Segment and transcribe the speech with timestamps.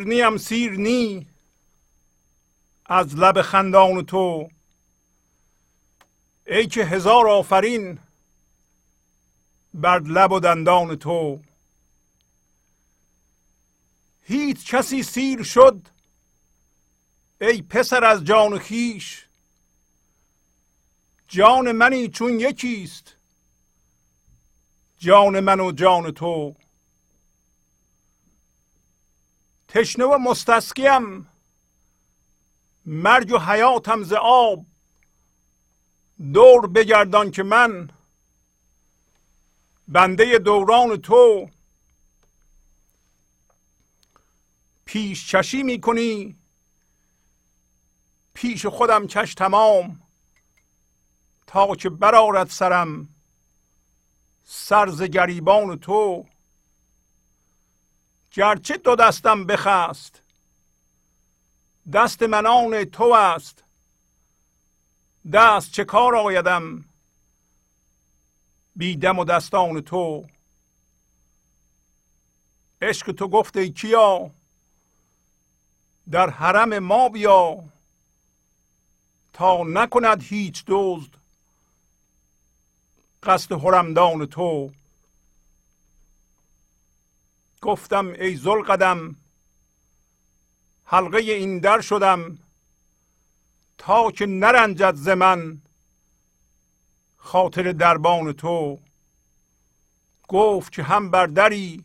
[0.00, 1.26] سیر نیم سیر نی.
[2.86, 4.48] از لب خندان تو.
[6.46, 7.98] ای که هزار آفرین
[9.74, 11.40] بر لب و دندان تو.
[14.22, 15.88] هیچ کسی سیر شد
[17.40, 19.26] ای پسر از جان خیش
[21.28, 23.16] جان منی چون یکیست
[24.98, 26.56] جان من و جان تو.
[29.70, 31.26] تشنه و مستسقیم.
[32.86, 34.66] مرگ و حیاتم ز آب.
[36.32, 37.90] دور بگردان که من
[39.88, 41.50] بنده دوران تو.
[44.84, 46.36] پیش چشی می کنی؟
[48.34, 50.02] پیش خودم چش تمام.
[51.46, 53.08] تا که برارد سرم
[54.44, 56.26] سرز گریبان تو.
[58.32, 60.22] گرچه دو دستم بخست.
[61.92, 63.62] دست من آن تو است.
[65.32, 66.84] دست چه کار آیدم؟
[68.76, 70.26] بیدم و دستان تو.
[72.82, 74.30] عشق تو گفته کیا؟
[76.10, 77.64] در حرم ما بیا.
[79.32, 81.10] تا نکند هیچ دزد.
[83.22, 84.72] قصد حرمدان تو.
[87.62, 89.16] گفتم ای زل قدم
[90.84, 92.38] حلقه این در شدم
[93.78, 95.60] تا که نرنجد ز من
[97.16, 98.78] خاطر دربان تو.
[100.28, 101.84] گفت که هم بر دری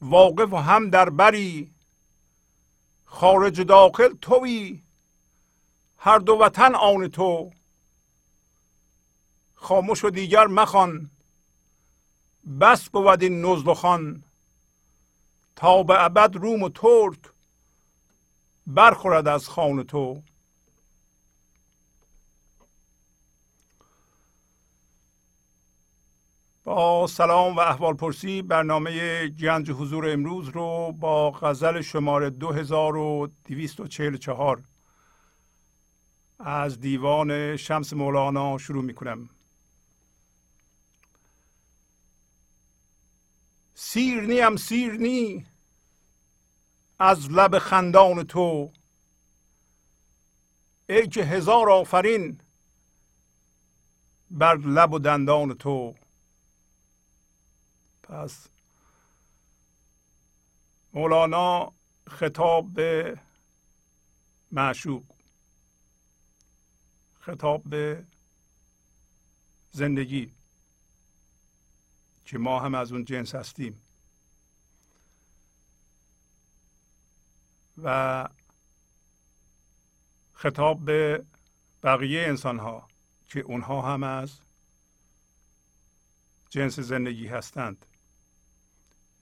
[0.00, 1.70] واقف و هم در بری
[3.04, 4.82] خارج داخل توی
[5.98, 7.52] هر دو وطن آن تو.
[9.54, 11.10] خاموش و دیگر مخوان
[12.60, 14.22] بس بود این نزل خان
[15.56, 17.18] تا به ابد روم و ترک
[18.66, 20.22] برخورد از خان تو.
[26.64, 34.62] با سلام و احوال پرسی برنامه گنج حضور امروز رو با غزل شماره 2244
[36.38, 39.28] از دیوان شمس مولانا شروع می کنم
[43.78, 45.46] سیرنی هم سیرنی.
[46.98, 48.72] از لب خندان تو.
[50.88, 52.40] ای که هزار آفرین
[54.30, 55.94] بر لب و دندان تو.
[58.02, 58.46] پس
[60.92, 61.72] مولانا
[62.08, 63.18] خطاب به
[64.52, 65.04] معشوق
[67.20, 68.04] خطاب به
[69.72, 70.35] زندگی.
[72.26, 73.82] که ما هم از اون جنس هستیم.
[77.82, 78.28] و
[80.32, 81.24] خطاب به
[81.82, 82.88] بقیه انسان ها
[83.28, 84.40] که اونها هم از
[86.50, 87.86] جنس زندگی هستند.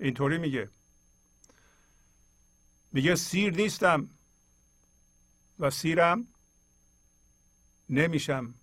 [0.00, 0.70] اینطوری میگه.
[2.92, 4.10] میگه سیر نیستم
[5.58, 6.26] و سیرم
[7.88, 8.54] نمیشم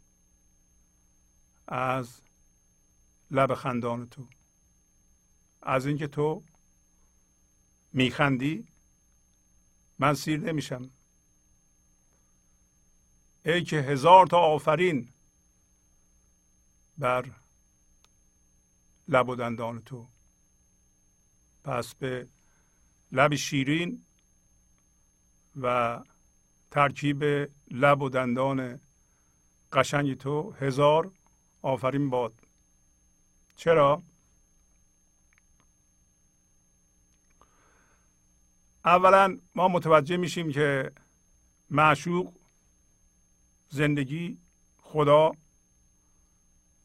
[1.68, 2.21] از
[3.32, 4.28] لب خندان تو.
[5.62, 6.44] از اینکه تو
[7.94, 8.68] میخندی
[10.00, 10.92] من سیر نمیشم.
[13.46, 15.10] ای که هزار تا آفرین
[16.98, 17.32] بر
[19.08, 20.08] لب و دندان تو.
[21.64, 22.28] پس به
[23.12, 24.06] لب شیرین
[25.56, 26.00] و
[26.72, 27.24] ترکیب
[27.72, 28.80] لب و دندان
[29.74, 31.12] قشنگ تو هزار
[31.62, 32.41] آفرین باد.
[33.56, 34.04] چرا؟
[38.86, 40.92] اولا ما متوجه میشیم که
[41.70, 42.34] معشوق
[43.70, 44.38] زندگی
[44.82, 45.32] خدا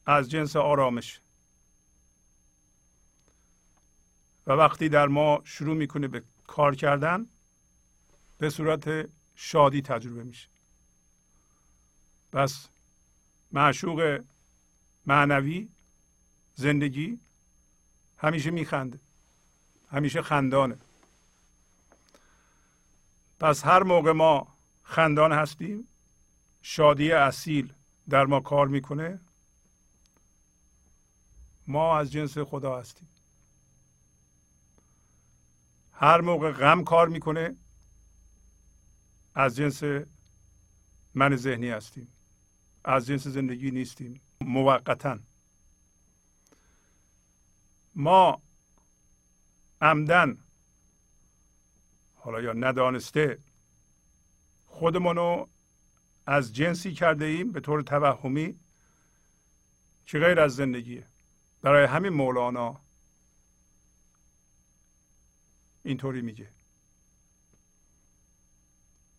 [0.05, 1.21] از جنس آرامش.
[4.47, 7.27] و وقتی در ما شروع می‌کنه به کار کردن
[8.37, 10.47] به صورت شادی تجربه میشه.
[12.31, 12.67] پس
[13.51, 14.23] معشوق
[15.05, 15.69] معنوی
[16.59, 17.19] زندگی
[18.17, 18.99] همیشه میخنده
[19.91, 20.77] همیشه خندانه.
[23.39, 24.47] پس هر موقع ما
[24.83, 25.87] خندان هستیم
[26.61, 27.73] شادی اصیل
[28.09, 29.19] در ما کار می‌کنه.
[31.67, 33.07] ما از جنس خدا هستیم.
[35.93, 37.55] هر موقع غم کار می‌کنه
[39.35, 39.83] از جنس
[41.13, 42.07] من ذهنی هستیم.
[42.83, 44.21] از جنس زندگی نیستیم.
[44.41, 45.19] موقتا.
[47.97, 48.41] ما
[49.81, 50.37] عمدن
[52.15, 53.37] حالا یا ندانسته
[54.67, 55.47] خودمونو
[56.25, 58.59] از جنسی کرده ایم به طور توهمی
[60.05, 61.03] که غیر از زندگیه.
[61.61, 62.81] برای همین مولانا
[65.83, 66.47] اینطوری میگه.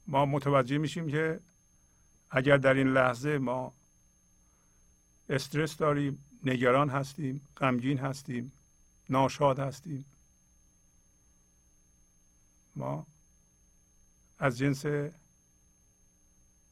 [0.07, 1.41] ما متوجه میشیم که
[2.31, 3.73] اگر در این لحظه ما
[5.29, 8.53] استرس داریم نگران هستیم غمگین هستیم
[9.11, 10.05] ناشاد هستیم.
[12.77, 13.07] ما
[14.39, 14.85] از جنس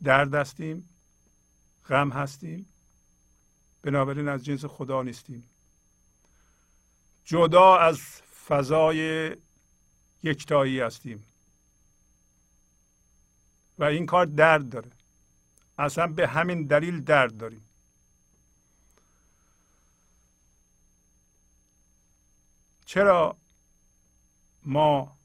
[0.02, 0.88] درد هستیم
[1.88, 2.66] غم هستیم.
[3.82, 5.48] بنابراین از جنس خدا نیستیم.
[7.24, 7.98] جدا از
[8.46, 9.30] فضای
[10.22, 11.24] یکتایی هستیم.
[13.78, 14.90] و این کار درد داره.
[15.78, 17.65] اصلا به همین دلیل درد داریم.
[22.86, 23.36] چرا
[24.62, 25.16] ما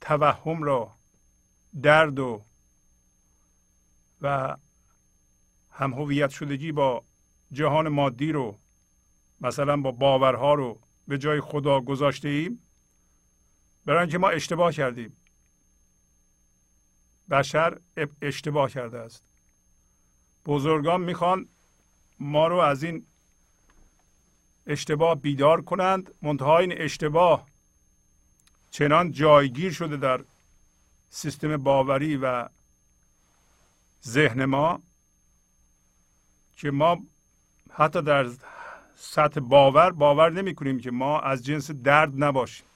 [0.00, 0.92] توهم را
[1.82, 2.42] درد و
[4.22, 4.56] و
[5.70, 7.04] هم هویت شدگی با
[7.52, 8.58] جهان مادی رو
[9.40, 12.62] مثلا با باورها رو به جای خدا گذاشته ایم
[13.84, 15.16] برای اینکه ما اشتباه کردیم.
[17.30, 17.78] بشر
[18.22, 19.24] اشتباه کرده است.
[20.46, 21.48] بزرگان می‌خوان
[22.18, 23.06] ما رو از این
[24.70, 27.46] اشتباه بیدار کنند منتها این اشتباه
[28.70, 30.24] چنان جایگیر شده در
[31.10, 32.48] سیستم باوری و
[34.06, 34.82] ذهن ما
[36.56, 36.98] که ما
[37.70, 38.30] حتی در
[38.96, 42.66] سطح باور باور نمی کنیم که ما از جنس درد نباشیم.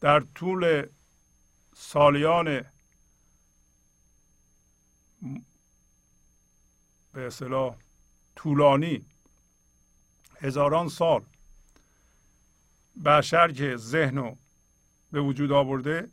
[0.00, 0.86] در طول
[1.76, 2.64] سالیان
[7.16, 7.76] به اصطلاح
[8.36, 9.04] طولانی
[10.40, 11.22] هزاران سال
[13.04, 14.36] بشر که ذهن رو
[15.12, 16.08] به وجود آورده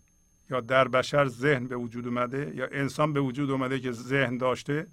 [0.50, 4.88] یا در بشر ذهن به وجود اومده یا انسان به وجود اومده که ذهن داشته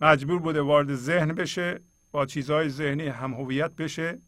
[0.00, 1.80] مجبور بوده وارد ذهن بشه
[2.12, 4.18] با چیزهای ذهنی هم هویت بشه.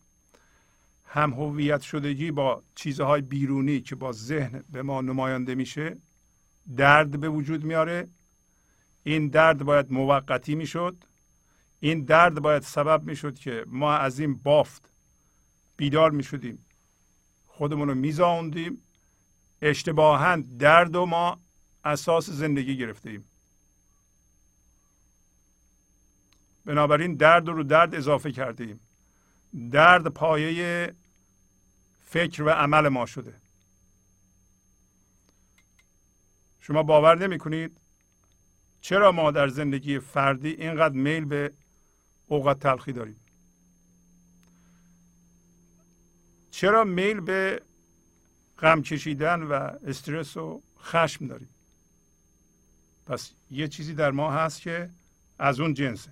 [1.04, 5.96] هم هویت شدگی با چیزهای بیرونی که با ذهن به ما نماینده میشه
[6.76, 8.08] درد به وجود میاره.
[9.04, 10.96] این درد باید موقتی می‌شد.
[11.80, 14.90] این درد باید سبب می‌شد که ما از این بافت
[15.76, 16.66] بیدار می‌شدیم.
[17.46, 18.82] خودمون رو میزاوندیم.
[19.62, 21.40] اشتباها درد و ما
[21.84, 23.24] اساس زندگی گرفته ایم.
[26.64, 28.80] بنابراین درد رو درد اضافه کرده ایم.
[29.70, 30.94] درد پایه
[32.04, 33.34] فکر و عمل ما شده.
[36.60, 37.80] شما باور نمی کنید
[38.84, 41.52] چرا ما در زندگی فردی اینقدر میل به
[42.26, 43.16] اوقات تلخی داریم؟
[46.50, 47.62] چرا میل به
[48.58, 49.52] غم کشیدن و
[49.86, 51.48] استرس و خشم داریم؟
[53.06, 54.90] پس یه چیزی در ما هست که
[55.38, 56.10] از اون جنسه.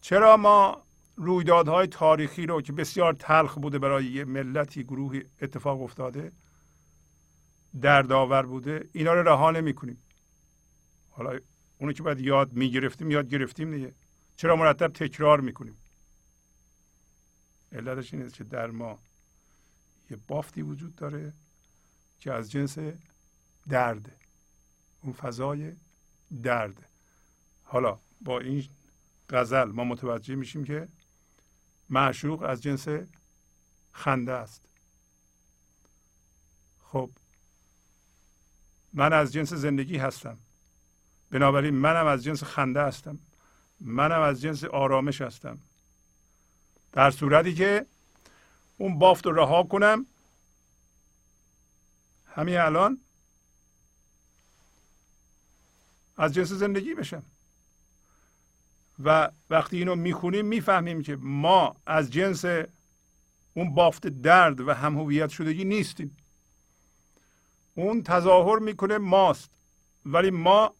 [0.00, 0.82] چرا ما
[1.16, 6.32] رویدادهای تاریخی رو که بسیار تلخ بوده برای یه ملتی گروهی اتفاق افتاده
[7.80, 10.02] دردآور بوده اینا رو رها نمی کنیم
[11.10, 11.38] حالا
[11.78, 13.94] اونو که باید یاد می‌گرفتیم یاد گرفتیم دیگه.
[14.36, 15.76] چرا مرتب تکرار می‌کنیم؟
[17.72, 18.98] علتش این که در ما
[20.10, 21.32] یه بافتی وجود داره
[22.20, 22.78] که از جنس
[23.68, 24.16] درده
[25.02, 25.72] اون فضای
[26.42, 26.84] درده
[27.64, 28.68] حالا با این
[29.30, 30.88] غزل ما متوجه میشیم که
[31.90, 32.88] معشوق از جنس
[33.92, 34.62] خنده است.
[36.82, 37.10] خب
[38.92, 40.38] من از جنس زندگی هستم.
[41.30, 43.18] بنابراین منم از جنس خنده هستم.
[43.80, 45.58] منم از جنس آرامش هستم.
[46.92, 47.86] در صورتی که
[48.78, 50.06] اون بافت رو رها کنم.
[52.26, 52.98] همین الان
[56.16, 57.22] از جنس زندگی بشم.
[59.04, 62.44] و وقتی اینو می‌خونیم می‌فهمیم که ما از جنس
[63.54, 66.16] اون بافت درد و هم هویت شدگی نیستیم.
[67.78, 69.50] اون تظاهر می‌کنه ماست.
[70.06, 70.74] ولی ما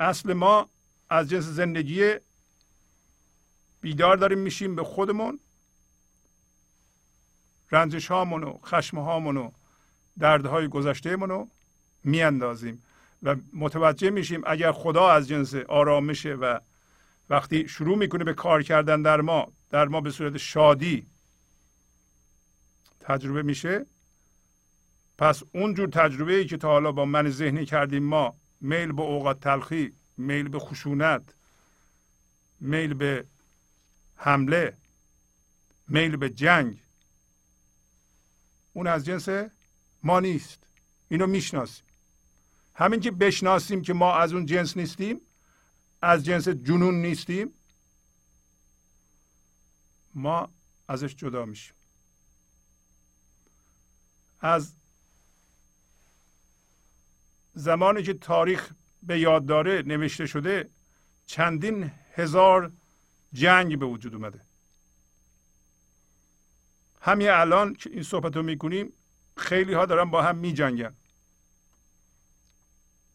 [0.00, 0.68] اصل ما
[1.10, 2.14] از جنس زندگی
[3.80, 5.40] بیدار داریم میشیم به خودمون.
[7.70, 9.50] رنجش هامون و خشم هامون و
[10.18, 11.48] دردهای گذشته رو
[12.04, 12.82] میاندازیم
[13.22, 16.58] و متوجه میشیم اگر خدا از جنس آرامشه و
[17.30, 21.06] وقتی شروع می‌کنه به کار کردن در ما در ما به صورت شادی
[23.00, 23.86] تجربه میشه
[25.18, 29.02] پس اون جور تجربه ای که تا حالا با من ذهنی کردیم ما میل به
[29.02, 31.22] اوقات تلخی میل به خشونت
[32.60, 33.24] میل به
[34.16, 34.76] حمله
[35.88, 36.80] میل به جنگ
[38.72, 39.28] اون از جنس
[40.02, 40.58] ما نیست.
[41.08, 41.84] اینو می‌شناسیم.
[42.74, 45.20] همین که بشناسیم که ما از اون جنس نیستیم
[46.02, 47.54] از جنس جنون نیستیم
[50.14, 50.48] ما
[50.88, 51.74] ازش جدا میشیم.
[54.40, 54.72] از
[57.54, 60.70] زمانی که تاریخ به یاد داره نوشته شده
[61.26, 62.72] چندین هزار
[63.32, 64.40] جنگ به وجود اومده.
[67.00, 68.92] همین الان که این صحبت رو می‌کنیم
[69.36, 70.94] خیلی ها دارن با هم میجنگن.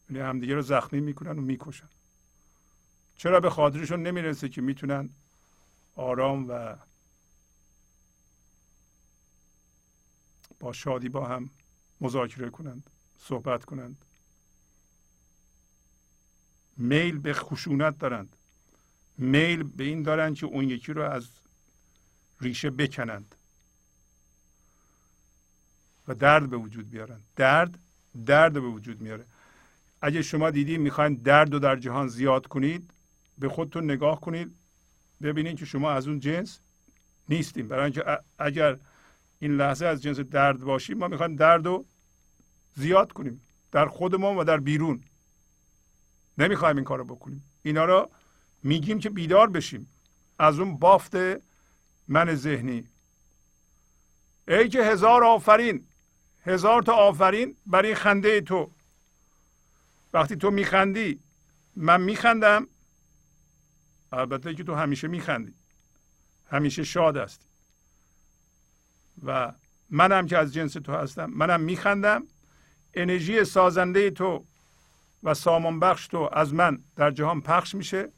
[0.09, 1.89] یعنی همدیگه رو زخمی می‌کنن و می‌کشن.
[3.17, 5.09] چرا به خاطرشون نمی‌رسه که می‌تونن
[5.95, 6.75] آرام و
[10.59, 11.49] با شادی با هم
[12.01, 14.05] مذاکره کنند صحبت کنند؟
[16.79, 18.35] میل به خشونت دارند.
[19.17, 21.27] میل به این دارند که اون یکی رو از
[22.41, 23.35] ریشه بکنند.
[26.07, 27.79] و درد به وجود بیارن درد
[28.25, 29.25] درد به وجود میاره.
[30.01, 32.91] اگه شما دیدی می‌خواین درد رو در جهان زیاد کنید
[33.37, 34.55] به خودتون نگاه کنید
[35.21, 36.59] ببینید که شما از اون جنس
[37.29, 37.67] نیستیم.
[37.67, 38.77] برای اینکه اگر
[39.39, 41.85] این لحظه از جنس درد باشیم ما می‌خوایم درد رو
[42.75, 43.41] زیاد کنیم.
[43.71, 45.03] در خودمون و در بیرون.
[46.39, 47.43] نمی‌خوایم این کار رو بکنیم.
[47.61, 48.09] اینا رو
[48.63, 49.89] میگیم که بیدار بشیم.
[50.39, 51.15] از اون بافت
[52.07, 52.87] من ذهنی.
[54.47, 55.87] ای که هزار آفرین
[56.45, 58.71] هزار تا آفرین برای خنده تو.
[60.13, 61.19] وقتی تو میخندی
[61.75, 62.67] من میخندم.
[64.11, 65.53] البته که تو همیشه میخندی.
[66.51, 67.45] همیشه شاد هستی.
[69.23, 69.53] و
[69.89, 72.23] منم که از جنس تو هستم منم میخندم.
[72.93, 74.45] انرژی سازنده تو
[75.23, 78.11] و سامان بخش تو از من در جهان پخش میشه.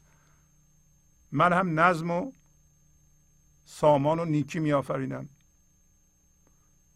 [1.32, 2.32] من هم نظم و
[3.64, 5.28] سامان و نیکی میآفرینم.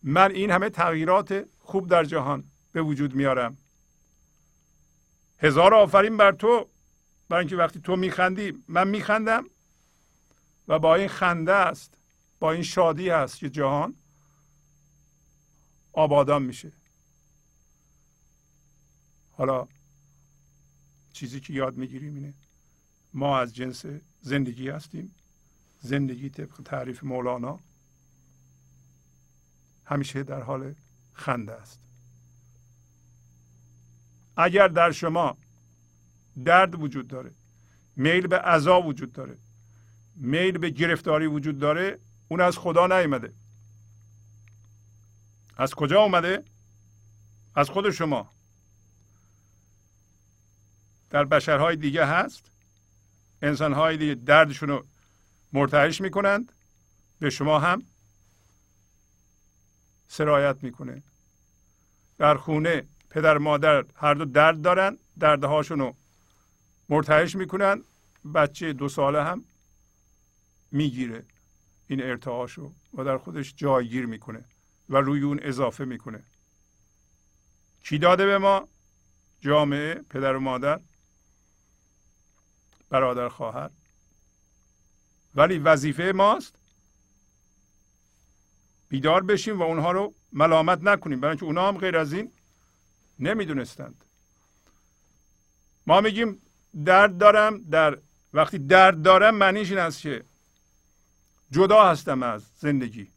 [0.03, 3.57] من این همه تغییرات خوب در جهان به وجود میارم.
[5.39, 6.69] هزار آفرین بر تو.
[7.29, 9.45] برای اینکه وقتی تو میخندی من میخندم.
[10.69, 11.99] و با این خنده است
[12.39, 13.95] با این شادی است که جهان
[15.93, 16.73] آبادان میشه.
[19.31, 19.69] حالا
[21.17, 22.35] چیزی که یاد می‌گیریم اینه.
[23.15, 23.85] ما از جنس
[24.23, 25.15] زندگی هستیم.
[25.81, 27.61] زندگی طبق تعریف مولانا
[29.85, 30.75] همیشه در حال
[31.15, 31.81] خنده است.
[34.37, 35.37] اگر در شما
[36.45, 37.31] درد وجود داره
[37.97, 39.37] میل به عذا وجود داره
[40.17, 41.99] میل به گرفتاری وجود داره
[42.29, 43.33] اون از خدا نیامده.
[45.57, 46.45] از کجا اومده؟
[47.55, 48.36] از خود شما.
[51.11, 52.51] در بشرهای دیگه هست.
[53.43, 54.85] انسانهای دیگه دردشون رو
[55.53, 56.53] مرتعش می‌کنند.
[57.21, 57.83] به شما هم
[60.09, 61.03] سرایت می‌کنه.
[62.19, 65.97] در خونه پدر مادر هر دو درد دارن دردهاشون رو
[66.89, 67.83] مرتعش می‌کنن
[68.35, 69.45] بچه دو ساله هم
[70.73, 71.25] می‌گیره.
[71.89, 74.45] این ارتعاشو و در خودش جایگیر می‌کنه
[74.89, 76.23] و روی اون اضافه می‌کنه.
[77.85, 78.69] کی داده به ما؟
[79.41, 80.81] جامعه پدر و مادر.
[82.91, 83.71] برادر خواهر.
[85.35, 86.55] ولی وظیفه ماست
[88.89, 91.21] بیدار بشیم و اونها رو ملامت نکنیم.
[91.21, 92.33] برای اینکه اونها هم غیر از این
[93.19, 94.05] نمی‌دونستند.
[95.87, 96.43] ما میگیم
[96.85, 97.99] درد دارم در
[98.33, 100.25] وقتی درد دارم معنیش این است که
[101.51, 103.11] جدا هستم از زندگی.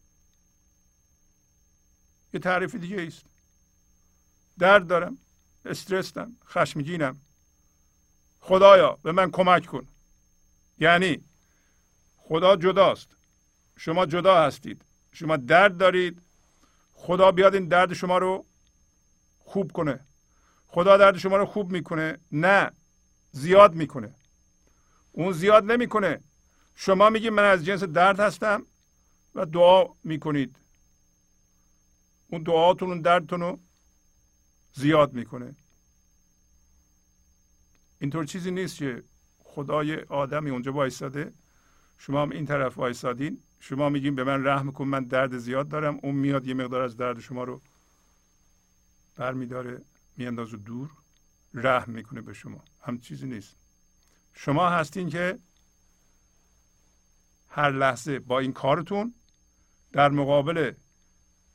[2.34, 3.26] یه تعریف دیگه است.
[4.58, 5.18] درد دارم
[5.66, 7.20] استرسم خشمگینم.
[8.50, 9.88] خدایا به من کمک کن.
[10.80, 11.24] یعنی
[12.18, 13.10] خدا جداست.
[13.78, 14.86] شما جدا هستید.
[15.12, 16.22] شما درد دارید.
[16.94, 18.46] خدا بیاد این درد شما رو
[19.40, 20.00] خوب کنه.
[20.68, 22.18] خدا درد شما رو خوب می‌کنه.
[22.32, 22.72] نه
[23.32, 24.16] زیاد می‌کنه.
[25.12, 26.22] اون زیاد نمی‌کنه.
[26.76, 28.66] شما میگید من از جنس درد هستم
[29.36, 30.56] و دعا می‌کنید.
[32.28, 33.60] اون دعاتون اون دردتون رو
[34.74, 35.56] زیاد می‌کنه.
[38.00, 39.04] اینطور چیزی نیست که
[39.44, 41.34] خدای آدمی اونجا وایستاده.
[41.98, 43.40] شما هم این طرف وایستادین.
[43.60, 46.00] شما میگین به من رحم کن من درد زیاد دارم.
[46.04, 47.62] اون میاد یه مقدار از درد شما رو
[49.16, 49.82] برمیداره
[50.18, 50.90] میاندازه دور.
[51.54, 52.64] رحم می‌کنه به شما.
[52.82, 53.56] هم چیزی نیست.
[54.34, 55.40] شما هستین که
[57.50, 59.14] هر لحظه با این کارتون
[59.92, 60.72] در مقابل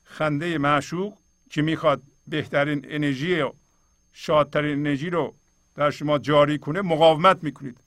[0.03, 1.17] خنده معشوق
[1.49, 3.53] که می‌خواد بهترین انرژی و
[4.13, 5.35] شادترین انرژی رو
[5.75, 7.81] در شما جاری کنه مقاومت می‌کنید.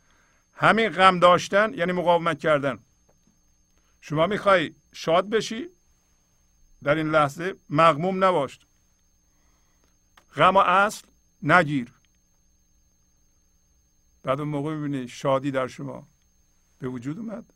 [0.52, 2.78] همین غم داشتن یعنی مقاومت کردن.
[4.00, 5.68] شما می‌خوای شاد بشی؟
[6.82, 8.58] در این لحظه مغموم نباش.
[10.36, 11.06] غم و اصل
[11.42, 11.92] نگیر.
[14.22, 16.08] بعد اون موقع می‌بینی شادی در شما
[16.78, 17.52] به وجود اومد.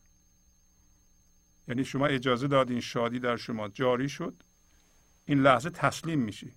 [1.69, 4.43] یعنی شما اجازه دادین شادی در شما جاری شد.
[5.25, 6.53] این لحظه تسلیم میشی.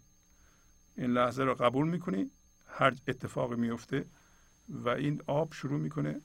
[0.97, 2.31] این لحظه رو قبول می‌کنی.
[2.77, 4.05] هر اتفاقی میفته
[4.69, 6.21] و این آب شروع می‌کنه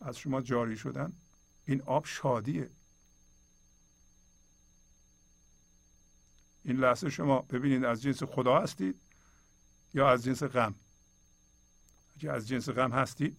[0.00, 1.12] از شما جاری شدن.
[1.66, 2.70] این آب شادیه.
[6.64, 9.00] این لحظه شما ببینید از جنس خدا هستید
[9.94, 10.74] یا از جنس غم؟
[12.16, 13.36] اگه از جنس غم هستید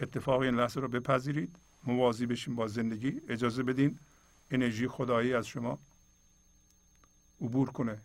[0.00, 3.20] اتفاق این لحظه رو بپذیرید موازی بشین با زندگی.
[3.28, 3.98] اجازه بدین
[4.50, 5.78] انرژی خدایی از شما
[7.40, 8.02] عبور کنه.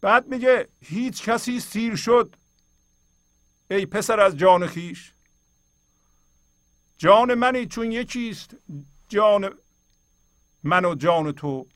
[0.00, 2.36] بعد میگه هیچ کسی سیر شد.
[3.70, 5.12] ای پسر از جان خیش.
[6.98, 8.56] جان منی چون یکیست
[9.08, 9.58] جان
[10.62, 11.66] من و جان تو.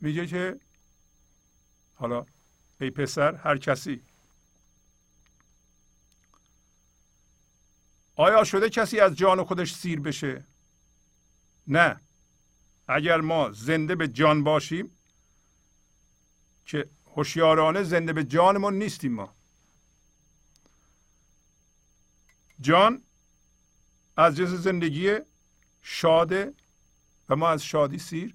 [0.00, 0.60] میگه که
[1.94, 2.26] حالا
[2.80, 4.02] ای پسر هر کسی.
[8.16, 10.44] آیا شده کسی از جان خودش سیر بشه؟
[11.66, 12.00] نه.
[12.88, 14.90] اگر ما زنده به جان باشیم
[16.66, 19.34] که هوشیارانه زنده به جانمون نیستیم ما.
[22.60, 23.02] جان
[24.16, 25.18] از جنس زندگی
[25.82, 26.52] شاده
[27.28, 28.34] و ما از شادی سیر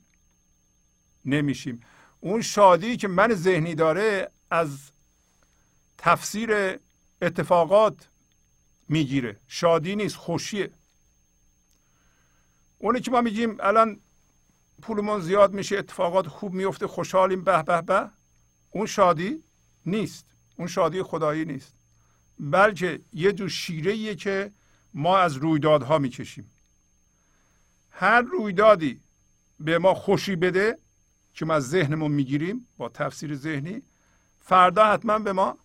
[1.26, 1.82] نمیشیم.
[2.20, 4.92] اون شادی که من ذهنی داره از
[5.98, 6.80] تفسیر
[7.22, 8.08] اتفاقات
[8.90, 9.40] می‌گیره.
[9.48, 10.72] شادی نیست خوشیه.
[12.78, 14.00] اونی که ما میگیم الان
[14.82, 18.10] پولمون زیاد میشه اتفاقات خوب میفته خوشحالیم به به به.
[18.72, 19.44] اون شادی
[19.86, 20.26] نیست.
[20.58, 21.74] اون شادی خدایی نیست.
[22.40, 24.52] بلکه یه جور شیره که
[24.94, 26.52] ما از رویدادها می‌کشیم.
[27.92, 29.00] هر رویدادی
[29.60, 30.78] به ما خوشی بده
[31.34, 33.82] که ما از ذهنمون می‌گیریم با تفسیر ذهنی
[34.42, 35.58] فردا حتما به ما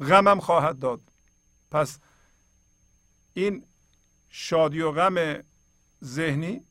[0.00, 1.00] غمم خواهد داد.
[1.70, 1.98] پس
[3.34, 3.64] این
[4.30, 5.42] شادی و غم
[6.04, 6.64] ذهنی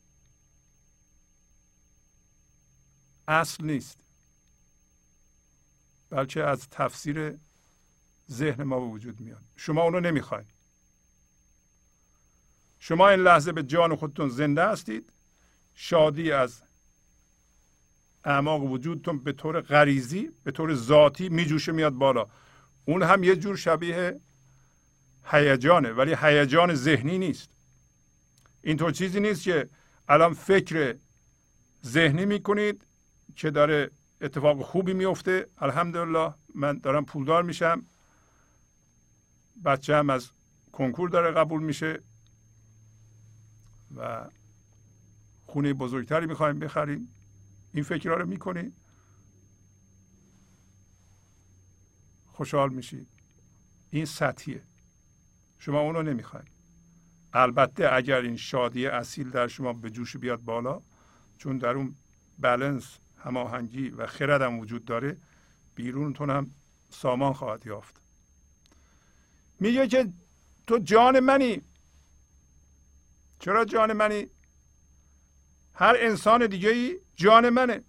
[3.28, 3.98] اصل نیست
[6.10, 7.38] بلکه از تفسیر
[8.30, 9.42] ذهن ما به وجود میاد.
[9.56, 10.46] شما اونو نمی‌خواید.
[12.78, 15.12] شما این لحظه به جان خودتون زنده هستید.
[15.74, 16.62] شادی از
[18.24, 22.26] اعماق وجودتون به طور غریزی به طور ذاتی میجوشه میاد بالا.
[22.84, 24.20] اون هم یه جور شبیه
[25.24, 27.48] هیجانه ولی هیجان ذهنی نیست.
[28.62, 29.68] اینطور چیزی نیست که
[30.08, 30.96] الان فکر
[31.86, 32.86] ذهنی می‌کنید
[33.36, 35.46] که داره اتفاق خوبی میفته.
[35.58, 37.82] الحمدلله من دارم پولدار میشم.
[39.64, 40.30] بچه هم از
[40.72, 42.02] کنکور داره قبول میشه
[43.96, 44.24] و
[45.46, 47.08] خونه بزرگتری می‌خوایم بخریم.
[47.72, 48.72] این فکرها رو می‌کنی.
[52.32, 53.06] خوشحال میشید
[53.90, 54.62] این سطحیه.
[55.58, 56.48] شما اونو نمی‌خواید.
[57.32, 60.82] البته اگر این شادی اصیل در شما به جوش بیاد بالا
[61.38, 61.94] چون در اون
[62.38, 65.16] بلنس هماهنگی و خردم وجود داره
[65.74, 66.50] بیرونتون هم
[66.90, 68.00] سامان خواهد یافت.
[69.60, 70.08] میگه که
[70.66, 71.62] تو جان منی.
[73.38, 74.26] چرا جان منی؟
[75.74, 77.82] هر انسان دیگه ای جان منه.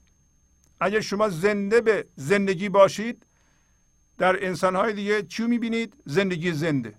[0.80, 3.26] اگر شما زنده به زندگی باشید
[4.18, 6.96] در انسانهای دیگه چی می‌بینید؟ زندگی زنده.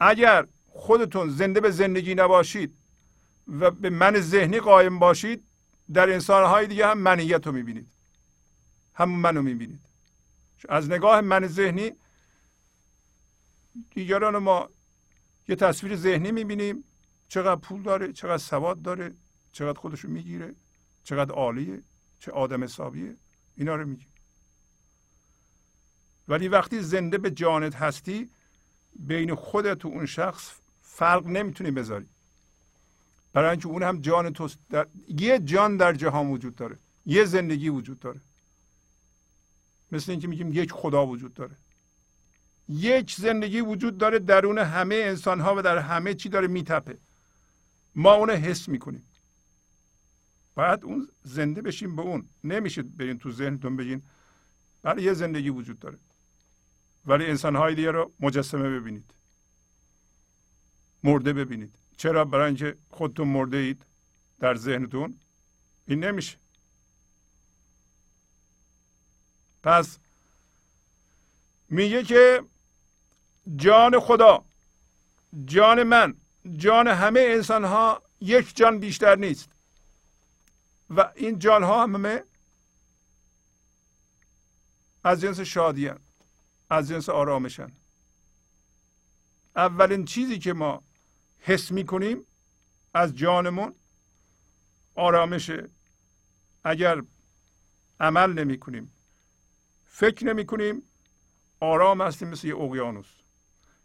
[0.00, 2.74] اگر خودتون زنده به زندگی نباشید
[3.48, 5.47] و به من ذهنی قایم باشید
[5.92, 7.88] در انسانهای دیگه هم منیت رو می‌بینید.
[8.94, 9.80] هم منو می‌بینید.
[10.68, 11.92] از نگاه من ذهنی
[13.90, 14.68] دیگران ما
[15.48, 16.84] یه تصویر ذهنی می‌بینیم.
[17.28, 19.14] چقدر پول داره چقدر سواد داره
[19.52, 20.54] چقدر خودشو می‌گیره
[21.04, 21.82] چقدر عالیه
[22.20, 23.16] چه آدم حسابیه.
[23.56, 24.08] اینا رو میگیم.
[26.28, 28.30] ولی وقتی زنده به جانت هستی
[28.96, 30.50] بین خودت و اون شخص
[30.82, 32.06] فرق نمی‌تونی بذاری.
[33.32, 34.86] برای اینکه اون هم جان تو در...
[35.08, 36.78] یه جان در جهان وجود داره.
[37.06, 38.20] یه زندگی وجود داره.
[39.92, 41.56] مثل اینکه میگیم یک خدا وجود داره.
[42.68, 46.98] یک زندگی وجود داره درون همه انسان ها و در همه چی داره میتپه.
[47.94, 49.02] ما اونو حس می‌کنیم.
[50.54, 52.28] باید اون زنده بشیم به اون.
[52.44, 54.02] نمیشه برین تو ذهنتون بگین
[54.82, 55.98] بله یه زندگی وجود داره.
[57.06, 59.14] ولی انسان های دیگه رو مجسمه ببینید.
[61.04, 61.74] مرده ببینید.
[61.98, 63.82] چرا برای اینکه خودتون مرده اید
[64.40, 65.20] در ذهنتون؟
[65.86, 66.38] این نمیشه.
[69.62, 69.98] پس
[71.68, 72.42] میگه که
[73.56, 74.44] جان خدا
[75.44, 76.14] جان من
[76.56, 79.48] جان همه انسان ها یک جان بیشتر نیست.
[80.90, 82.24] و این جان ها همه
[85.04, 85.90] از جنس شادی
[86.70, 87.72] از جنس آرامشن
[89.56, 90.82] اولین چیزی که ما
[91.48, 92.26] حس می‌کنیم
[92.94, 93.74] از جانمون؟
[94.94, 95.68] آرامشه
[96.64, 97.02] اگر
[98.00, 98.92] عمل نمی کنیم
[99.84, 100.82] فکر نمی کنیم
[101.60, 103.06] آرام هستیم مثل یه اقیانوس.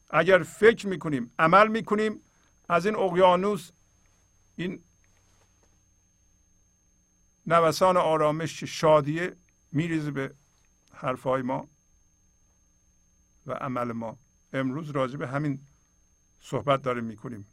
[0.09, 2.21] اگر فکر می کنیم عمل می کنیم
[2.69, 3.71] از این اقیانوس
[4.55, 4.83] این
[7.47, 9.35] نوسان آرامش شادیه
[9.71, 10.33] میریزه به
[10.93, 11.69] حرفهای ما
[13.45, 14.17] و عمل ما.
[14.53, 15.59] امروز راجع به همین
[16.41, 17.52] صحبت داریم می‌کنیم.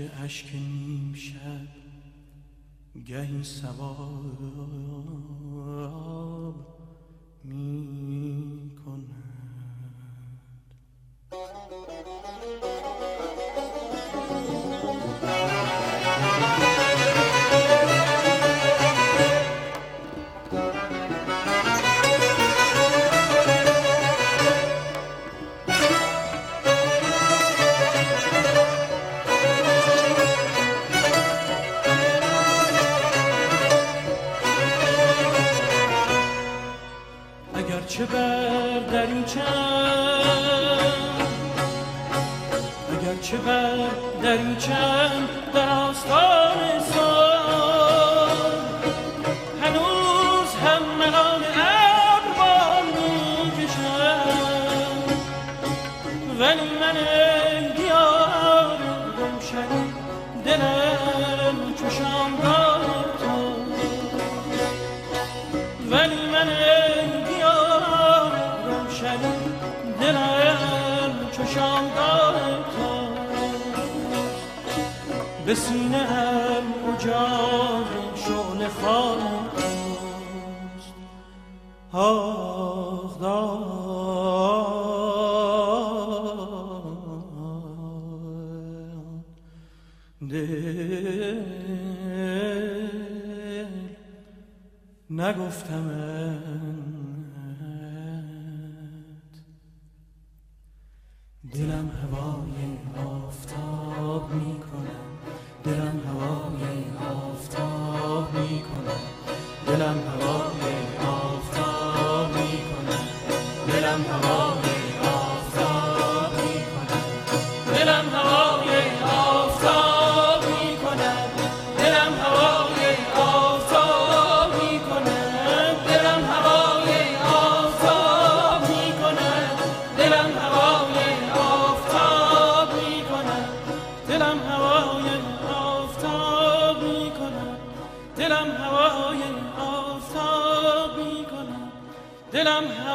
[0.00, 0.54] اگرچه اشک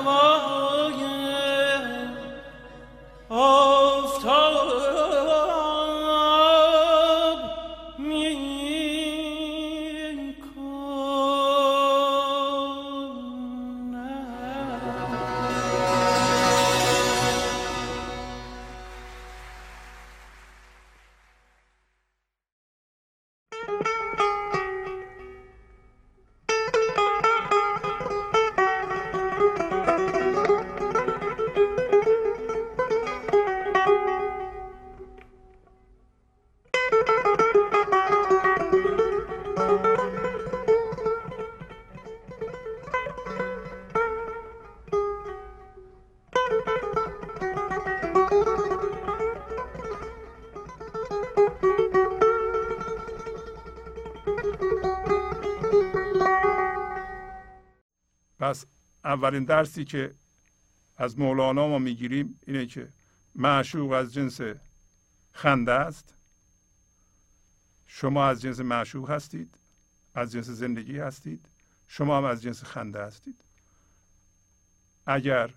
[0.02, 0.39] Bravo.
[59.20, 60.16] اولین درسی که
[60.98, 62.90] از مولانا ما می‌گیریم اینه که
[63.36, 64.42] معشوق از جنس
[65.32, 66.14] خنده است.
[67.88, 69.56] شما از جنس معشوق هستید
[70.16, 71.46] از جنس زندگی هستید
[71.88, 73.36] شما هم از جنس خنده هستید.
[75.06, 75.50] اگر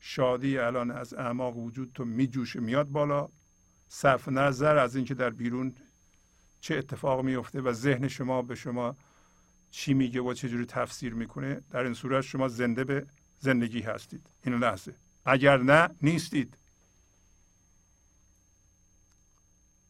[0.00, 3.28] شادی الان از اعماق وجود تو میجوشه میاد بالا
[3.88, 5.74] صرف نظر از اینکه در بیرون
[6.60, 8.96] چه اتفاق میفته و ذهن شما به شما
[9.70, 13.06] چی میگه و چجوری تفسیر می‌کنه در این صورت شما زنده به
[13.40, 14.26] زندگی هستید.
[14.44, 14.94] این لحظه.
[15.24, 16.56] اگر نه نیستید.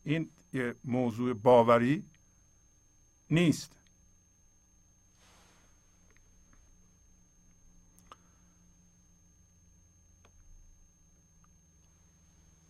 [0.05, 2.05] این یه موضوع باوری
[3.31, 3.73] نیست.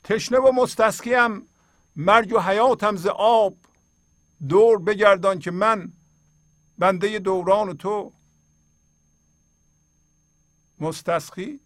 [0.05, 1.43] تشنه و مستسکیم
[1.97, 3.57] مرگ و حیاتم ز آب.
[4.49, 5.93] دور بگردان که من
[6.81, 8.13] بنده دوران تو
[10.79, 11.61] مستسخی؟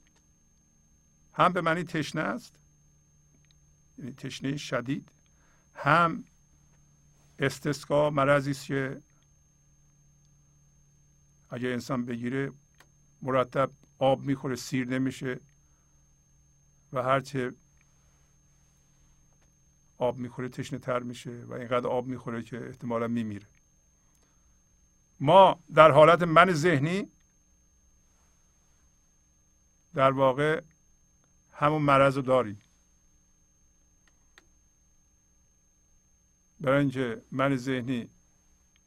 [1.35, 2.53] هم به معنی تشنه است
[3.99, 5.09] یعنی تشنه شدید.
[5.75, 6.25] هم
[7.39, 9.03] استسقا مرضی است که
[11.51, 12.53] اگه انسان بگیره
[13.23, 15.41] مرتب آب می‌خوره سیر نمیشه
[16.93, 17.53] و هرچه
[19.99, 23.54] آب می‌خوره تشنه تر میشه و اینقدر آب می‌خوره که احتمالا میمیره.
[25.25, 27.11] ما در حالت من ذهنی
[29.95, 30.63] در واقع
[31.53, 32.63] همون مرض رو داریم.
[36.61, 38.09] برای اینکه من ذهنی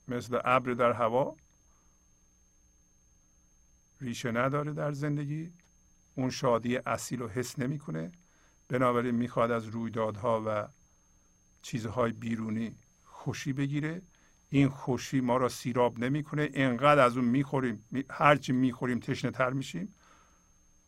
[0.07, 1.35] مثل ابر در هوا
[4.01, 5.53] ریشه نداره در زندگی
[6.15, 8.11] اون شادی اصیل رو حس نمی‌کنه.
[8.67, 10.67] بنابراین می‌خواد از رویدادها و
[11.61, 12.75] چیزهای بیرونی
[13.05, 14.01] خوشی بگیره.
[14.49, 16.49] این خوشی ما را سیراب نمی‌کنه.
[16.53, 17.85] انقدر از اون می‌خوریم.
[18.09, 19.93] هرچی می‌خوریم تشنه تر میشیم.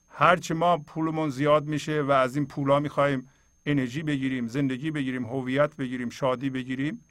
[0.09, 3.29] هرچی ما پولمون زیاد میشه و از این پولا می‌خوایم
[3.65, 7.03] انرژی بگیریم زندگی بگیریم هویت بگیریم شادی بگیریم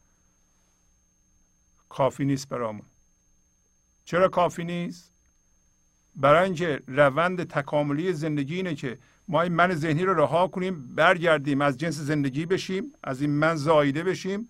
[1.89, 2.87] کافی نیست برامون.
[4.05, 5.13] چرا کافی نیست؟
[6.17, 11.61] برای اینکه روند تکاملی زندگی اینه که ما این من ذهنی رو رها کنیم برگردیم
[11.61, 14.49] از جنس زندگی بشیم از این من زایده بشیم.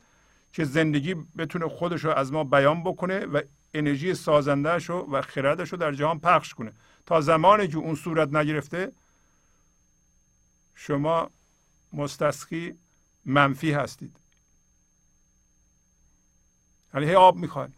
[0.58, 3.42] که زندگی بتونه خودش رو از ما بیان بکنه و
[3.74, 6.72] انرژی سازندهش رو و خردش رو در جهان پخش کنه.
[7.06, 8.92] تا زمانی که اون صورت نگرفته
[10.74, 11.30] شما
[11.92, 12.74] مستسقی
[13.24, 14.16] منفی هستید.
[16.94, 17.72] یعنی هی آب می‌خواین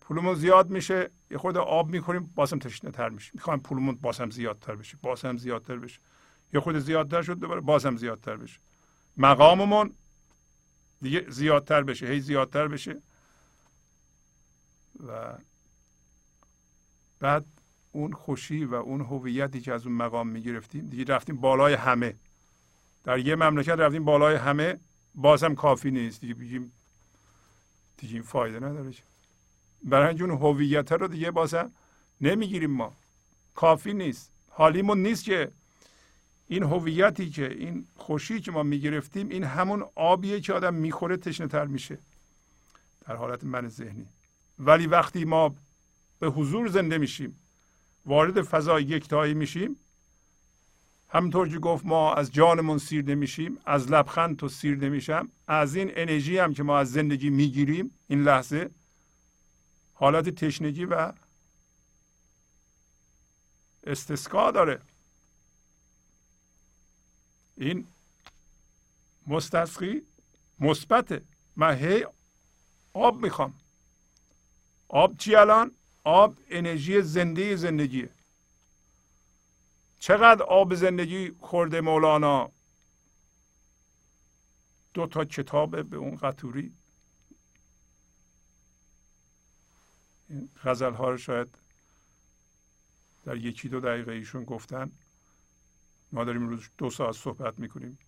[0.00, 4.74] پولمون زیاد میشه یه خود آب می‌خوریم بازم تشنه تر میشه می‌خوایم پولمون بازم زیادتر
[4.74, 6.00] بشه بازم زیادتر بشه.
[6.52, 8.58] یه خود زیادتر شد دوباره بازم زیادتر بشه.
[9.16, 9.94] مقاممون
[11.02, 12.06] دیگه زیادتر بشه.
[12.06, 13.02] هی زیادتر بشه.
[15.06, 15.34] و
[17.20, 17.44] بعد
[17.92, 22.16] اون خوشی و اون هویتی که از اون مقام می‌گرفتیم دیگه رفتیم بالای همه.
[23.04, 24.78] در یه مملکت رفتیم بالای همه
[25.14, 26.20] بازم کافی نیست.
[26.20, 26.72] دیگه بگیم
[27.96, 28.94] دیگه این فایده نداره.
[29.82, 31.72] برای اون هویت رو دیگه بازم
[32.20, 32.92] نمی‌گیریم ما.
[33.54, 34.30] کافی نیست.
[34.48, 35.52] حالیمون نیست که
[36.50, 41.46] این هویتی که این خوشی که ما می‌گرفتیم این همون آبیه که آدم می‌خوره تشنه
[41.46, 41.98] تر میشه
[43.06, 44.06] در حالت من ذهنی.
[44.58, 45.54] ولی وقتی ما
[46.18, 47.36] به حضور زنده میشیم
[48.06, 49.76] وارد فضای یکتایی میشیم
[51.08, 55.90] همونطور که گفت ما از جانمون سیر نمیشیم از لبخند تو سیر نمیشم از این
[55.94, 58.70] انرژی هم که ما از زندگی می‌گیریم این لحظه
[59.94, 61.12] حالت تشنگی و
[63.86, 64.80] استسقا داره.
[67.60, 67.86] این
[69.26, 70.02] مستسقی
[70.58, 71.22] مثبته.
[71.56, 72.06] من هی
[72.92, 73.54] آب می‌خوام.
[74.88, 75.72] آب چی الان؟
[76.04, 78.10] آب انرژی زنده زندگیه.
[79.98, 82.52] چقدر آب زندگی خورده مولانا؟
[84.94, 86.74] دو تا کتاب به اون قطوری.
[90.28, 91.58] این غزل ها رو شاید
[93.24, 94.92] در یکی دو دقیقه ایشون گفتن.
[96.12, 97.98] ما داریم روز دو ساعت صحبت می‌کنیم.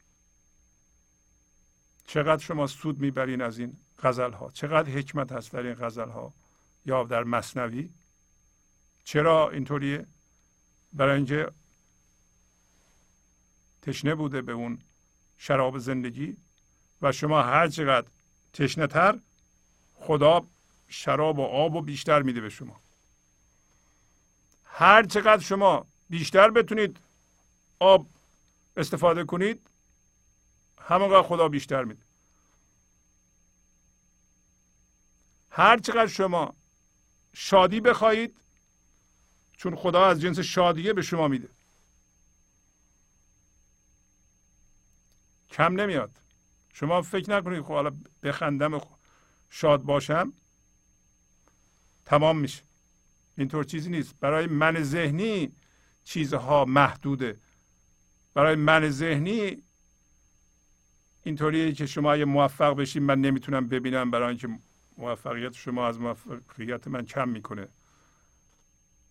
[2.07, 6.32] چقدر شما سود می‌برین از این غزل ها چقدر حکمت هست در این غزل ها
[6.86, 7.90] یا در مصنوی؟
[9.05, 10.07] چرا اینطوریه
[10.92, 11.53] برای اینکه
[13.82, 14.78] تشنه بوده به اون
[15.38, 16.36] شراب زندگی
[17.03, 18.07] و شما هر چقدر
[18.53, 19.18] تشنه تر
[19.94, 20.46] خدا
[20.88, 22.80] شراب و آب و بیشتر میده به شما.
[24.64, 27.00] هر چقدر شما بیشتر بتونید
[27.83, 28.07] آب
[28.76, 29.70] استفاده کنید
[30.78, 32.03] همونقدر خدا بیشتر میده.
[35.51, 36.55] هر چقدر شما
[37.35, 38.37] شادی بخواهید
[39.57, 41.49] چون خدا از جنس شادیه به شما میده.
[45.51, 46.11] کم نمیاد.
[46.72, 48.80] شما فکر نکنید خب حالا بخندم
[49.51, 50.33] شاد باشم.
[52.05, 52.62] تمام میشه.
[53.39, 54.20] اینطور چیزی نیست.
[54.20, 55.53] برای من ذهنی
[56.05, 57.41] چیزها محدوده.
[58.35, 59.62] برای من ذهنی
[61.24, 64.49] اینطوریه که شما اگه موفق بشین من نمی‌تونم ببینم برای اینکه
[64.99, 67.68] موفقیت شما از موفقیت من کم می‌کنه.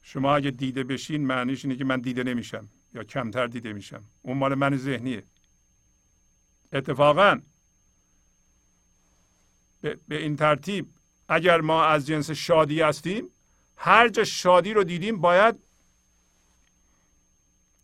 [0.01, 4.03] شما اگه دیده بشین معنیش اینه که من دیده نمیشم یا کمتر دیده میشم.
[4.21, 5.23] اون مال من ذهنیه.
[6.73, 7.41] اتفاقا
[9.81, 10.87] به, این ترتیب
[11.29, 13.29] اگر ما از جنس شادی هستیم
[13.77, 15.55] هر جا شادی رو دیدیم باید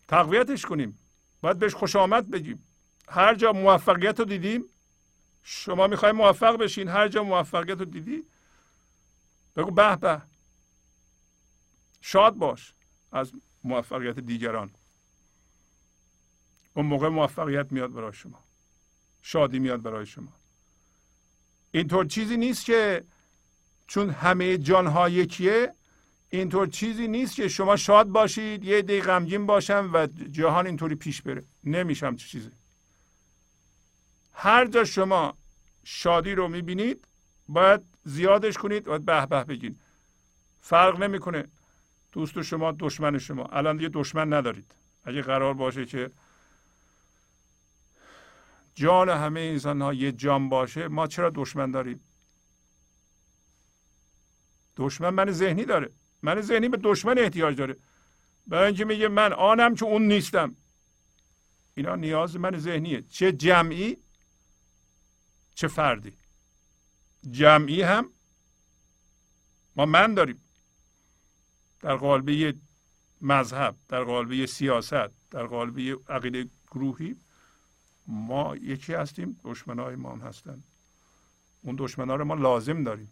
[0.08, 1.00] تقویتش کنیم.
[1.48, 2.68] باید بهش خوش آمد بگیم.
[3.10, 4.64] هر جا موفقیت رو دیدیم
[5.44, 8.24] شما می‌خوای موفق بشین هر جا موفقیت رو دیدی
[9.56, 10.22] بگو به به.
[12.02, 12.74] شاد باش
[13.12, 13.32] از
[13.64, 14.72] موفقیت دیگران.
[16.74, 18.44] اون موقع موفقیت میاد برای شما.
[19.22, 20.34] شادی میاد برای شما.
[21.72, 23.04] اینطور چیزی نیست که
[23.88, 25.74] چون همه جانها یکیه
[26.30, 31.22] اینطور چیزی نیست که شما شاد باشید یه دی غمگین باشم و جهان اینطوری پیش
[31.22, 31.44] بره.
[31.64, 32.50] نمیشم چه چیزی.
[34.34, 35.38] هر جا شما
[35.84, 37.06] شادی رو می‌بینید
[37.50, 39.80] باید زیادش کنید باید به به بگین.
[40.62, 41.48] فرق نمی‌کنه
[42.12, 43.44] دوست شما دشمن شما.
[43.46, 44.72] الان دیگه دشمن ندارید.
[45.04, 46.12] اگه قرار باشه که
[48.76, 52.00] جان همه انسان ها یه جان باشه ما چرا دشمن داریم؟
[54.78, 55.90] دشمن من ذهنی داره.
[56.22, 57.78] من ذهنی به دشمن احتیاج داره.
[58.48, 60.56] برای اینکه میگه من آنم که اون نیستم.
[61.76, 63.02] اینا نیاز من ذهنیه.
[63.02, 63.98] چه جمعی
[65.56, 66.14] چه فردی.
[67.32, 68.10] جمعی هم
[69.76, 70.42] ما من داریم.
[71.82, 72.54] در قالب یه
[73.22, 77.16] مذهب در قالب یه سیاست در قالب یه عقیده گروهی
[78.08, 80.64] ما یکی هستیم دشمنای ما هم هستن.
[81.62, 83.12] اون دشمنا رو ما لازم داریم.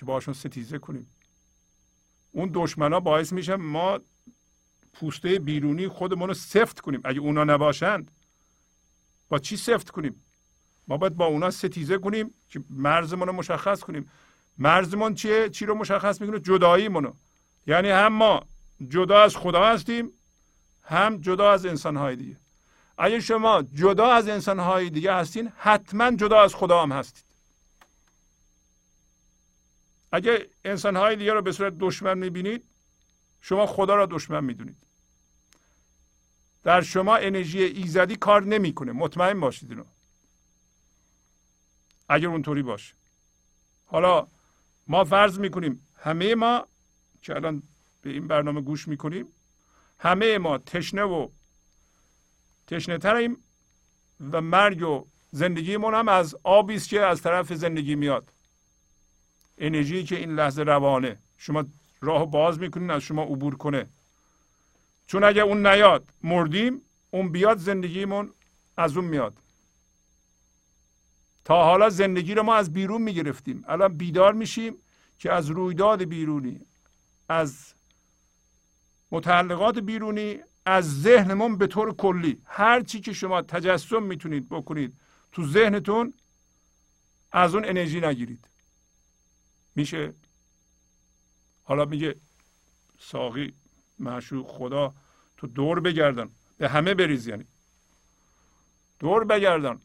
[0.00, 1.10] که باشون ستیزه کنیم.
[2.32, 4.00] اون دشمنا باعث میشه ما
[4.92, 7.00] پوسته بیرونی خودمون رو سفت کنیم.
[7.04, 8.10] اگه اونا نباشند
[9.28, 10.24] با چی سفت کنیم؟
[10.88, 14.10] ما باید با اونا ستیزه کنیم که مرزمون رو مشخص کنیم.
[14.58, 17.12] مرزمون چیه؟ چی رو مشخص می‌کنه؟ جداییمونو.
[17.66, 18.40] یعنی هم ما
[18.88, 20.12] جدا از خدا هستیم
[20.82, 22.36] هم جدا از انسانهای دیگه.
[22.98, 27.29] اگه شما جدا از انسانهای دیگه هستین حتما جدا از خدا هم هستید
[30.12, 32.64] اگه انسانهای دیگه رو به صورت دشمن می‌بینید
[33.40, 34.76] شما خدا را دشمن می‌دونید.
[36.64, 38.92] در شما انرژی ایزدی کار نمی‌کنه.
[38.92, 39.84] مطمئن باشید اینو.
[42.08, 42.94] اگر اونطوری باشه.
[43.86, 44.26] حالا
[44.86, 46.66] ما فرض می‌کنیم همه ما
[47.22, 47.62] که الان
[48.02, 49.26] به این برنامه گوش می‌کنیم
[49.98, 51.28] همه ما تشنه و
[52.66, 53.44] تشنه تریم
[54.32, 58.32] و مرگ و زندگیمون هم از آبی است که از طرف زندگی میاد.
[59.60, 61.18] انرژی که این لحظه روانه.
[61.38, 61.64] شما
[62.00, 63.86] راه باز می‌کنین از شما عبور کنه.
[65.06, 68.30] چون اگر اون نیاد مردیم اون بیاد زندگیمون
[68.76, 69.34] از اون میاد.
[71.44, 73.64] تا حالا زندگی رو ما از بیرون می‌گرفتیم.
[73.68, 74.76] الان بیدار میشیم
[75.18, 76.60] که از رویداد بیرونی
[77.28, 77.74] از
[79.10, 82.42] متعلقات بیرونی از ذهنمون به طور کلی.
[82.44, 84.94] هر چی که شما تجسم می‌تونید بکنید
[85.32, 86.14] تو ذهنتون
[87.32, 88.49] از اون انرژی نگیرید.
[89.74, 90.14] میشه.
[91.64, 92.16] حالا میگه
[92.98, 93.52] ساقی
[93.98, 94.94] معشوق خدا
[95.36, 96.30] تو دور بگردن.
[96.58, 97.44] به همه بریز یعنی.
[98.98, 99.80] دور بگردن.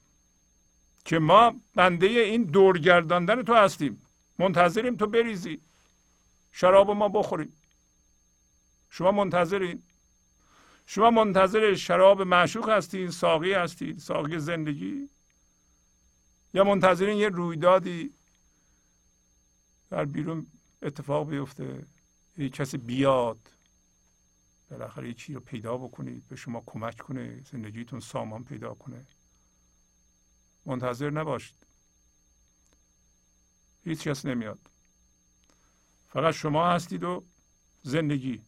[1.05, 4.01] که ما بنده این دور گرداندن تو هستیم.
[4.39, 5.61] منتظریم تو بریزی.
[6.51, 7.53] شراب ما بخوریم.
[8.89, 9.83] شما منتظرین.
[10.85, 15.09] شما منتظر شراب معشوق هستین ساقی هستید ساقی زندگی.
[16.53, 18.13] یا منتظرین یه رویدادی
[19.89, 20.47] در بیرون
[20.81, 21.85] اتفاق بیفته.
[22.37, 23.51] یه کسی بیاد
[24.69, 29.05] بالاخره چی رو پیدا بکنید به شما کمک کنه زندگیتون سامان پیدا کنه.
[30.65, 31.55] منتظر نباشید.
[33.83, 34.59] هیچ کس نمیاد.
[36.09, 37.23] فقط شما هستید و
[37.83, 38.41] زندگی.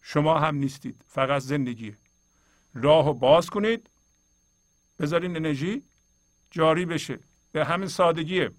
[0.00, 1.96] شما هم نیستید فقط زندگی.
[2.74, 3.90] راه باز کنید
[4.98, 5.82] بذارین انرژی
[6.50, 7.18] جاری بشه.
[7.52, 8.50] به همین سادگیه.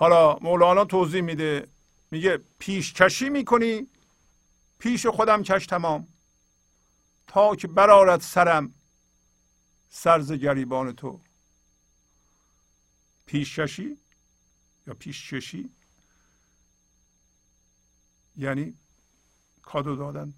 [0.00, 1.68] حالا مولانا توضیح میده.
[2.10, 3.86] میگه پیش کشی می‌کنی
[4.78, 6.08] پیش خودم کش تمام.
[7.26, 8.74] تا که برارد سرم
[9.88, 11.20] سرز گریبان تو.
[13.26, 13.96] پیشکشی
[14.86, 15.70] یا پیشکشی
[18.36, 18.74] یعنی
[19.62, 20.34] کادو دادن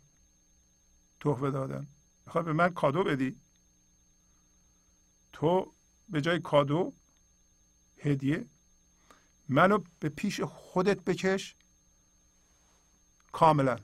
[1.21, 1.87] تحفه دادن.
[2.27, 3.37] می‌خوای به من کادو بدی؟
[5.33, 5.73] تو
[6.09, 6.93] به جای کادو
[7.99, 8.47] هدیه
[9.49, 11.55] منو به پیش خودت بکش.
[13.33, 13.79] کاملا.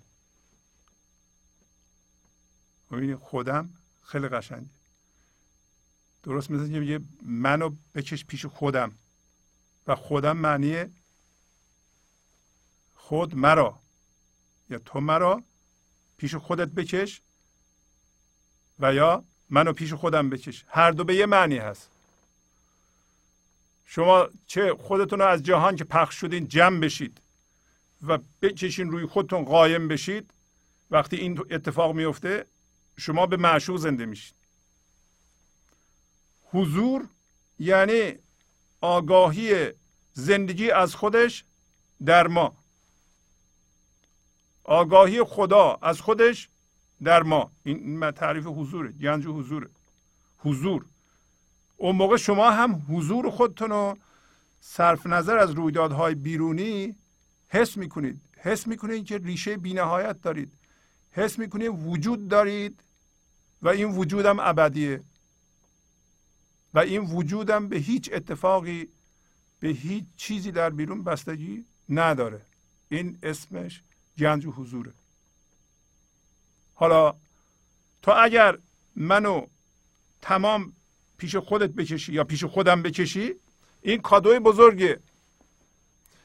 [2.90, 3.70] ببینید خودم
[4.02, 4.68] خیلی قشنگ
[6.22, 8.98] درست مثل که میگه منو بکش پیش خودم.
[9.86, 10.84] و خودم معنی
[12.94, 13.78] خود مرا.
[14.70, 15.42] یا تو مرا
[16.16, 17.22] پیش خودت بکش
[18.78, 20.64] و یا منو پیش خودم بکش.
[20.68, 21.97] هر دو به یه معنی هست.
[23.90, 27.20] شما چه خودتون رو از جهان که پخش شدین جمع بشید
[28.02, 30.30] و بکشین روی خودتون قایم بشید
[30.90, 32.46] وقتی این اتفاق میفته
[32.98, 34.34] شما به معشوق زنده میشید
[36.42, 37.08] حضور
[37.58, 38.12] یعنی
[38.80, 39.72] آگاهی
[40.12, 41.44] زندگی از خودش
[42.04, 42.56] در ما.
[44.64, 46.48] آگاهی خدا از خودش
[47.02, 47.52] در ما.
[47.64, 49.68] این تعریف حضوره گنج حضوره.
[50.38, 50.86] حضور.
[51.80, 53.98] اون موقع شما هم حضور خودتون رو
[54.60, 56.96] صرف نظر از رویدادهای بیرونی
[57.48, 58.20] حس می‌کنید.
[58.36, 60.52] حس می‌کنید که ریشه بینهایت دارید.
[61.10, 62.80] حس می‌کنید وجود دارید
[63.62, 65.02] و این وجودم ابدیه.
[66.74, 68.88] و این وجودم به هیچ اتفاقی
[69.60, 72.40] به هیچ چیزی در بیرون بستگی نداره.
[72.88, 73.82] این اسمش
[74.18, 74.92] گنج و حضوره.
[76.74, 77.14] حالا
[78.02, 78.58] تو اگر
[78.96, 79.46] منو
[80.22, 80.72] تمام
[81.18, 83.34] پیش خودت بکشی یا پیش خودم بکشی؟
[83.82, 85.00] این کادوی بزرگه.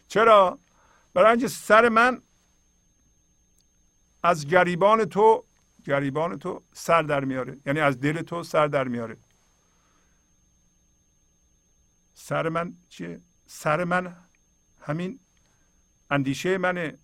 [0.07, 0.59] چرا؟
[1.13, 2.21] برای اینکه سر من
[4.23, 5.43] از گریبان تو
[5.85, 7.57] گریبان تو سر در میاره.
[7.65, 9.17] یعنی از دل تو سر در میاره.
[12.15, 14.15] سر من چیه؟ سر من
[14.81, 15.19] همین
[16.09, 16.97] اندیشه منه.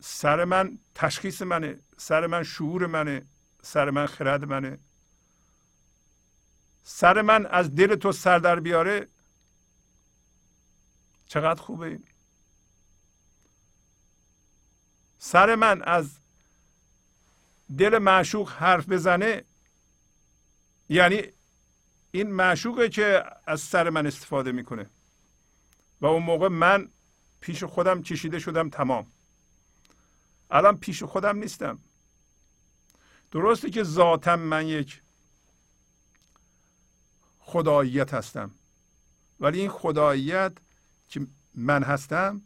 [0.00, 1.78] سر من تشخیص منه.
[1.96, 3.26] سر من شعور منه.
[3.62, 4.78] سر من خرد منه.
[6.84, 9.08] سر من از دل تو سر در بیاره.
[11.26, 11.98] چقدر خوبه
[15.18, 16.10] سر من از
[17.78, 19.44] دل معشوق حرف بزنه
[20.88, 21.22] یعنی
[22.10, 24.90] این معشوقه که از سر من استفاده می‌کنه.
[26.00, 26.88] و اون موقع من
[27.40, 29.12] پیش خودم کشیده شدم تمام.
[30.50, 31.78] الان پیش خودم نیستم.
[33.30, 35.02] درسته که ذاتم من یک
[37.54, 38.50] خداییت هستم.
[39.40, 40.52] ولی این خداییت
[41.08, 42.42] که من هستم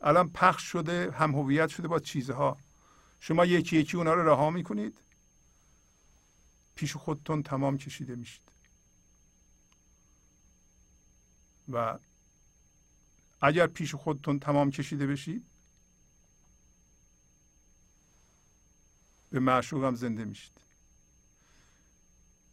[0.00, 2.58] الان پخش شده هم هویت شده با چیزها.
[3.20, 4.98] شما یکی یکی اونا رو رها می‌کنید.
[6.74, 8.42] پیش خودتون تمام کشیده میشید.
[11.68, 11.98] و
[13.40, 15.46] اگر پیش خودتون تمام کشیده بشید
[19.30, 20.60] به معشوق هم زنده میشید.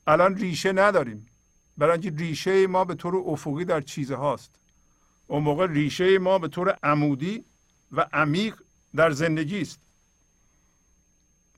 [0.08, 1.28] الان ریشه نداریم.
[1.78, 4.52] برای اینکه ریشه ما به طور افقی در چیزهاست
[5.28, 7.46] اون موقع ریشه ما به طور عمودی
[7.92, 8.56] و عمیق
[8.96, 9.80] در زندگی است.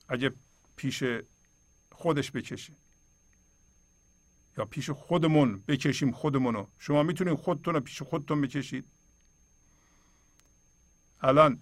[0.08, 0.32] اگه
[0.76, 1.04] پیش
[1.92, 2.72] خودش بکشه
[4.58, 8.84] یا پیش خودمون بکشیم خودمونو شما می‌تونید خودتون رو پیش خودتون بکشید.
[11.20, 11.60] الان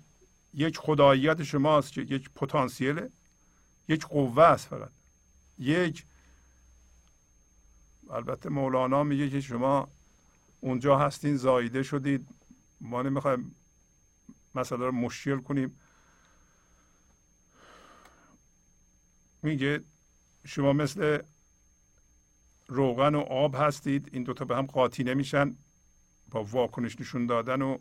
[0.55, 3.11] یک خداییت شماست که یک پتانسیله
[3.89, 4.91] یک قوه است فقط.
[5.59, 6.05] یک
[8.11, 9.89] البته مولانا میگه که شما
[10.61, 12.29] اونجا هستین زایده شدید.
[12.81, 13.55] ما نمی‌خوایم
[14.55, 15.81] مسئله رو مشکل کنیم.
[19.43, 19.85] میگه
[20.45, 21.23] شما مثل
[22.69, 24.09] روغن و آب هستید.
[24.13, 25.57] این دوتا به هم قاطی نمیشن.
[26.31, 27.79] با واکنش نشون دادن و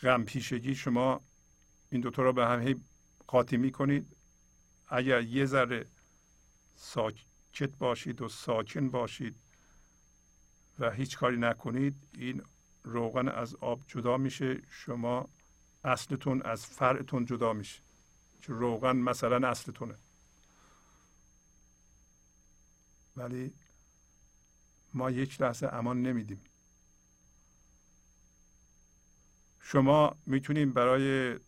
[0.00, 1.20] غم پیشگی شما
[1.90, 2.80] این دوتا رو به هم
[3.26, 4.16] قاطی می‌کنید.
[4.88, 5.86] اگر یه ذره
[7.54, 9.36] ساکت باشید و ساکن باشید
[10.78, 12.42] و هیچ کاری نکنید این
[12.82, 15.28] روغن از آب جدا میشه شما
[15.84, 17.80] اصلتون از فرعتون جدا میشه.
[18.40, 19.94] چون روغن مثلا اصلتونه.
[23.16, 23.54] ولی
[24.94, 26.40] ما یک لحظه امان نمیدیم.
[29.60, 31.38] شما می‌تونیم برای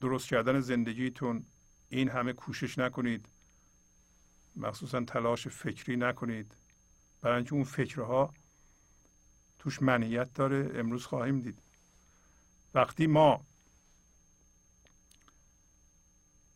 [0.00, 1.46] درست کردن زندگیتون
[1.88, 3.37] این همه کوشش نکنید.
[4.58, 6.54] مخصوصا تلاش فکری نکنید.
[7.20, 8.34] برای اون فکرها
[9.58, 11.58] توش منیت داره امروز خواهیم دید.
[12.74, 13.46] وقتی ما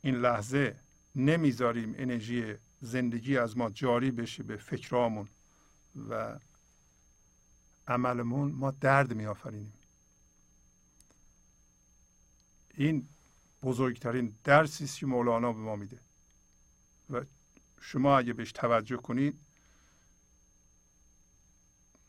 [0.02, 0.76] این لحظه
[1.14, 5.28] نمی‌ذاریم انرژی زندگی از ما جاری بشه به فکرامون
[6.08, 6.38] و
[7.88, 9.72] عملمون ما درد میآفرینیم.
[12.74, 13.08] این
[13.62, 15.98] بزرگترین درسی است که مولانا به ما میده.
[17.10, 17.24] و
[17.82, 19.40] شما اگه بهش توجه کنید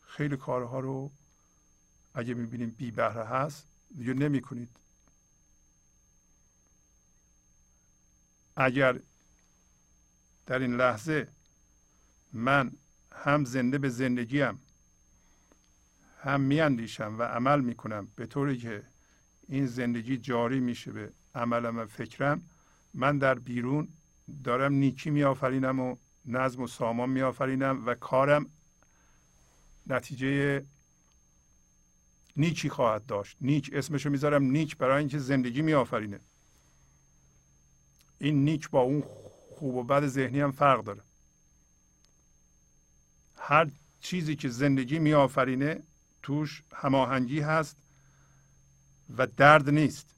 [0.00, 1.10] خیلی کارها رو
[2.14, 3.66] اگه می‌بینیم بی بهره هست
[3.96, 4.68] دیگه نمی کنید
[8.56, 9.00] اگر
[10.46, 11.28] در این لحظه
[12.32, 12.72] من
[13.12, 14.60] هم زنده به زندگیم
[16.20, 18.82] هم میاندیشم و عمل می‌کنم به طوری که
[19.48, 22.42] این زندگی جاری میشه به عملم و فکرم
[22.94, 23.88] من در بیرون
[24.44, 28.50] دارم نیکی میآفرینم و نظم و سامان میآفرینم و کارم
[29.86, 30.64] نتیجه
[32.36, 33.36] نیکی خواهد داشت.
[33.40, 36.20] نیک اسمشو می‌ذارم نیک برای اینکه زندگی میآفرینه.
[38.18, 39.02] این نیک با اون
[39.54, 41.02] خوب و بد ذهنی هم فرق داره.
[43.36, 43.70] هر
[44.00, 45.82] چیزی که زندگی میآفرینه
[46.22, 47.76] توش هماهنگی هست
[49.16, 50.13] و درد نیست.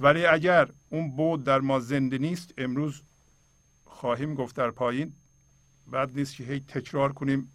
[0.00, 3.02] ولی اگر اون بود در ما زنده نیست امروز
[3.84, 5.12] خواهیم گفت در پایین.
[5.86, 7.52] بعد نیست که هی تکرار کنیم.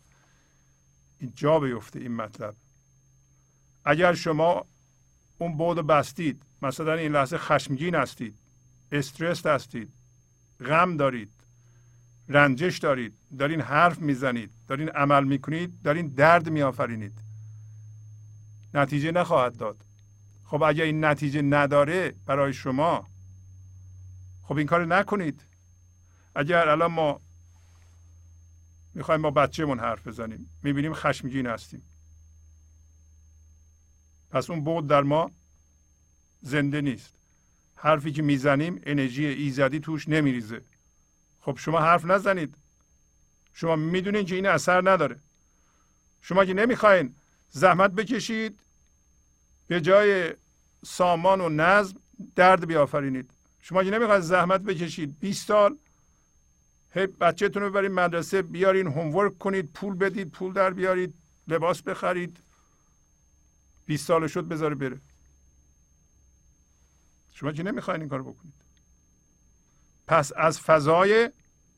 [1.19, 2.55] این جا بیفته این مطلب.
[3.85, 4.65] اگر شما
[5.37, 8.37] اون بود بستید مثلا این لحظه خشمگین هستید
[8.91, 9.91] استرس هستید
[10.59, 11.31] غم دارید
[12.29, 17.19] رنجش دارید دارین حرف می‌زنید دارین عمل می‌کنید دارین درد میآفرینید.
[18.73, 19.84] نتیجه نخواهد داد.
[20.45, 23.07] خب اگر این نتیجه نداره برای شما
[24.43, 25.41] خب این کار نکنید.
[26.35, 27.21] اگر الان ما
[28.93, 31.81] می‌خوایم با بچهمون حرف بزنیم می‌بینیم خشمگین هستیم.
[34.31, 35.31] پس اون بود در ما
[36.41, 37.13] زنده نیست.
[37.75, 40.61] حرفی که می‌زنیم انرژی ایزدی توش نمیریزه.
[41.41, 42.55] خب شما حرف نزنید.
[43.53, 45.19] شما می‌دونید که این اثر نداره.
[46.21, 47.15] شما که نمی‌خواین
[47.51, 48.59] زحمت بکشید
[49.67, 50.33] به جای
[50.85, 51.97] سامان و نظم
[52.35, 53.29] درد بیافرینید.
[53.61, 55.77] شما که نمی‌خواید زحمت بکشید 20 سال
[56.93, 61.13] هی بچهتون رو ببرید مدرسه بیارین هومورک کنید پول بدید پول در بیارید
[61.47, 62.37] لباس بخرید.
[63.85, 64.99] 20 سال شد بذاره بره.
[67.33, 68.53] شما که نمی‌خواین این کار بکنید.
[70.07, 71.29] پس از فضای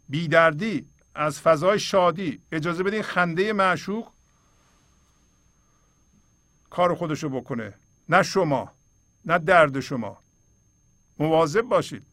[0.10, 0.86] بیدردی
[1.16, 4.12] از فضای شادی اجازه بدین خنده معشوق
[6.70, 7.74] کار خودشو بکنه.
[8.10, 8.72] نه شما
[9.26, 10.18] نه درد شما.
[11.20, 12.04] مواظب باشید.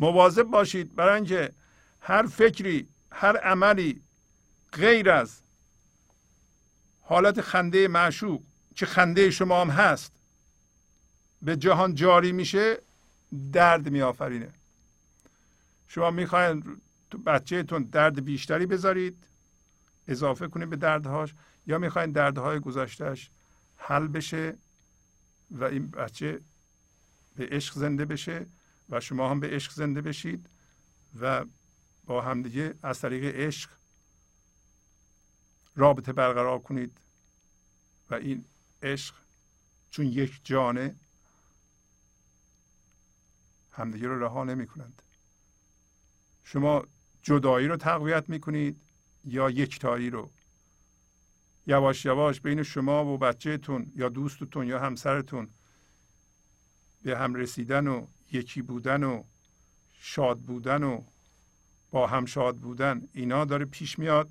[0.00, 1.52] مواظب باشید برای اینکه
[2.00, 4.02] هر فکری هر عملی
[4.72, 5.40] غیر از
[7.00, 8.42] حالت خنده معشوق
[8.76, 10.12] که خنده شما هم هست
[11.42, 12.78] به جهان جاری میشه
[13.52, 14.50] درد میآفرینه.
[15.88, 16.80] شما می‌خواین
[17.10, 19.16] تو بچهتون درد بیشتری بذارید
[20.08, 21.34] اضافه کنید به دردهاش.
[21.66, 23.30] یا می‌خواین دردهای گذشتهش
[23.76, 24.58] حل بشه
[25.50, 26.40] و این بچه
[27.36, 28.46] به عشق زنده بشه
[28.88, 30.48] و شما هم به عشق زنده بشید
[31.20, 31.44] و
[32.04, 33.70] با همدیگه از طریق عشق
[35.76, 36.98] رابطه برقرار کنید
[38.10, 38.44] و این
[38.82, 39.14] عشق
[39.90, 40.96] چون یک جانه
[43.72, 45.02] همدیگه رو رها نمی کنند
[46.44, 46.86] شما
[47.22, 48.80] جدایی رو تقویت می کنید
[49.24, 50.30] یا یکتایی رو؟
[51.66, 55.48] یواش یواش بین شما و بچهتون یا دوستتون یا همسرتون
[57.02, 59.22] به هم رسیدن و یکی بودن و
[60.00, 61.02] شاد بودن و
[61.90, 64.30] با هم شاد بودن اینا داره پیش میاد؟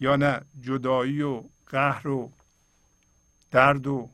[0.00, 2.32] یا نه؟ جدایی و قهر و
[3.50, 4.10] درد و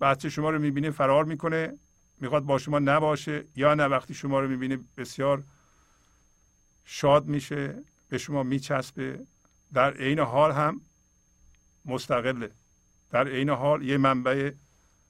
[0.00, 1.78] بچه شما رو می‌بینه فرار می‌کنه
[2.20, 5.42] می‌خواد با شما نباشه یا نه؟ وقتی شما رو می‌بینه بسیار
[6.84, 9.26] شاد میشه به شما میچسبه.
[9.74, 10.80] در عین حال هم
[11.84, 12.50] مستقله.
[13.10, 14.52] در عین حال یه منبع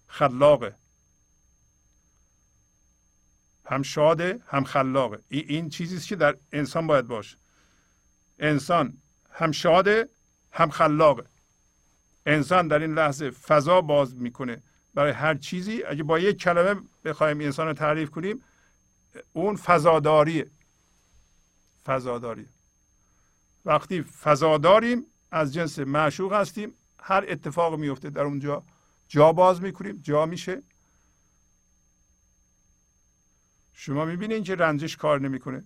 [0.06, 0.74] خلاقه.
[3.66, 5.18] هم شاده هم خلاقه.
[5.28, 7.36] این, چیزی که در انسان باید باشه.
[8.38, 8.98] انسان
[9.30, 10.08] هم شاده
[10.52, 11.24] هم خلاقه.
[12.26, 14.62] انسان در این لحظه فضا باز می‌کنه
[14.94, 15.84] برای هر چیزی.
[15.84, 18.42] اگه با یک کلمه بخوایم انسان رو تعریف کنیم
[19.32, 20.50] اون فضاداریه.
[21.86, 22.53] فضاداریه.
[23.64, 26.74] وقتی فضا داریم از جنس معشوق هستیم.
[26.98, 28.64] هر اتفاق میفته در اونجا
[29.08, 30.62] جا باز می‌کنیم جا میشه.
[33.72, 35.64] شما می‌بینید که رنجش کار نمی‌کنه.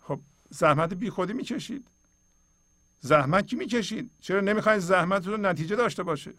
[0.00, 0.20] خب
[0.50, 1.88] زحمت بی خودی می‌کشید.
[3.00, 6.34] زحمت کی می‌کشید؟ چرا نمی‌خواید زحمت رو نتیجه داشته باشه؟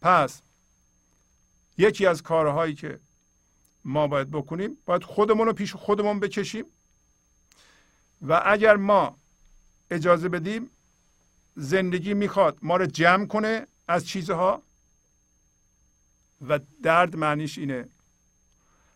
[0.00, 0.42] پس
[1.78, 3.00] یکی از کارهایی که
[3.88, 6.64] ما باید بکنیم باید خودمون رو پیش خودمون بکشیم.
[8.22, 9.16] و اگر ما
[9.90, 10.70] اجازه بدیم
[11.56, 14.62] زندگی می‌خواد ما رو جمع کنه از چیزها.
[16.48, 17.88] و درد معنیش اینه.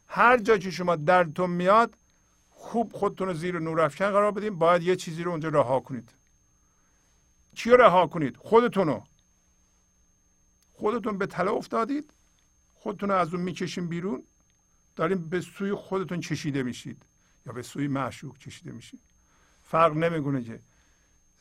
[0.06, 1.94] هر جا که شما دردتون میاد
[2.50, 6.08] خوب خودتون رو زیر نور افکن قرار بدیم باید یه چیزی رو اونجا رها کنید.
[7.54, 9.06] چی رو رها کنید؟ خودتون رو.
[10.72, 12.12] خودتون به تله افتادید
[12.74, 14.22] خودتون رو از اون می‌کشیم بیرون.
[14.96, 17.02] داریم به سوی خودتون چشیده میشید
[17.46, 19.00] یا به سوی معشوق چشیده میشید.
[19.62, 20.60] فرق نمی‌کنه که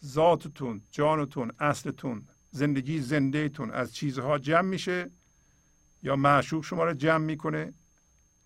[0.06, 5.10] ذاتتون جانتون اصلتون زندگی زندهتون از چیزها جمع میشه
[6.04, 7.74] یا معشوق شما رو جمع می‌کنه.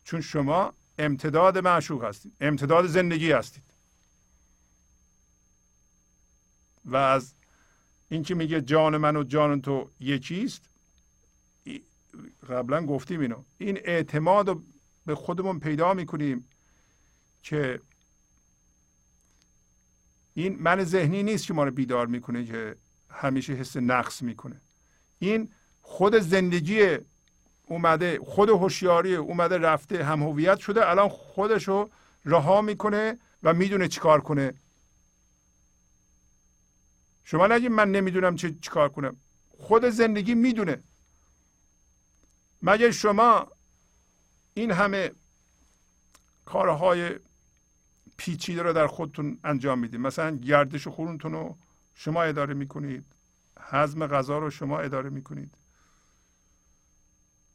[0.04, 3.64] چون شما امتداد معشوق هستید امتداد زندگی هستید.
[6.86, 7.34] و از
[8.10, 10.62] اینکه میگه جان من و جان تو یکیست
[12.50, 13.44] قبلا گفتیم اینو.
[13.58, 14.64] این اعتماد رو
[15.06, 16.50] به خودمون پیدا می‌کنیم
[17.44, 17.82] که
[20.34, 22.76] این من ذهنی نیست که ما رو بیدار می‌کنه که
[23.10, 24.62] همیشه حس نقص می‌کنه.
[25.20, 25.52] این
[25.82, 26.98] خود زندگی
[27.68, 31.90] اومده خود هوشیاری اومده رفته هم هویت شده الان خودش رو
[32.26, 34.54] رها می‌کنه و می‌دونه چیکار کنه.
[37.24, 39.18] شما نگید من نمی‌دونم چه چیکار کنم.
[39.58, 40.84] خود زندگی می‌دونه.
[42.62, 43.52] مگر شما
[44.58, 45.12] این همه
[46.46, 47.20] کارهای
[48.18, 51.58] پیچیده رو در خودتون انجام می‌دید مثلا گردش خونتون رو
[51.96, 53.06] شما اداره می‌کنید
[53.60, 55.56] هضم غذا رو شما اداره می‌کنید.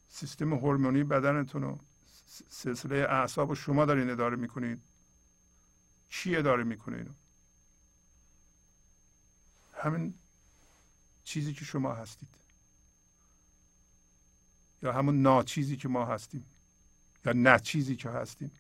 [0.09, 1.79] سیستم هورمونی بدنتون رو
[2.51, 4.83] سلسله اعصاب رو شما دارین اداره می‌کنید.
[6.09, 7.11] چی اداره می‌کنه اینو
[9.75, 10.15] همین
[11.25, 12.29] چیزی که شما هستید.
[14.83, 16.45] یا همون ناچیزی که ما هستیم.
[17.27, 18.51] یا نه چیزی که هستیم.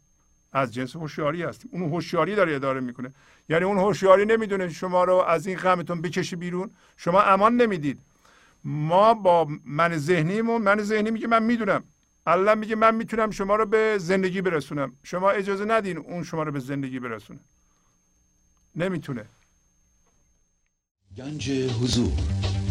[0.53, 1.71] از جنس هوشیاری هستیم.
[1.73, 3.13] اون هوشیاری داره اداره می‌کنه.
[3.49, 6.71] یعنی اون هوشیاری نمی‌دونه شما رو از این غمتون بکشه بیرون.
[6.97, 7.99] شما امان نمی‌دید.
[8.65, 11.85] ما با من ذهنیمون من ذهنی میگه من می‌دونم.
[12.27, 14.93] الله میگه من می‌تونم شما رو به زندگی برسونم.
[15.03, 17.41] شما اجازه ندین اون شما رو به زندگی برسونه.
[18.77, 19.25] نمی‌تونه.
[21.17, 22.13] گنج حضور.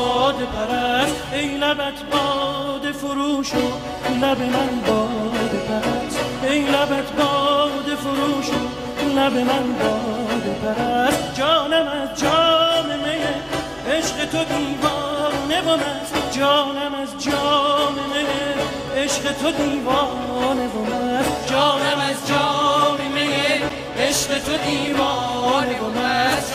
[0.00, 3.58] باد پرست ای لبت باد فروش و
[4.22, 6.20] لب من باد پرست.
[6.42, 11.34] ای لبت باد فروش و لب من باد پرست.
[11.34, 13.34] جانم از جام میه
[13.96, 15.78] عشق تو دیوانه و
[16.32, 20.86] جانم از جام میه عشق تو دیوانه و
[21.50, 23.62] جانم از جام میه
[23.98, 25.90] عشق تو دیوانه و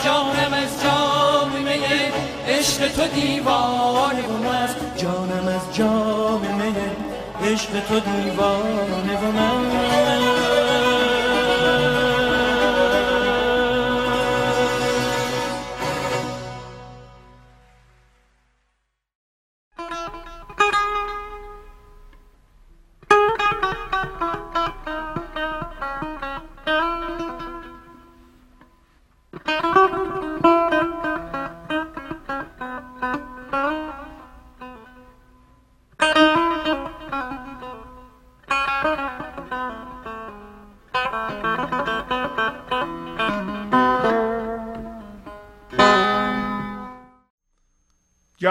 [0.04, 8.00] جانم از جام میه عشق تو دیوانه و مست جانم از جام میه عشق تو
[8.00, 10.45] دیوانه و مست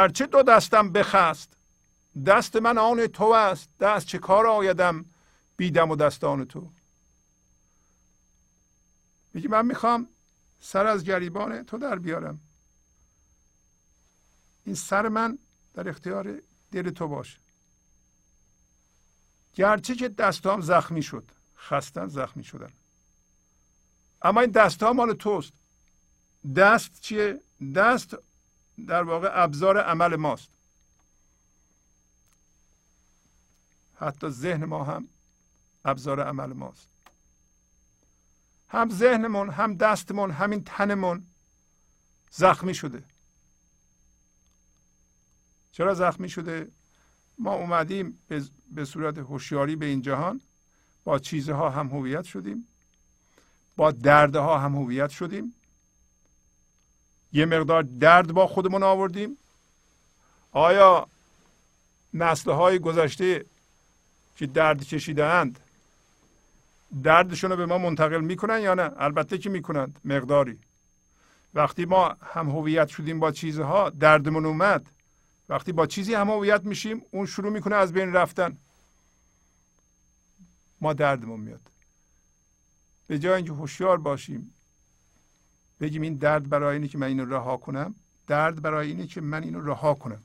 [0.05, 1.53] گرچه دو دستم بخست.
[2.25, 5.05] دست من آن تو است دست چه کار آیدم
[5.57, 6.69] بیدم و دستان تو.
[9.33, 10.07] میگه من می‌خوام
[10.61, 12.39] سر از گریبان تو در بیارم.
[14.65, 15.37] این سر من
[15.73, 16.41] در اختیار
[16.71, 17.37] دل تو باشه.
[19.55, 22.71] گرچه که دستام زخمی شد خستن زخمی شدن.
[24.21, 25.53] اما این دست ها مال توست.
[26.55, 27.41] دست چیه؟
[27.75, 28.15] دست
[28.87, 30.49] در واقع ابزار عمل ماست.
[33.95, 35.07] حتی ذهن ما هم
[35.85, 36.87] ابزار عمل ماست.
[38.69, 41.25] هم ذهنمون هم دستمون همین تنمون
[42.31, 43.03] زخمی شده.
[45.71, 46.71] چرا زخمی شده؟
[47.37, 48.19] ما اومدیم
[48.71, 50.41] به صورت هوشیاری به این جهان
[51.03, 52.67] با چیزها هم هویت شدیم.
[53.75, 55.55] با دردها هم هویت شدیم.
[57.35, 59.37] یه مقدار درد با خودمون آوردیم.
[60.51, 61.07] آیا
[62.13, 63.45] نسل های گذشته
[64.35, 65.59] که درد کشیدهاند
[67.03, 70.59] دردشون رو به ما منتقل می‌کنن یا نه؟ البته که می‌کنند مقداری.
[71.53, 74.85] وقتی ما هم هویت شدیم با چیزها دردمون اومد.
[75.49, 78.57] وقتی با چیزی هم هویت میشیم اون شروع می‌کنه از بین رفتن.
[80.81, 81.61] ما دردمون میاد.
[83.07, 84.53] به جای اینکه هوشیار باشیم
[85.79, 87.95] بگیم این درد برای اینه که من اینو رها کنم.
[88.27, 90.23] درد برای اینه که من اینو رها کنم.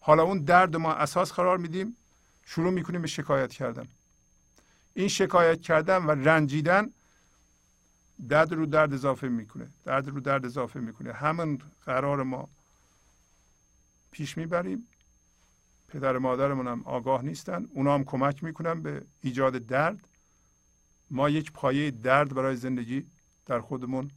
[0.00, 1.96] حالا اون درد ما اساس قرار میدیم.
[2.44, 3.88] شروع می‌کنیم به شکایت کردن.
[4.94, 6.90] این شکایت کردن و رنجیدن
[8.28, 9.68] درد رو درد اضافه می‌کنه.
[9.84, 11.12] درد رو درد اضافه می‌کنه.
[11.12, 12.48] همون قرار ما
[14.10, 14.88] پیش می‌بریم.
[15.88, 17.68] پدر مادرمون هم آگاه نیستن.
[17.74, 20.08] اونا هم کمک می‌کنن به ایجاد درد.
[21.10, 23.06] ما یک پایه درد برای زندگی
[23.46, 24.10] در خودمون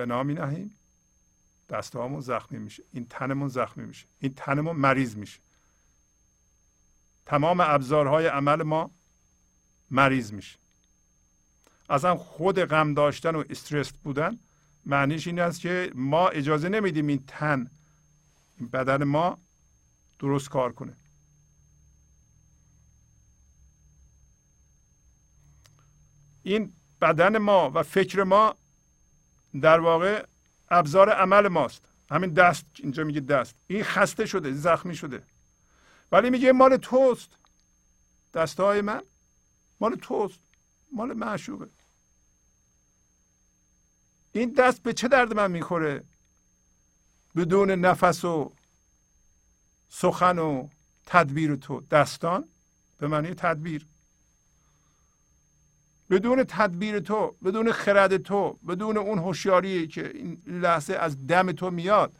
[0.00, 0.74] بنا می نهیم
[1.68, 2.82] دستهامون زخمی میشه.
[2.92, 4.06] این تنمون زخمی میشه.
[4.20, 5.40] این تنمون مریض میشه.
[7.26, 8.90] تمام ابزارهای عمل ما
[9.90, 10.58] مریض میشه.
[11.90, 14.38] اصلا خود غم داشتن و استرس بودن
[14.86, 17.70] معنیش این است که ما اجازه نمیدیم این تن
[18.58, 19.38] این بدن ما
[20.18, 20.96] درست کار کنه.
[26.42, 28.56] این بدن ما و فکر ما
[29.60, 30.26] در واقع
[30.70, 31.82] ابزار عمل ماست.
[32.10, 33.54] همین دست اینجا میگه دست.
[33.66, 35.22] این خسته شده زخمی شده.
[36.12, 37.30] ولی میگه مال توست.
[38.34, 39.02] دستهای من
[39.80, 40.40] مال توست.
[40.92, 41.68] مال معشوقه.
[44.32, 46.04] این دست به چه درد من می‌خوره؟
[47.36, 48.52] بدون نفس و
[49.88, 50.68] سخن و
[51.06, 51.80] تدبیر تو.
[51.80, 52.48] دستان
[52.98, 53.86] به معنی تدبیر.
[56.10, 61.70] بدون تدبیر تو بدون خرد تو بدون اون هوشیاری که این لحظه از دم تو
[61.70, 62.12] میاد.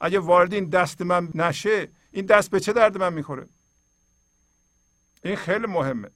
[0.00, 3.46] اگه وارد این دست من نشه این دست به چه درد من می‌خوره؟
[5.24, 6.10] این خیلی مهمه.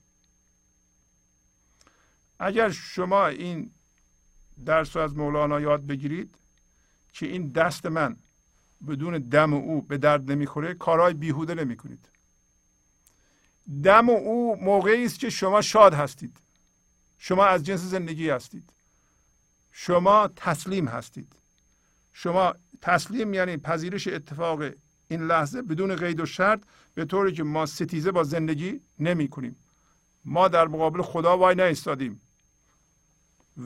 [2.39, 3.71] اگر شما این
[4.65, 6.35] درس رو از مولانا یاد بگیرید
[7.13, 8.15] که این دست من
[8.87, 12.05] بدون دم او به درد نمی‌خوره کارهای بیهوده نمی‌کنید.
[13.83, 16.37] دم او موقعی است که شما شاد هستید.
[17.23, 18.69] شما از جنس زندگی هستید.
[19.71, 21.35] شما تسلیم هستید.
[22.13, 24.61] شما تسلیم یعنی پذیرش اتفاق
[25.07, 26.61] این لحظه بدون قید و شرط
[26.93, 29.55] به طوری که ما ستیزه با زندگی نمی کنیم.
[30.25, 32.21] ما در مقابل خدا وای نایستادیم.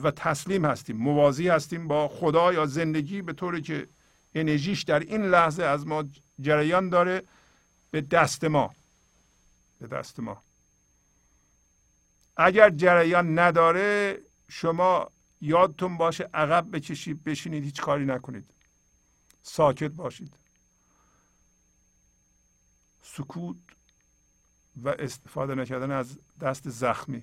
[0.02, 3.88] و تسلیم هستیم موازی هستیم با خدا یا زندگی به طوری که
[4.34, 6.04] انرژیش در این لحظه از ما
[6.40, 7.22] جریان داره
[7.90, 8.74] به دست ما.
[9.80, 10.42] به دست ما.
[12.36, 14.18] اگر جریان نداره
[14.48, 15.10] شما
[15.40, 18.44] یادتون باشه عقب بکشید بشینید هیچ کاری نکنید.
[19.42, 20.34] ساکت باشید.
[23.02, 23.56] سکوت
[24.76, 27.22] و استفاده نکردن از دست زخمی.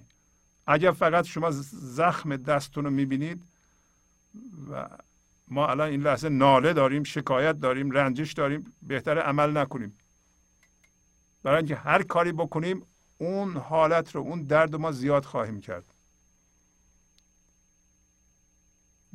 [0.67, 3.43] اگر فقط شما زخم دستتون رو می‌بینید
[4.71, 4.89] و
[5.47, 9.97] ما الان این لحظه ناله داریم شکایت داریم رنجش داریم بهتر عمل نکنیم.
[11.43, 12.85] برای اینکه هر کاری بکنیم
[13.17, 15.85] اون حالت رو اون درد رو ما زیاد خواهیم کرد.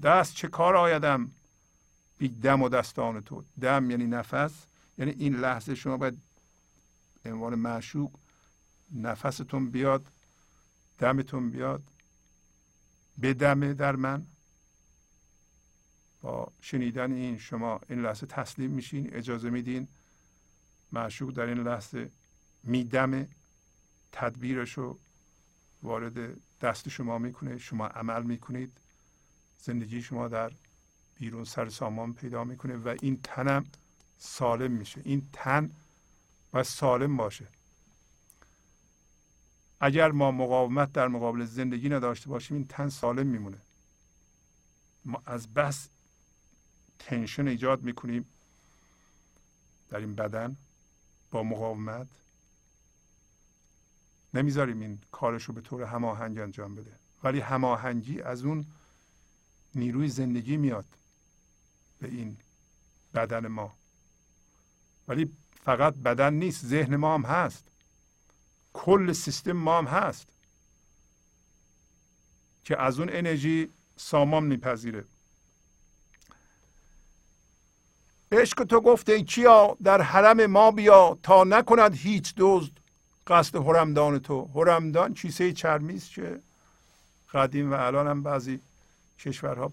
[0.03, 1.31] دست چه کار آیدم؟
[2.19, 3.45] بی دم و دستان تو.
[3.61, 4.53] دم یعنی نفس.
[4.99, 6.19] یعنی این لحظه شما باید
[7.25, 8.11] عنوان معشوق
[8.95, 10.07] نفستون بیاد
[10.99, 11.83] دمتون بیاد.
[13.23, 14.27] بدمه در من.
[16.21, 19.89] با شنیدن این شما این لحظه تسلیم میشین اجازه میدین.
[20.93, 22.11] معشوق در این لحظه
[22.63, 23.29] میدمه.
[24.13, 24.99] تدبیرش رو
[25.83, 28.73] وارد دست شما می‌کنه شما عمل می‌کنید.
[29.63, 30.53] زندگی شما در
[31.19, 33.67] بیرون سر سامان پیدا می‌کنه و این تنم
[34.19, 35.01] سالم میشه.
[35.05, 35.71] این تن
[36.51, 37.47] باید سالم باشه.
[39.81, 43.59] اگر ما مقاومت در مقابل زندگی نداشته باشیم این تن سالم میمونه.
[45.05, 45.89] ما از بس
[46.99, 48.27] تنشن ایجاد می‌کنیم
[49.91, 50.57] در این بدن
[51.31, 52.07] با مقاومت.
[54.35, 56.93] نمی‌ذاریم این کارش رو به طور هماهنگ انجام بده.
[57.23, 58.67] ولی هماهنگی از اون
[59.75, 60.85] نیروی زندگی میاد
[61.99, 62.37] به این
[63.15, 63.75] بدن ما.
[65.09, 65.33] ولی
[65.65, 67.65] فقط بدن نیست ذهن ما هم هست.
[68.73, 70.27] کل سیستم ما هم هست.
[72.65, 75.05] که از اون انرژی سامان میپذیره.
[78.33, 82.78] عشق تو گفته کیا در حرم ما بیا تا نکند هیچ دزد
[83.29, 84.45] قصد حرمدان تو.
[84.55, 86.41] حرمدان کیسه چرمی است که
[87.33, 88.61] قدیم و الان هم بعضی
[89.19, 89.73] کشورها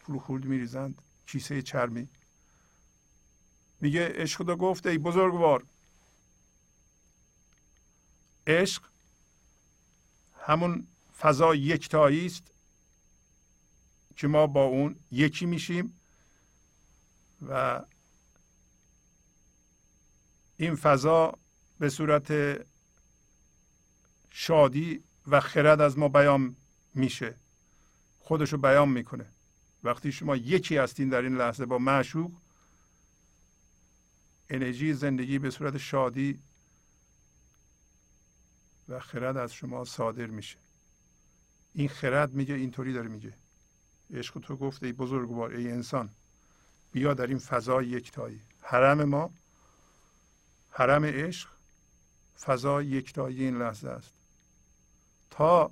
[0.00, 1.02] پول خورد میریزند.
[1.26, 2.08] کیسه چرمی.
[3.80, 5.64] میگه عشق تو گفته ای بزرگوار
[8.46, 8.82] عشق
[10.40, 10.86] همون
[11.18, 12.42] فضا یکتایی است
[14.16, 16.00] که ما با اون یکی میشیم
[17.48, 17.82] و
[20.56, 21.38] این فضا
[21.78, 22.32] به صورت
[24.30, 26.56] شادی و خرد از ما بیان
[26.94, 27.34] میشه.
[28.20, 29.26] خودشو بیان می‌کنه.
[29.84, 32.32] وقتی شما یکی هستین در این لحظه با معشوق
[34.50, 36.38] انرژی زندگی به صورت شادی
[38.88, 40.56] و خرد از شما صادر میشه.
[41.74, 43.32] این خرد میگه اینطوری داره میگه.
[44.14, 46.10] عشق تو گفته ای بزرگوار ای انسان
[46.92, 48.40] بیا در این فضای یکتایی.
[48.60, 49.30] حرم ما
[50.70, 51.57] حرم عشق
[52.44, 54.10] فضای یکتایی این لحظه است.
[55.30, 55.70] تا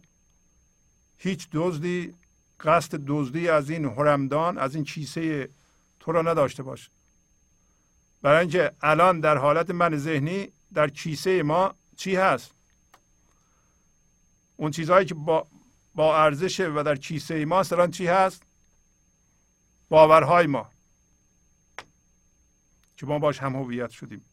[1.19, 2.15] هیچ دزدی
[2.61, 5.49] قصد دزدی از این حرمدان از این کیسه
[6.01, 6.91] تو را نداشته باشه.
[8.23, 12.51] برای اینکه الان در حالت من ذهنی در کیسه ما چی هست؟
[14.57, 15.47] اون چیزهایی که با
[15.95, 18.43] با ارزشه و در کیسه ما الان چی هست؟
[19.89, 20.71] باورهای ما.
[22.97, 24.25] که ما باش هم هویت شدیم.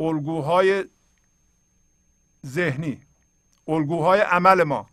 [0.00, 0.84] الگوهای
[2.46, 3.02] ذهنی
[3.68, 4.90] الگوهای عمل ما.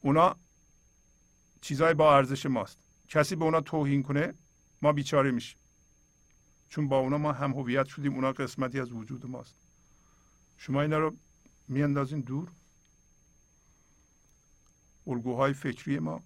[0.00, 0.36] اونا
[1.60, 2.78] چیزهای با ارزش ماست.
[3.08, 4.34] کسی به اونا توهین کنه
[4.82, 5.58] ما بیچاره میشیم.
[6.68, 9.54] چون با اونا ما هم هویت شدیم اونا قسمتی از وجود ماست.
[10.58, 11.16] شما اینا رو
[11.68, 12.48] میاندازین دور.
[15.06, 16.22] الگوهای فکری ما.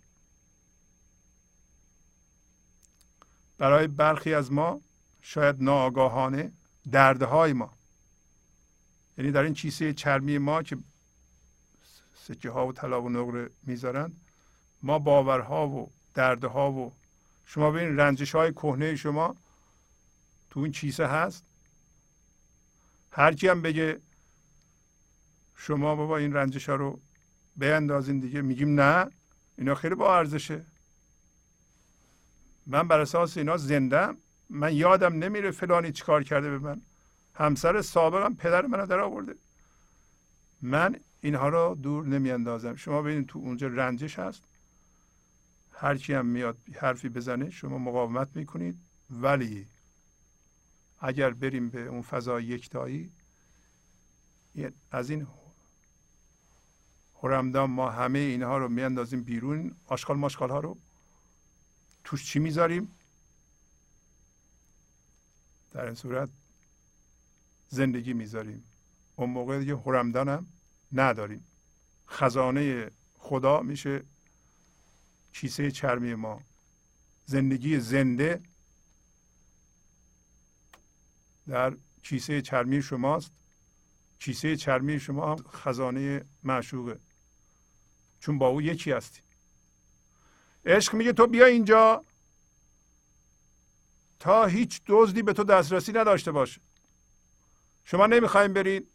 [3.59, 4.81] برای برخی از ما
[5.23, 6.53] شاید ناآگاهانه
[6.93, 7.73] دردهای ما.
[9.19, 10.79] یعنی در این کیسه چرمی ما که
[12.23, 14.21] سکه ها و طلا و نقره می‌ذارند
[14.83, 16.93] ما باورها و دردها و
[17.47, 19.37] شما ببین رنجش های کهنه شما
[20.51, 21.45] تو این کیسه هست.
[23.11, 24.01] هر کی هم بگه
[25.57, 27.01] شما بابا این رنجش ها رو
[27.57, 29.11] بیندازین دیگه میگیم نه
[29.59, 30.65] اینا خیلی با ارزشه.
[32.67, 34.17] من بر اساس اینا زندم
[34.55, 36.81] من یادم نمیره فلانی چیکار کرده به من.
[37.35, 39.35] همسر سابقم پدر منو در آورده.
[40.63, 42.77] من اینها رو دور نمیاندازم.
[42.77, 44.43] شما ببینید تو اونجا رنجش هست.
[45.73, 48.79] هر کی هم میاد حرفی بزنه شما مقاومت می‌کنید.
[49.11, 49.67] ولی
[51.01, 53.11] اگر بریم به اون فضای یکتایی
[54.91, 55.27] از این
[57.15, 59.75] خورمدان ما همه اینها رو میاندازیم بیرون.
[59.87, 60.77] آشغال ماشغال ها رو.
[62.05, 62.89] توش چی می‌ذاریم؟
[65.73, 66.29] در این صورت
[67.69, 68.65] زندگی می‌ذاریم.
[69.17, 70.47] اون موقع دیگه هرمدان هم
[70.93, 71.45] نداریم.
[72.09, 74.03] خزانه خدا میشه.
[75.33, 76.43] کیسه چرمی ما.
[77.27, 78.41] زندگی زنده
[81.47, 83.31] در کیسه چرمی شماست.
[84.19, 87.01] کیسه چرمی شما هم خزانه معشوقه.
[88.21, 89.21] چون با او یکی هستی
[90.67, 92.05] عشق میگه تو بیا اینجا.
[94.23, 96.61] تا هیچ دزدی به تو دسترسی نداشته باشه.
[97.85, 98.89] شما نمی‌خوایم برید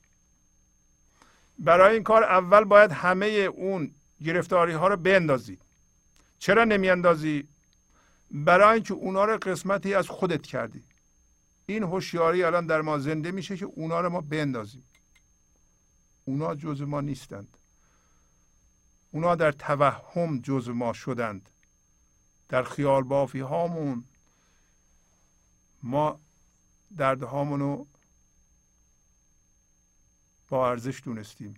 [1.60, 3.92] برای این کار اول باید همه اون
[4.24, 5.62] گرفتاری ها رو بندازید
[6.40, 7.48] چرا نمیاندازی؟
[8.32, 10.84] برای اینکه اونا رو قسمتی از خودت کردی.
[11.66, 14.84] این هوشیاری الان در ما زنده میشه که اونا رو ما بندازیم.
[16.26, 17.58] اونا جز ما نیستند.
[19.12, 21.50] اونا در توهم جز ما شدند.
[22.50, 24.04] در خیال بافی هامون.
[25.84, 26.20] ما
[26.98, 27.86] درد هامونو
[30.50, 31.56] با ارزش دونستیم.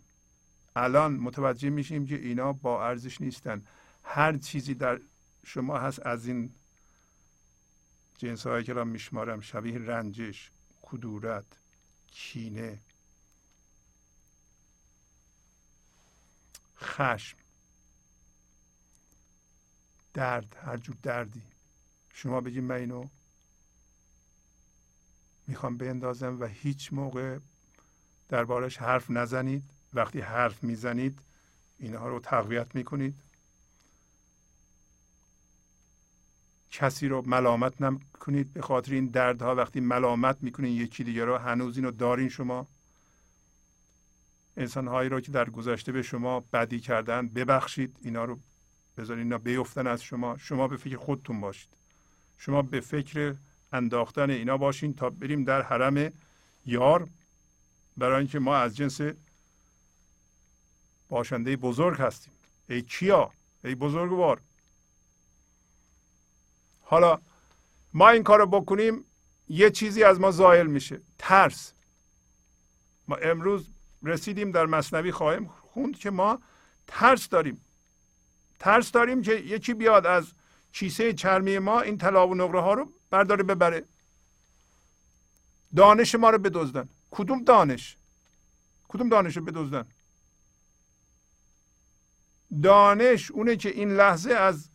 [0.75, 3.65] الان متوجه میشیم که اینا با ارزش نیستن.
[4.03, 4.99] هر چیزی در
[5.45, 6.53] شما هست از این
[8.17, 10.51] جنس هایی که را میشمارم شبیه رنجش
[10.81, 11.45] کدورت
[12.07, 12.79] کینه
[16.77, 17.37] خشم
[20.13, 21.41] درد هر جور دردی.
[22.13, 23.07] شما بگید من اینو
[25.49, 27.39] می‌خوام بندازم و هیچ موقع
[28.29, 29.63] دربارش حرف نزنید.
[29.93, 31.19] وقتی حرف می‌زنید
[31.79, 33.15] اینها رو تقویت می‌کنید.
[36.71, 39.55] کسی رو ملامت نکنید به خاطر این دردها.
[39.55, 42.67] وقتی ملامت می‌کنید یکی دیگه رو هنوز اینو دارین شما.
[44.57, 47.97] انسان هایی رو که در گذشته به شما بدی کردن ببخشید.
[48.01, 48.39] اینا رو
[48.97, 50.37] بذارید اینا بیفتن از شما.
[50.37, 51.69] شما به فکر خودتون باشید.
[52.37, 53.35] شما به فکر
[53.71, 56.13] انداختن اینا باشین تا بریم در حرم
[56.65, 57.07] یار
[57.97, 59.01] برای اینکه ما از جنس
[61.09, 62.33] باشنده بزرگ هستیم.
[62.69, 63.31] ای کیا؟
[63.63, 64.41] ای بزرگوار.
[66.81, 67.19] حالا
[67.93, 69.05] ما این کار رو بکنیم
[69.49, 71.01] یه چیزی از ما زائل میشه.
[71.17, 71.73] ترس.
[73.07, 73.69] ما امروز
[74.03, 76.39] رسیدیم در مصنوی خواهیم خوند که ما
[76.87, 77.61] ترس داریم.
[78.59, 80.33] ترس داریم که یکی بیاد از
[80.73, 83.83] کیسه چرمی ما این طلا و نقره ها رو برداره ببره.
[85.75, 86.89] دانش ما رو بدزدن.
[87.11, 87.97] کدوم دانش؟
[88.87, 89.85] کدوم دانش رو بدزدن؟
[92.63, 94.69] دانش اونه که این لحظه از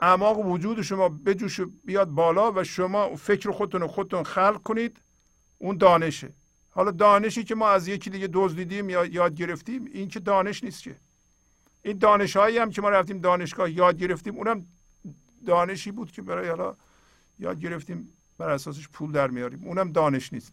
[0.00, 5.00] اعماق وجود شما بجوش بیاد بالا و شما فکر خودتون رو خودتون خلق کنید
[5.58, 6.32] اون دانشه.
[6.70, 10.82] حالا دانشی که ما از یکی دیگه دزدیدیم یا یاد گرفتیم این که دانش نیست
[10.82, 10.96] که.
[11.82, 14.66] این دانش هایی هم که ما رفتیم دانشگاه یاد گرفتیم اونم
[15.44, 16.76] دانشی بود که برای حالا
[17.38, 19.64] یاد گرفتیم بر اساسش پول در میاریم.
[19.64, 20.52] اونم دانش نیست.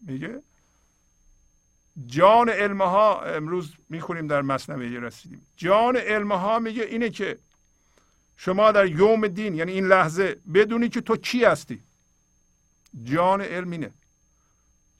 [0.00, 0.42] میگه؟
[2.06, 5.46] جان علمها امروز می‌خونیم در مصنوی رسیدیم.
[5.56, 7.38] جان علمها میگه اینه که
[8.36, 11.82] شما در یوم دین یعنی این لحظه بدونی که تو کی هستی.
[13.04, 13.90] جان علم اینه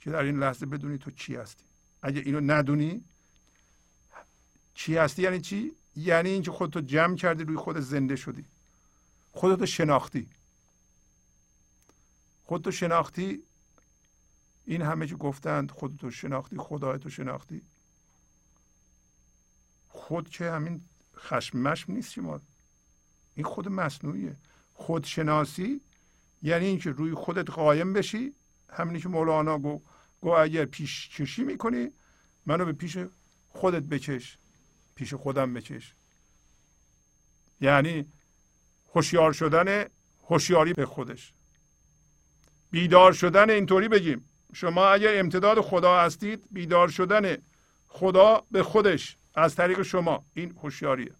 [0.00, 1.64] که در این لحظه بدونی تو کی هستی.
[2.02, 3.04] اگه اینو ندونی
[4.80, 8.44] چی هستی؟ یعنی چی؟ یعنی اینکه خودتو جمع کردی روی خود زنده شدی.
[9.32, 10.28] خودتو شناختی.
[12.44, 13.42] خودتو شناختی.
[14.64, 17.62] این همه که گفتند خودتو شناختی خدایتو شناختی.
[19.88, 20.80] خود که همین
[21.16, 22.40] خشم مشم نیست شما.
[23.34, 24.36] این خود مصنوعیه.
[24.74, 25.80] خودشناسی
[26.42, 28.34] یعنی اینکه روی خودت قایم بشی.
[28.70, 29.80] همینی که مولانا گو
[30.20, 31.90] گو اگر پیش کشی می‌کنی
[32.46, 32.98] منو به پیش
[33.48, 34.38] خودت بکش.
[35.00, 35.94] پیش خودم بکش.
[37.60, 38.12] یعنی
[38.94, 39.88] هوشیار شدن
[40.28, 41.32] هوشیاری به خودش.
[42.70, 44.28] بیدار شدن اینطوری بگیم.
[44.52, 47.36] شما اگر امتداد خدا هستید بیدار شدن
[47.88, 50.24] خدا به خودش از طریق شما.
[50.34, 51.14] این هوشیاریه.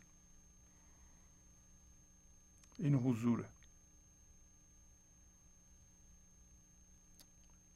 [2.79, 3.45] این حضوره.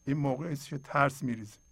[0.07, 1.64] این موقع که ترس میریزه.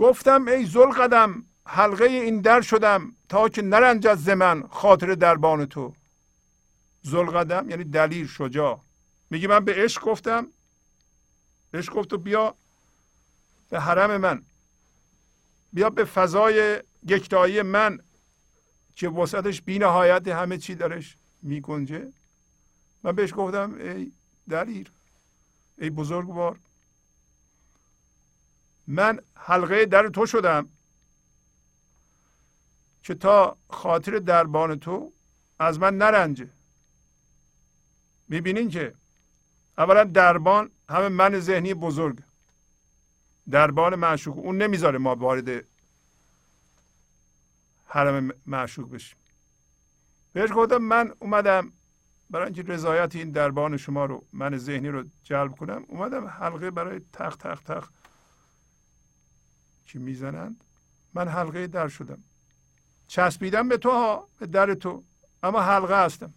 [0.00, 5.66] گفتم ای زل قدم حلقه این در شدم تا که نرنجد ز من خاطر دربان
[5.66, 5.94] تو.
[7.02, 8.80] زلقدم یعنی دلیل شجاع.
[9.30, 10.46] میگه من به عشق گفتم.
[11.74, 12.54] عشق گفت بیا
[13.70, 14.42] به حرم من.
[15.72, 17.98] بیا به فضای یکتایی من
[18.94, 22.12] که وسطش بی نهایت همه چی درش می گنجه
[23.02, 24.12] من بهش گفتم ای
[24.50, 24.92] دلیر
[25.78, 26.58] ای بزرگوار.
[28.90, 30.68] من حلقه در تو شدم
[33.02, 35.12] که تا خاطر دربان تو
[35.58, 36.48] از من نرنجه.
[38.28, 38.94] می‌بینین که
[39.78, 42.18] اولا دربان همه من ذهنی بزرگ.
[43.50, 45.64] دربان معشوق اون نمی‌ذاره ما وارد
[47.86, 49.16] حرم معشوق بشیم.
[50.32, 51.72] بهش گفتم من اومدم
[52.30, 57.00] برای اینکه رضایت این دربان شما رو من ذهنی رو جلب کنم اومدم حلقه برای
[57.12, 57.90] تخ تخ تخ
[59.92, 60.64] که می‌زنند
[61.14, 62.18] من حلقه در شدم.
[63.08, 65.04] چسبیدم به تو ها به در تو
[65.42, 66.34] اما حلقه هستم.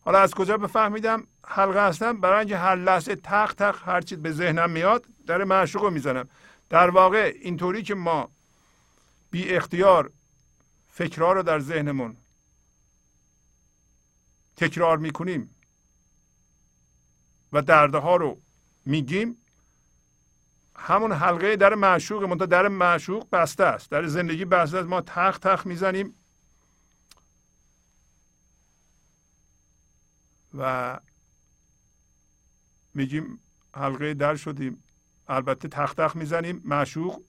[0.00, 4.32] حالا از کجا بفهمیدم حلقه هستم؟ برای اینکه هر لحظه تق تق هر چیز به
[4.32, 6.28] ذهنم میاد در معشوق رو می‌زنم.
[6.70, 8.30] در واقع اینطوری که ما
[9.30, 10.10] بی اختیار
[10.90, 12.16] فکرها رو در ذهنمون
[14.56, 15.54] تکرار می‌کنیم
[17.52, 18.40] و دردها رو
[18.86, 19.41] میگیم
[20.82, 23.90] همون حلقه در معشوق منتها در معشوق بسته است.
[23.90, 24.88] در زندگی بسته است.
[24.88, 26.14] ما تخ تخ می‌زنیم.
[30.58, 31.00] و
[32.94, 33.40] میگیم
[33.74, 34.82] حلقه در شدیم.
[35.28, 36.62] البته تخت تخت می‌زنیم.
[36.64, 37.22] معشوق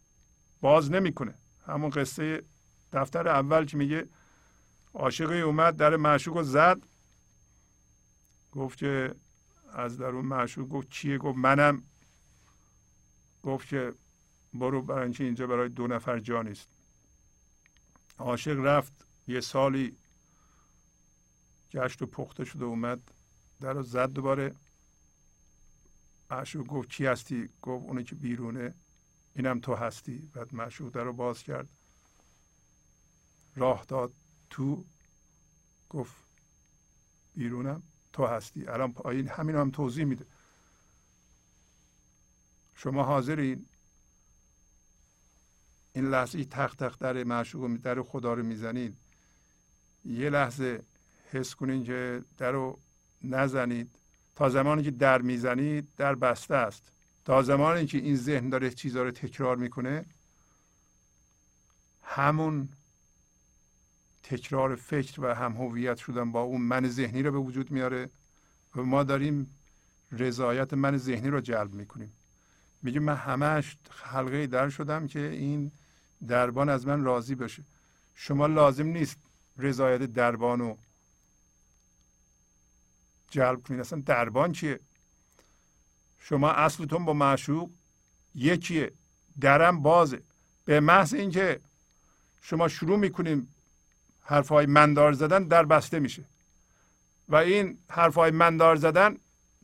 [0.61, 1.33] باز نمی‌کنه.
[1.67, 2.43] همون قصه
[2.93, 4.07] دفتر اول که میگه
[4.93, 6.77] عاشقی اومد در معشوق رو زد.
[8.51, 9.15] گفت که
[9.73, 11.83] از درون معشوق گفت چیه؟ گفت منم.
[13.43, 13.93] گفت که
[14.53, 16.67] برو برای اینجا برای دو نفر جا نیست.
[18.17, 18.93] عاشق رفت
[19.27, 19.97] یه سالی
[21.71, 23.01] گشت و پخته شده اومد
[23.61, 24.55] در زد دوباره.
[26.31, 28.73] معشوق گفت چی هستی؟ گفت اونی که بیرونه
[29.35, 30.29] اینم تو هستی.
[30.33, 31.69] بعد معشوق در رو باز کرد.
[33.55, 34.13] راه داد
[34.49, 34.85] تو؟
[35.89, 36.15] گفت
[37.35, 37.83] بیرونم
[38.13, 38.67] تو هستی.
[38.67, 40.25] الان پایین همین هم توضیح میده.
[42.83, 43.65] شما حاضرین؟
[45.93, 48.97] این لحظه تخت تخت در معشوق در خدا رو می‌زنید.
[50.05, 50.83] یه لحظه
[51.31, 52.79] حس کنین که در رو
[53.21, 53.89] نزنید.
[54.35, 56.83] تا زمانی که در می‌زنید در بسته است.
[57.25, 60.05] تا زمانی که این ذهن داره چیزها رو تکرار می‌کنه
[62.03, 62.69] همون
[64.23, 68.09] تکرار فکر و هم هویت شدن با اون من ذهنی رو به وجود میاره
[68.75, 69.55] و ما داریم
[70.11, 72.13] رضایت من ذهنی رو جلب می‌کنیم.
[72.83, 75.71] میگیم من همش حلقه در شدم که این
[76.27, 77.63] دربان از من راضی بشه
[78.15, 79.17] شما لازم نیست
[79.57, 80.77] رضایت دربان رو
[83.33, 83.79] جلب کنید.
[83.79, 84.79] اصلا دربان چیه؟
[86.19, 87.69] شما اصلتون با معشوق
[88.35, 88.91] یکیه.
[89.41, 90.21] درم بازه.
[90.65, 91.59] به محض اینکه
[92.41, 93.55] شما شروع می‌کنیم
[94.21, 96.23] حرفهای مندار زدن در بسته میشه.
[97.29, 99.17] و این حرفهای مندار زدن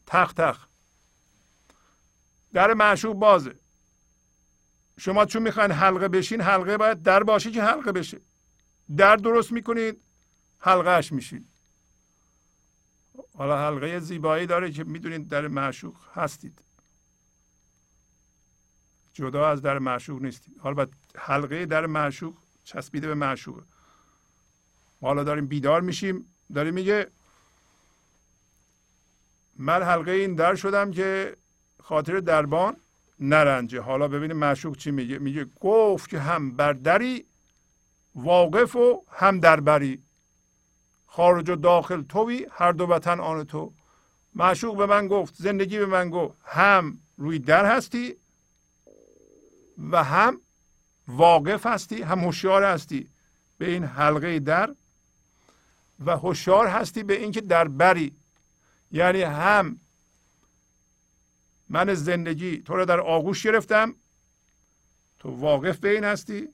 [0.07, 0.67] تخ تخ
[2.53, 3.55] در معشوق بازه.
[4.99, 8.21] شما چون می‌خواین حلقه بشین حلقه باید در باشه که حلقه بشه.
[8.97, 10.01] در درست می‌کنید
[10.59, 11.45] حلقهش میشید
[13.37, 16.61] حالا حلقه زیبایی داره که می‌دونید در معشوق هستید.
[19.13, 20.57] جدا از در معشوق نیستید.
[20.59, 23.63] حالا حلقه در معشوق چسبیده به معشوق
[25.01, 26.25] حالا داریم بیدار میشیم.
[26.53, 27.07] داریم میگه
[29.55, 31.37] من حلقه این در شدم که
[31.89, 32.77] خاطر دربان
[33.19, 33.81] نرنجه.
[33.81, 35.19] حالا ببینیم معشوق چی میگه.
[35.19, 37.25] میگه گفت که هم بر دری
[38.15, 40.03] واقف و هم دربری
[41.07, 43.73] خارج و داخل توی هر دو وطن آن تو.
[44.35, 48.15] معشوق به من گفت زندگی به من گفت هم روی در هستی
[49.91, 50.41] و هم
[51.07, 53.09] واقف هستی هم هوشیار هستی
[53.57, 54.75] به این حلقه در
[56.05, 58.15] و هوشیار هستی به اینکه در بری.
[58.91, 59.79] یعنی هم
[61.69, 63.95] من زندگی تو رو در آغوش گرفتم.
[65.19, 66.47] تو واقف به این هستی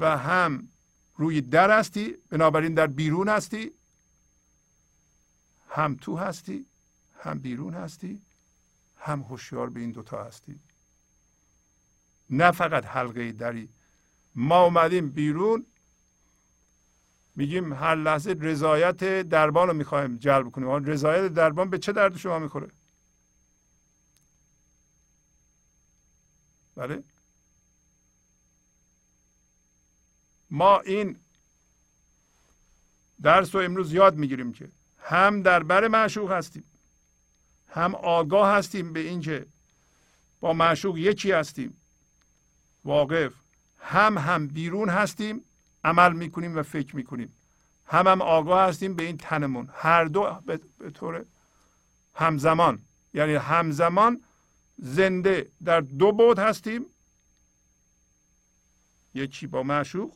[0.00, 0.68] و هم
[1.16, 3.70] روی در هستی بنابراین در بیرون هستی.
[5.68, 6.66] هم تو هستی
[7.20, 8.22] هم بیرون هستی
[8.98, 10.60] هم هوشیار به این دوتا هستی.
[12.30, 13.68] نه فقط حلقه دری.
[14.34, 15.66] ما اومدیم بیرون.
[17.36, 20.84] میگیم هر لحظه رضایت دربان رو می‌خوایم جلب کنیم.
[20.84, 22.68] رضایت دربان به چه درد شما می‌خوره؟
[26.76, 27.02] بله.
[30.50, 31.16] ما این
[33.22, 34.68] درس رو امروز یاد می‌گیریم که
[34.98, 36.64] هم در بر معشوق هستیم
[37.68, 39.46] هم آگاه هستیم به اینکه
[40.40, 41.76] با معشوق یکی هستیم.
[42.84, 43.32] واقف
[43.78, 45.44] هم هم بیرون هستیم
[45.84, 47.36] عمل می‌کنیم و فکر می‌کنیم.
[47.86, 49.68] هم هم آگاه هستیم به این تنمون.
[49.72, 50.40] هر دو
[50.78, 51.24] به طور
[52.14, 52.82] همزمان
[53.14, 54.22] یعنی همزمان
[54.82, 56.86] زنده در دو بود هستیم.
[59.14, 60.14] یکی با معشوق.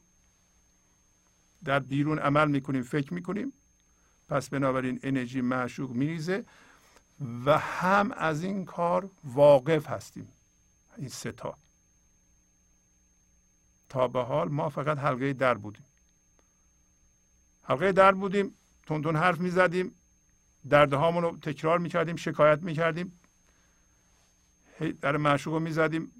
[1.64, 3.52] در بیرون عمل می‌کنیم فکر می‌کنیم.
[4.28, 6.44] پس بنابراین انرژی معشوق میریزه
[7.44, 10.28] و هم از این کار واقف هستیم.
[10.96, 11.56] این ستا
[13.88, 14.08] تا.
[14.08, 15.84] به حال ما فقط حلقه در بودیم.
[17.62, 18.54] حلقه در بودیم
[18.86, 19.94] تون حرف می‌زدیم
[20.70, 23.18] دردهامون رو تکرار می‌کردیم شکایت می‌کردیم.
[25.00, 26.12] در معشوق می‌زدیم.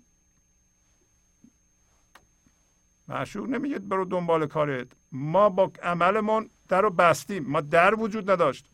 [3.09, 4.86] معشوق نمیگه برو دنبال کارت.
[5.12, 7.44] ما با عملمون در رو بستیم.
[7.44, 8.66] ما در وجود نداشت.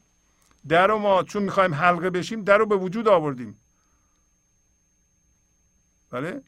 [0.68, 3.60] در رو ما چون می‌خوایم حلقه بشیم در رو به وجود آوردیم.
[6.10, 6.42] بله؟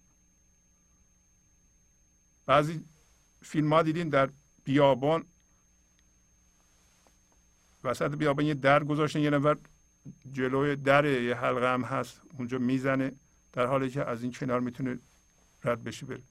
[2.46, 2.84] بعضی
[3.42, 4.30] فیلم ها دیدین در
[4.64, 5.24] بیابان.
[7.84, 9.56] وسط بیابان یه در گذاشتن یه نفر
[10.32, 13.12] جلوی در یه حلقه هم هست اونجا می‌زنه.
[13.53, 14.99] در حالی که از این کنار می‌تونه
[15.65, 16.23] رد بشه بره.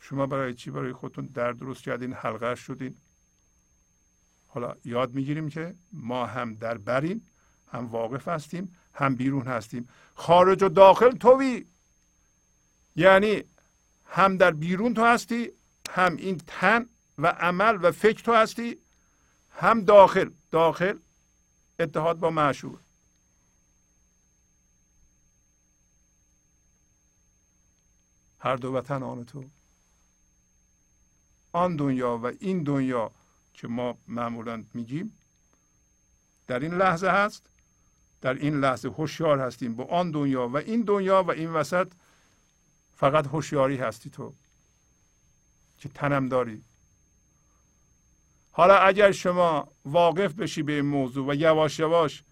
[0.00, 2.96] شما برای چی؟ برای خودتون در درست کردین حلقه شدین.
[4.48, 7.22] حالا یاد می‌گیریم که ما هم در بریم
[7.72, 9.88] هم واقف هستیم هم بیرون هستیم.
[10.14, 11.66] خارج و داخل توی.
[12.96, 13.44] یعنی
[14.06, 15.50] هم در بیرون تو هستی
[15.90, 16.86] هم این تن
[17.18, 18.76] و عمل و فکر تو هستی
[19.50, 20.30] هم داخل.
[20.50, 20.98] داخل
[21.80, 22.78] اتحاد با معشوق.
[28.46, 29.44] هر دو وطن آن تو.
[31.52, 33.10] آن دنیا و این دنیا
[33.54, 35.18] که ما معمولا میگیم
[36.46, 37.50] در این لحظه هست
[38.20, 39.74] در این لحظه هوشیار هستیم.
[39.74, 41.88] با آن دنیا و این دنیا و این وسط
[42.96, 44.32] فقط هوشیاری هستی تو
[45.78, 46.62] که تنم داری.
[48.50, 52.22] حالا اگر شما واقف بشی به این موضوع و یواش یواش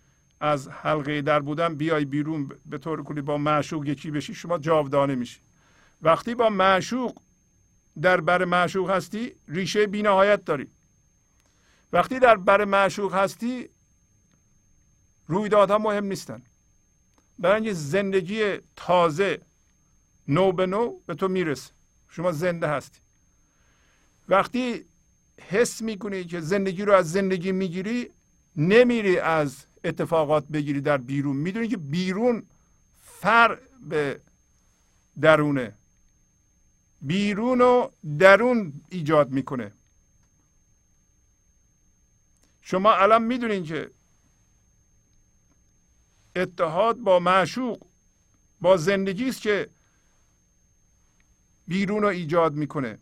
[0.41, 5.15] از حلقه در بودن بیای بیرون به طور کلی با معشوق یکی بشی شما جاودانه
[5.15, 5.41] میشی.
[6.05, 7.19] وقتی با معشوق
[8.03, 10.69] در بر معشوق هستی ریشه بینهایت داری.
[11.93, 13.69] وقتی در بر معشوق هستی
[15.27, 16.43] رویدادها مهم نیستن.
[17.39, 19.41] برای اینکه زندگی تازه
[20.29, 21.71] نو به نو به تو می‌رسه.
[22.09, 23.01] شما زنده هستی.
[24.29, 24.85] وقتی
[25.41, 28.11] حس می‌کنی که زندگی رو از زندگی می‌گیری
[28.57, 31.37] نمیری از اتفاقات بگیری در بیرون.
[31.37, 32.43] می‌دونی که بیرون
[33.03, 33.59] فر
[33.89, 34.21] به
[35.21, 35.75] درونه.
[37.05, 39.73] بیرون و درون ایجاد می‌کنه.
[42.63, 43.91] شما الان می‌دونین که
[46.37, 47.87] اتحاد با معشوق
[48.61, 49.71] با زندگی است که
[51.67, 52.99] بیرون رو ایجاد می‌کنه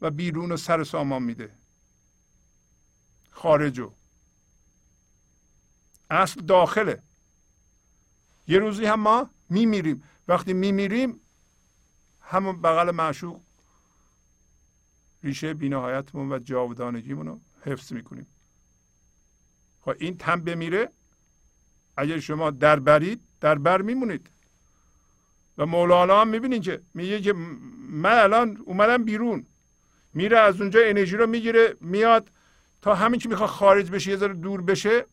[0.00, 1.52] و بیرون رو سر سامان میده.
[3.30, 3.92] خارجو
[6.10, 7.02] اصل داخله.
[8.48, 10.02] یه روزی هم ما میمیریم.
[10.28, 11.20] وقتی میمیریم
[12.32, 13.40] همون بغل معشوق.
[15.22, 18.26] ریشه بینهایتمون و جاودانگیمون رو حفظ می‌کنیم.
[19.80, 20.88] خب این تن بمیره.
[21.96, 24.30] اگر شما در برید در بر میمونید.
[25.58, 29.46] و مولانا هم می‌بینید که میگه که من الان اومدم بیرون.
[30.14, 32.30] میره از اونجا انرژی رو می‌گیره میاد
[32.82, 35.06] تا همین که می‌خواد خارج بشه یه ذره دور بشه.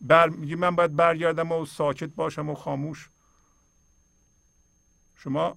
[0.00, 3.08] بر میگه من باید برگردم و ساکت باشم و خاموش.
[5.16, 5.56] شما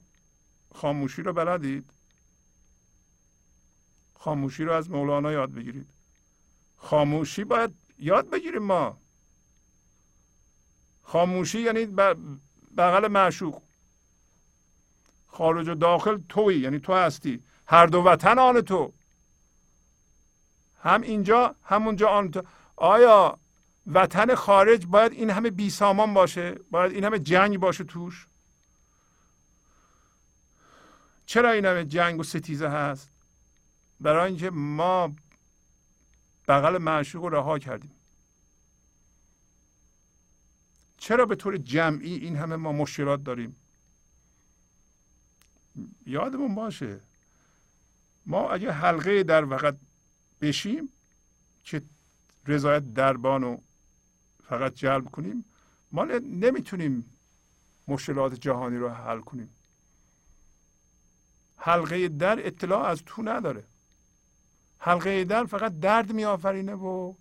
[0.74, 1.90] خاموشی رو بلدید؟
[4.20, 5.88] خاموشی رو از مولانا یاد بگیرید.
[6.78, 8.98] خاموشی باید یاد بگیریم ما.
[11.04, 11.86] خاموشی یعنی
[12.78, 13.62] بغل معشوق.
[15.28, 17.44] خارج و داخل توی یعنی تو هستی.
[17.68, 18.92] هر دو وطن آن تو.
[20.80, 22.44] هم اینجا همونجا آن تو.
[22.76, 23.38] آیا
[23.88, 28.28] وطن خارج باید این همه بی سامان باشه؟ باید این همه جنگ باشه توش؟
[31.26, 33.10] چرا این همه جنگ و ستیزه هست؟
[34.00, 35.16] برای اینکه ما
[36.48, 37.92] بغل معشوق رو رها کردیم.
[40.98, 43.56] چرا به طور جمعی این همه ما مشکلات داریم؟
[46.06, 47.00] یادمون باشه.
[48.26, 49.76] ما اگه حلقه در وقت
[50.42, 50.90] بشیم
[51.64, 51.82] که
[52.48, 53.62] رضایت دربان رو
[54.50, 55.46] فقط جلب کنیم
[55.92, 57.06] ما نمی‌تونیم
[57.88, 59.50] مشکلات جهانی رو حل کنیم.
[61.66, 63.64] حلقه در اطلاع از تو نداره.
[64.78, 67.14] حلقه در فقط درد میآفرینه و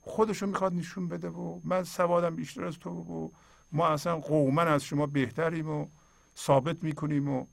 [0.00, 3.30] خودشو می‌خواد نشون بده و من سوادم بیشتر از تو و
[3.72, 5.86] ما اصلا قومن از شما بهتریم و
[6.36, 7.46] ثابت می‌کنیم و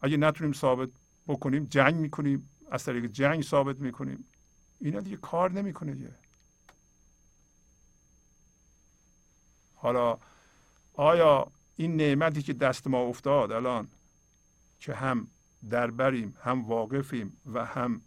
[0.00, 0.88] اگه نتونیم ثابت
[1.28, 4.24] بکنیم جنگ می‌کنیم از طریق جنگ ثابت می‌کنیم.
[4.80, 6.14] اینا دیگه کار نمی‌کنه دیگه.
[9.74, 10.18] حالا
[10.94, 13.88] آیا این نعمتی که دست ما افتاد الان
[14.80, 15.28] که هم
[15.70, 18.02] دربریم هم واقفیم و هم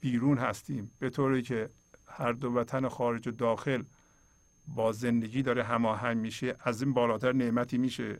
[0.00, 0.90] بیرون هستیم.
[0.98, 1.70] به طوری که
[2.08, 3.82] هر دو وطن خارج و داخل
[4.68, 8.18] با زندگی داره هماهنگ میشه از این بالاتر نعمتی میشه.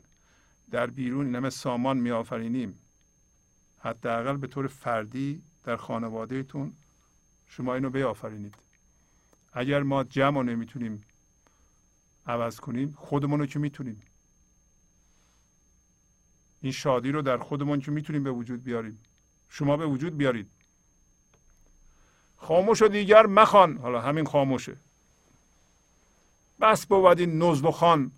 [0.71, 2.79] در بیرون این همه سامان میآفرینیم.
[3.79, 6.73] حداقل به طور فردی در خانوادهتون
[7.47, 8.55] شما اینو بیافرینید.
[9.53, 11.05] اگر ما جمع نمی‌تونیم
[12.27, 14.03] عوض کنیم خودمون رو که می‌تونیم
[16.63, 18.99] این شادی رو در خودمون که می‌تونیم به وجود بیاریم.
[19.51, 20.51] شما به وجود بیارید.
[22.37, 23.77] خاموش و دیگر مخوان.
[23.77, 24.77] حالا همین خاموشه.
[26.61, 28.13] بس بود این خان.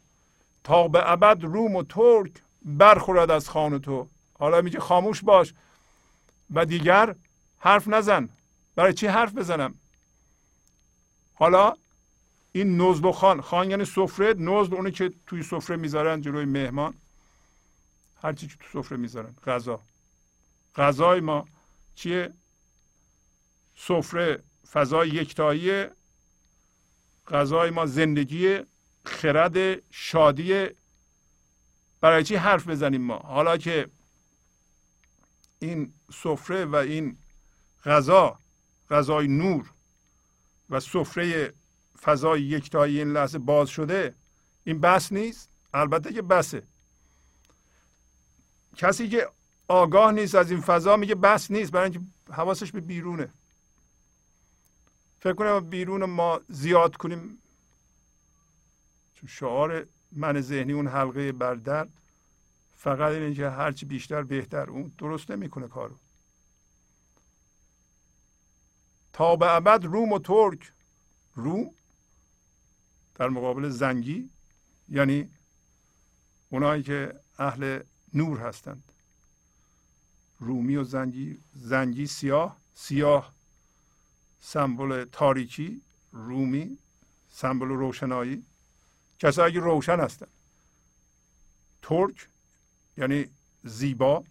[0.64, 2.32] تا به ابد روم و ترک
[2.64, 4.08] برخورد از خان تو.
[4.38, 5.54] حالا میگه خاموش باش.
[6.50, 7.14] و دیگر
[7.58, 8.28] حرف نزن.
[8.74, 9.74] برای چی حرف بزنم؟
[11.34, 11.74] حالا
[12.52, 13.40] این نزل و خان.
[13.40, 14.34] خان یعنی سفره.
[14.34, 16.94] نزل اونی که توی سفره می‌ذارن جلوی مهمان.
[18.22, 19.34] هر چی که تو سفره می‌ذارن.
[19.46, 19.80] غذا.
[20.76, 21.48] غذای ما
[21.94, 22.32] چیه؟
[23.76, 24.42] سفره
[24.72, 25.86] فضای یکتایی
[27.28, 28.58] غذای ما زندگی
[29.04, 30.66] خرد شادی
[32.00, 33.88] برای چی حرف بزنیم ما؟ حالا که
[35.58, 37.18] این سفره و این
[37.84, 38.38] غذا
[38.90, 39.70] غذای نور
[40.70, 41.52] و سفره
[42.02, 44.14] فضای یکتایی این لحظه باز شده
[44.64, 46.62] این بس نیست؟ البته که بسه.
[48.78, 49.28] کسی که
[49.68, 52.00] آگاه نیست از این فضا میگه بس نیست برای اینکه
[52.32, 53.28] حواسش به بیرونه.
[55.20, 57.38] فکر کنم بیرون ما زیاد کنیم.
[59.14, 61.88] چون شعار من ذهنی اون حلقه بردر
[62.76, 65.96] فقط اینه که هرچی بیشتر بهتر اون درست نمی‌کنه کارو.
[69.12, 70.72] تا به ابد روم و ترک.
[71.34, 71.70] روم
[73.14, 74.30] در مقابل زنگی
[74.88, 75.30] یعنی
[76.50, 77.80] اونایی که اهل
[78.14, 78.92] نور هستند.
[80.40, 83.32] رومی و زنگی زنگی سیاه سیاه.
[84.40, 85.82] سمبل تاریکی
[86.12, 86.78] رومی.
[87.30, 88.44] سمبل روشنایی.
[89.18, 90.30] کسایی که روشن هستند.
[91.82, 92.28] ترک
[92.96, 93.26] یعنی
[93.64, 94.24] زیبا.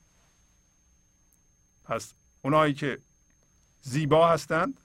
[1.83, 2.99] پس اونایی که
[3.81, 4.79] زیبا هستند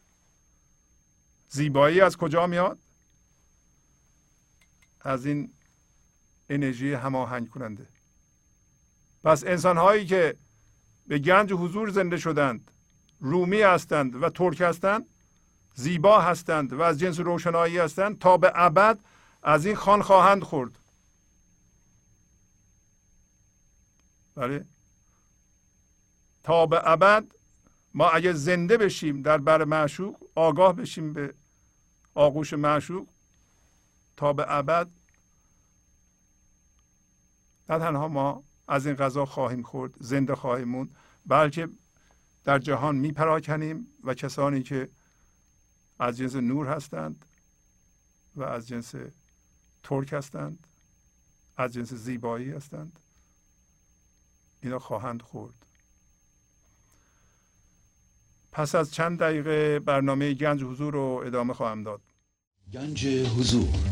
[1.48, 2.78] زیبایی از کجا میاد؟
[5.01, 5.52] از این
[6.48, 7.89] انرژی هماهنگ کننده
[9.24, 10.36] پس انسان هایی که
[11.07, 12.70] به گنج حضور زنده شدند
[13.20, 15.07] رومی هستند و ترک هستند
[15.74, 18.99] زیبا هستند و از جنس روشنایی هستند تا به ابد
[19.43, 20.78] از این خان خواهند خورد.
[24.35, 24.65] بله.
[26.44, 27.24] تا به ابد
[27.94, 31.35] ما اگه زنده بشیم در بر معشوق آگاه بشیم به
[32.15, 33.09] آغوش معشوق
[34.16, 34.89] تا به ابد
[37.69, 40.97] نه تنها ما از این غذا خواهیم خورد زنده خواهیم موند.
[41.27, 41.69] بلکه
[42.44, 44.89] در جهان میپراکنیم و کسانی که
[45.99, 47.24] از جنس نور هستند
[48.36, 48.94] و از جنس
[49.82, 50.66] ترک هستند
[51.57, 52.99] از جنس زیبایی هستند
[54.62, 55.55] اینا خواهند خورد.
[58.53, 62.01] پس از چند دقیقه برنامه گنج حضور رو ادامه خواهم داد.
[62.73, 63.91] گنج حضور.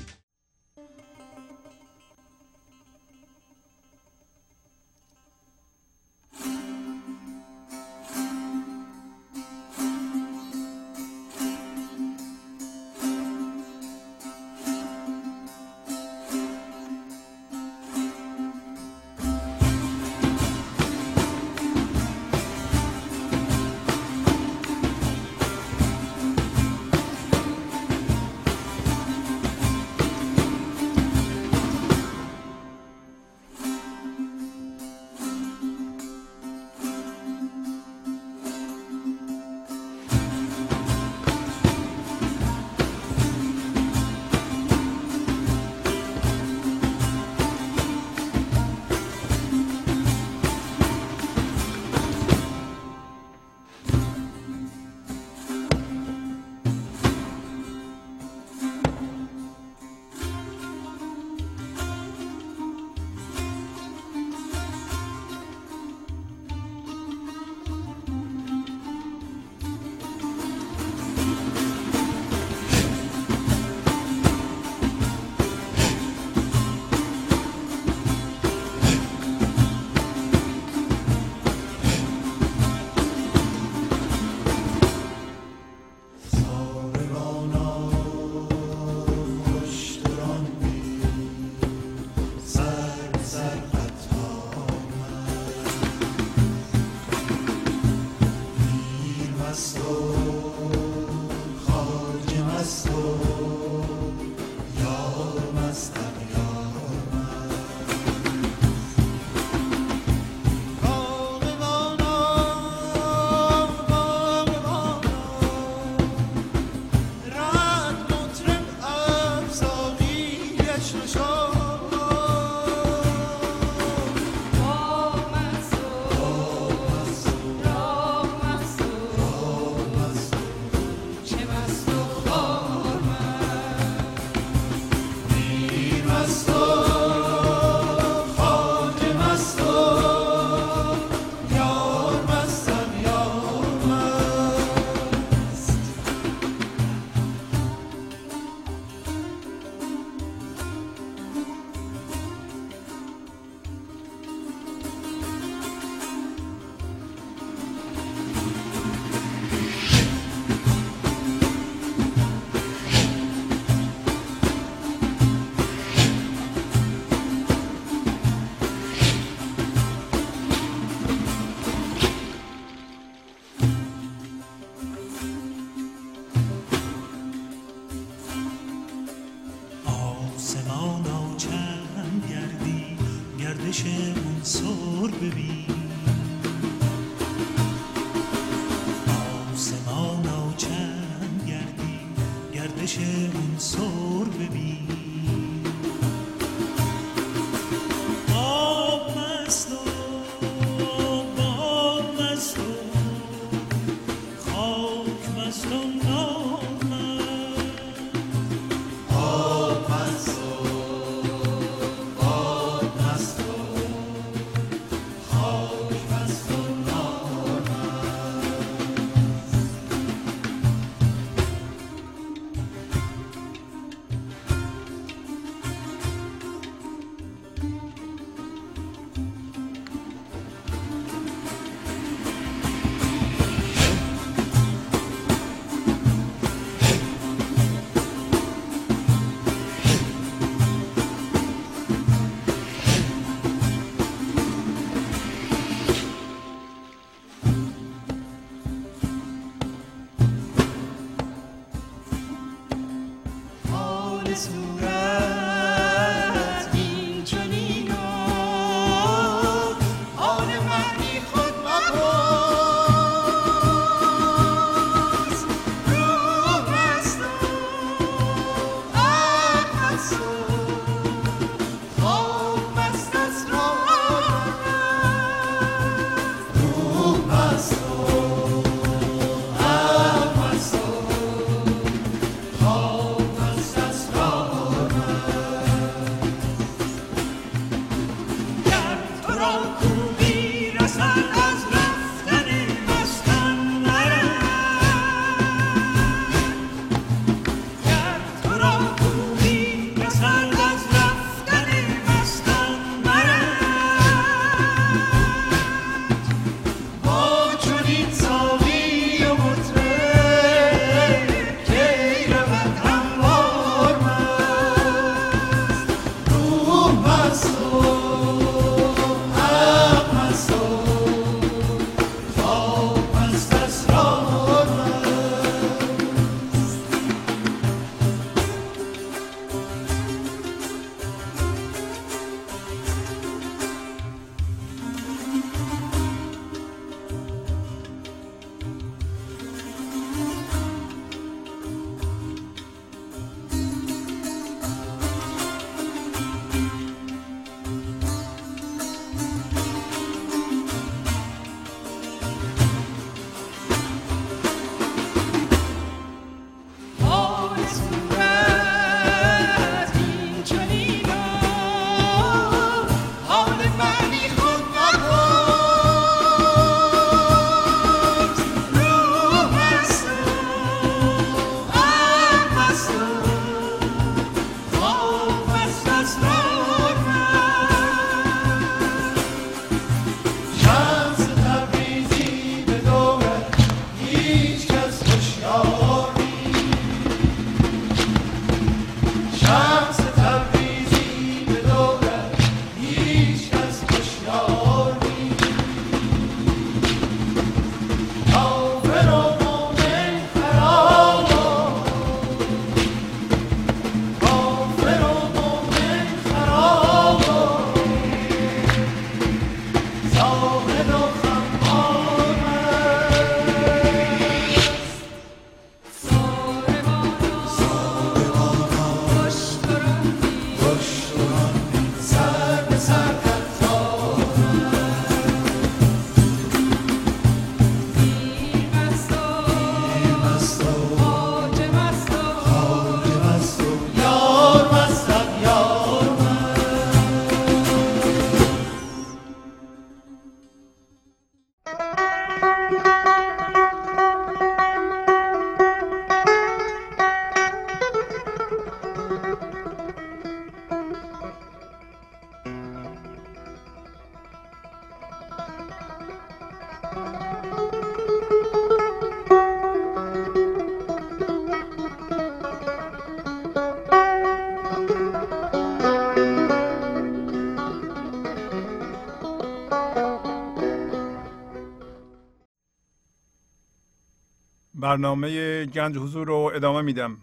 [474.91, 477.17] برنامه گنج حضور رو ادامه میدم.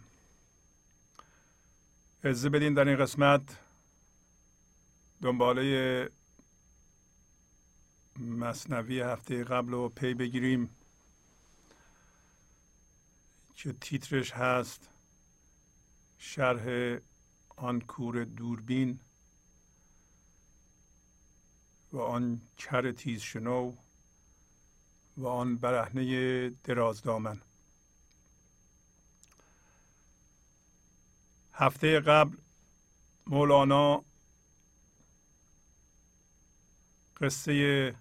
[2.24, 3.42] اجازه بدین در این قسمت
[5.22, 6.10] دنباله
[8.18, 10.70] مصنوی هفته قبل رو پی بگیریم
[13.56, 14.88] که تیترش هست
[16.18, 16.98] شرح
[17.56, 19.00] آن کور دوربین
[21.92, 23.72] و آن کر تیز شنو
[25.16, 27.40] و آن برهنه درازدامن.
[31.60, 32.36] هفته قبل
[33.26, 34.04] مولانا
[37.20, 37.94] قصه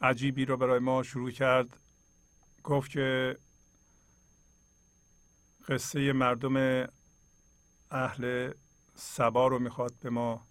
[0.00, 1.78] عجیبی رو برای ما شروع کرد.
[2.62, 3.38] گفت که
[5.68, 6.86] قصه مردم
[7.90, 8.52] اهل
[8.94, 10.46] سبا رو می‌خواد به ما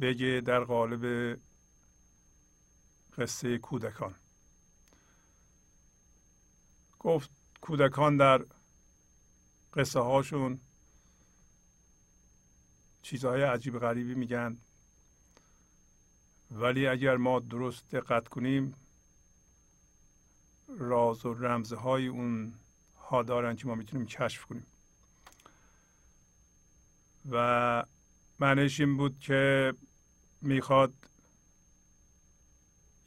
[0.00, 1.36] بگه در قالب
[3.18, 4.14] قصه کودکان.
[6.98, 7.30] گفت
[7.60, 8.44] کودکان در
[9.74, 10.60] قصه هاشون.
[13.02, 14.58] چیزهای عجیب غریبی میگن.
[16.50, 18.74] ولی اگر ما درست دقت کنیم
[20.78, 22.54] راز و رمزهای اون
[22.98, 24.66] ها دارن که ما می‌تونیم کشف کنیم.
[27.30, 27.84] و
[28.40, 29.72] معنیش این بود که
[30.42, 30.94] می‌خواد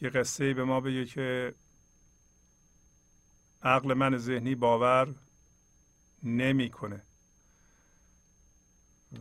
[0.01, 1.55] یه قصه به ما بگه که
[3.63, 5.15] عقل من ذهنی باور
[6.23, 7.03] نمی‌کنه.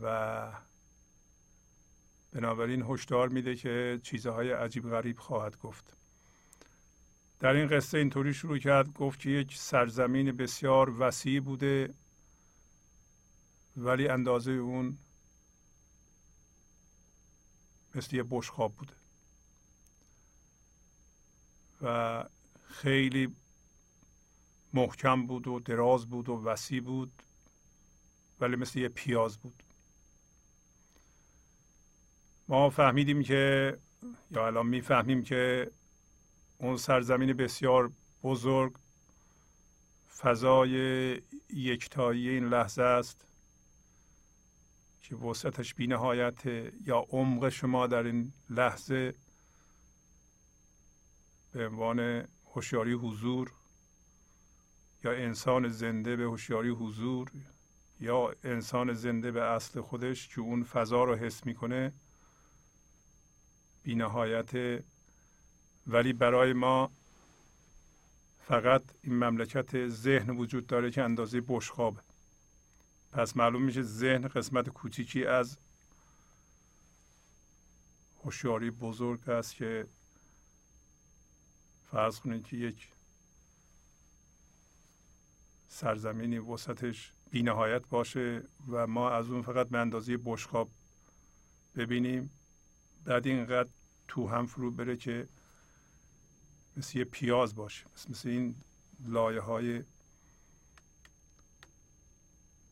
[0.01, 0.51] و
[2.31, 5.93] بنابراین هشدار میده که چیزهای عجیب غریب خواهد گفت.
[7.39, 11.93] در این قصه اینطوری شروع کرد گفت که یک سرزمین بسیار وسیع بوده
[13.77, 14.97] ولی اندازه اون
[17.95, 18.93] مثل یه بشخاب بوده.
[21.81, 22.23] و
[22.67, 23.35] خیلی
[24.73, 27.11] محکم بود و دراز بود و وسیع بود
[28.39, 29.63] ولی مثل یه پیاز بود.
[32.47, 33.77] ما فهمیدیم که
[34.31, 35.71] یا الان می‌فهمیم که
[36.57, 37.91] اون سرزمین بسیار
[38.23, 38.73] بزرگ
[40.17, 40.71] فضای
[41.49, 43.25] یکتایی این لحظه است
[45.01, 46.45] که وسطش بینهایت
[46.85, 49.13] یا عمق شما در این لحظه
[51.51, 53.51] به عنوان هوشیاری حضور
[55.03, 57.31] یا انسان زنده به هوشیاری حضور
[57.99, 61.93] یا انسان زنده به اصل خودش که اون فضا رو حس می‌کنه
[63.83, 64.83] بینهایت
[65.87, 66.91] ولی برای ما
[68.47, 71.99] فقط این مملکت ذهن وجود داره که اندازه بشخابه
[73.11, 75.57] پس معلوم میشه ذهن قسمت کوچیکی از
[78.23, 79.87] هوشیاری بزرگ است که
[81.91, 82.92] فرض کنید که یک
[85.73, 90.69] سرزمینی وسطش بینهایت باشه و ما از اون فقط به اندازه بشخاب
[91.75, 92.29] ببینیم.
[93.05, 93.69] بعد اینقدر
[94.07, 95.27] تو هم فرو بره که
[96.77, 98.55] مثل یه پیاز باشه مثل, این
[99.05, 99.83] لایه های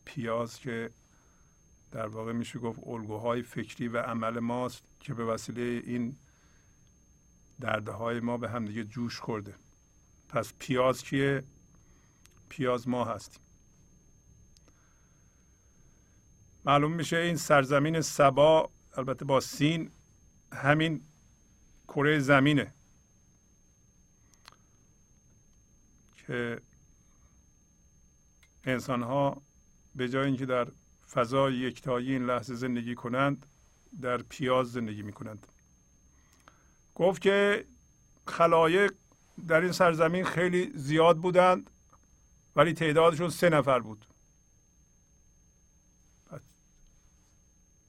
[0.04, 0.90] پیاز که
[1.90, 6.16] در واقع میشه گفت الگوهای فکری و عمل ماست که به وسیله این
[7.60, 9.54] درده های ما به هم دیگه جوش خورده.
[10.28, 11.44] پس پیاز کیه؟
[12.52, 13.42] پیاز ما هستیم.
[16.64, 19.90] معلوم میشه این سرزمین سبا البته با سین
[20.52, 21.00] همین
[21.88, 22.72] کره زمینه.
[26.16, 26.60] که
[28.64, 29.42] انسان ها
[29.94, 30.68] به جای اینکه در
[31.10, 33.46] فضای یکتایی این لحظه زندگی کنند
[34.00, 35.46] در پیاز زندگی می کنند
[36.94, 37.64] گفت که
[38.26, 38.92] خلایق
[39.48, 41.70] در این سرزمین خیلی زیاد بودند.
[42.56, 44.06] ولی تعدادشون سه نفر بود.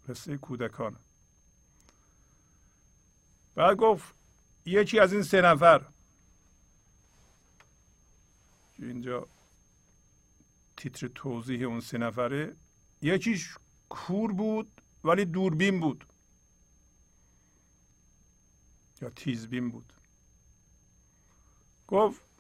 [0.10, 0.96] قصه کودکان.
[3.56, 4.14] بعد گفت
[4.66, 5.80] یکی از این سه نفر.
[8.78, 9.28] که اینجا
[10.78, 12.56] تیتر توضیح اون سه نفره.
[13.02, 13.56] یکیش
[13.90, 16.06] کور بود ولی دوربین بود.
[19.02, 19.94] یا تیزبین بود.
[21.88, 22.33] گفت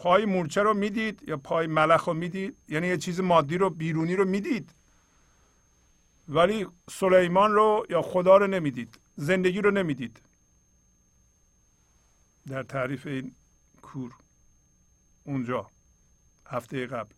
[0.00, 4.16] پای مورچه رو می‌دید یا پای ملخ رو می‌دید؟ یعنی یه چیز مادی رو بیرونی
[4.16, 4.70] رو می‌دید.
[6.28, 8.98] ولی سلیمان رو یا خدا رو نمی‌دید.
[9.16, 10.20] زندگی رو نمی‌دید.
[12.46, 13.34] در تعریف این
[13.82, 14.12] کور.
[15.24, 15.70] اونجا
[16.46, 17.14] هفته قبل.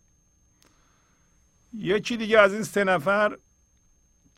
[1.73, 3.37] یکی دیگه از این سه نفر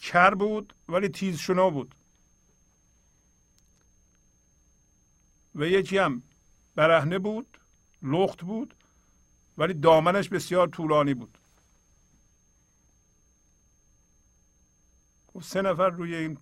[0.02, 1.96] کر بود ولی تیز شنو بود.
[5.56, 6.24] و یکی هم
[6.76, 7.58] برهنه بود.
[8.04, 8.74] لخت بود
[9.58, 11.38] ولی دامنش بسیار طولانی بود.
[15.42, 16.38] سه نفر روی این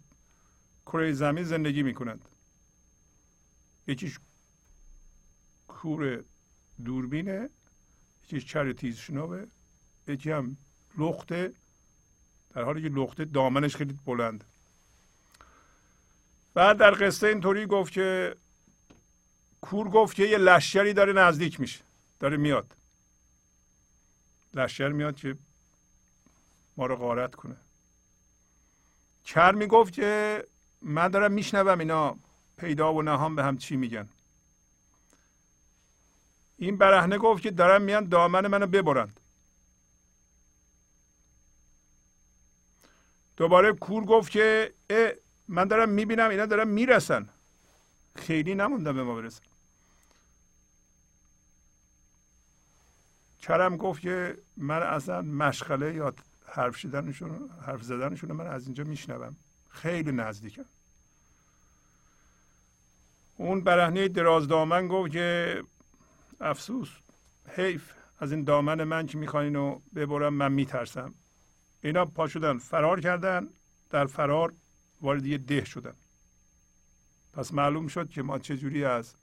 [0.85, 2.25] کره زمین زندگی می‌کنند.
[3.87, 4.19] یکیش
[5.67, 6.23] کور
[6.85, 7.49] دوربینه
[8.23, 9.45] یکیش چر تیزشنوه
[10.07, 10.57] یکی هم
[10.97, 11.53] لخته.
[12.53, 14.43] در حالی که لخته دامنش خیلی بلند.
[16.53, 18.35] بعد در قصه اینطوری گفت که
[19.63, 21.79] کور گفت که یه لشکری داره نزدیک میشه.
[22.19, 22.75] داره میاد.
[24.53, 25.37] لشکر میاد که
[26.77, 27.55] ما رو غارت کنه.
[29.23, 30.43] چر می‌گفت که
[30.81, 32.15] من دارم میشنوم اینا
[32.57, 34.09] پیدا و نهان به هم چی میگن.
[36.57, 39.19] این برهنه گفت که دارم میان دامن منو ببرند.
[43.37, 44.73] دوباره کور گفت که
[45.47, 47.29] من دارم می‌بینم اینا دارم می‌رسن.
[48.15, 49.52] خیلی نموندم به ما برسن.
[53.43, 56.13] چرم گفت که من اصلا مشغله یا
[56.45, 59.35] حرف شدنشون حرف زدنشون من از اینجا میشنوم.
[59.69, 60.65] خیلی نزدیکم.
[63.37, 65.61] اون برهنه دراز دامن گفت که
[66.41, 66.89] افسوس
[67.47, 71.13] حیف از این دامن من که می‌خواین رو ببرم من میترسم.
[71.81, 73.47] اینا پا شدن فرار کردن
[73.89, 74.53] در فرار
[75.01, 75.93] وارد یه ده شدن.
[77.33, 79.15] پس معلوم شد که ما چجوری از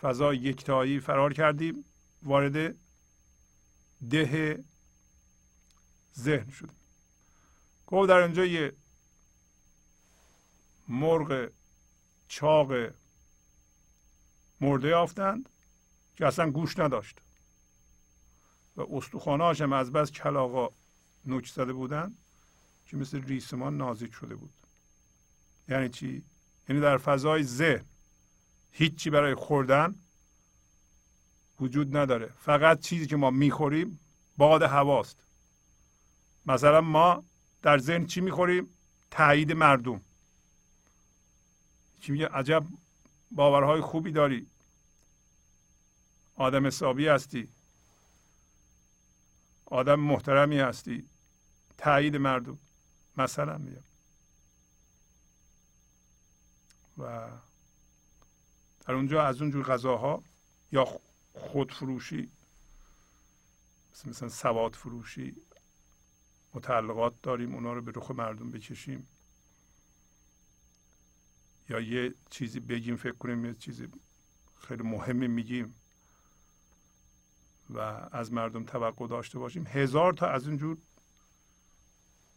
[0.00, 1.84] فضای یکتایی فرار کردیم
[2.22, 2.74] وارد
[4.10, 4.64] ده
[6.18, 6.76] ذهن شدیم.
[7.86, 8.72] گفت در اینجا یه
[10.88, 11.50] مرغ
[12.28, 12.72] چاق
[14.60, 15.48] مرده یافتند
[16.16, 17.18] که اصلا گوش نداشت.
[18.76, 20.68] و استخواناش هم از بس کلاقا
[21.24, 22.14] نوچ زده بودن
[22.86, 24.52] که مثل ریسمان نازک شده بود.
[25.68, 26.24] یعنی چی؟
[26.68, 27.84] یعنی در فضای ذهن
[28.72, 29.94] هیچی برای خوردن
[31.62, 32.32] وجود نداره.
[32.40, 34.00] فقط چیزی که ما می‌خوریم
[34.36, 35.16] باد هواست.
[36.46, 37.24] مثلا ما
[37.62, 38.68] در ذهن چی می‌خوریم؟
[39.10, 40.00] تایید مردم.
[42.00, 42.64] چی میگه؟ عجب
[43.30, 44.46] باورهای خوبی داری.
[46.36, 47.48] آدم حسابی هستی.
[49.66, 51.04] آدم محترمی هستی.
[51.78, 52.58] تایید مردم.
[53.16, 53.82] مثلا میگم
[56.98, 57.28] و
[58.86, 60.22] در اونجا از اونجور غذاها
[60.72, 60.84] یا
[61.34, 62.30] خودفروشی
[63.92, 65.36] مثل مثلا سواد فروشی
[66.54, 69.06] متعلقات داریم اونا رو به رخ مردم بکشیم.
[71.68, 73.88] یا یه چیزی بگیم فکر کنیم یه چیزی
[74.60, 75.74] خیلی مهمی میگیم
[77.70, 77.78] و
[78.12, 79.66] از مردم توقع داشته باشیم.
[79.66, 80.78] هزار تا از اینجور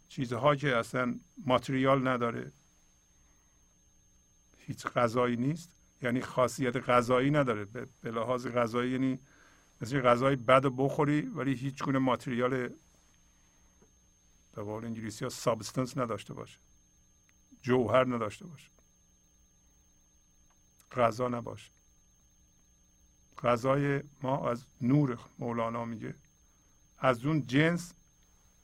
[0.10, 2.52] چیزها که اصلا ماتریال نداره
[4.58, 5.75] هیچ غذایی نیست.
[6.06, 7.66] یعنی خاصیت غذایی نداره.
[8.02, 9.20] به لحاظ غذایی یعنی
[9.82, 12.70] مثل غذای بد بخوری ولی هیچ گونه ماتریال
[14.56, 16.58] به قول انگلیسی ها substance نداشته باشه.
[17.62, 18.70] جوهر نداشته باشه.
[20.92, 21.72] غذا نباشه.
[23.44, 26.16] غذای ما از نور مولانا میگه.
[27.00, 27.94] از اون جنس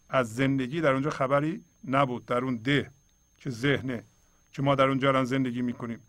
[0.09, 2.25] از زندگی در اونجا خبری نبود.
[2.25, 2.91] در اون ده
[3.37, 4.03] که ذهنه
[4.51, 5.99] که ما در اونجا الان زندگی می‌کنیم.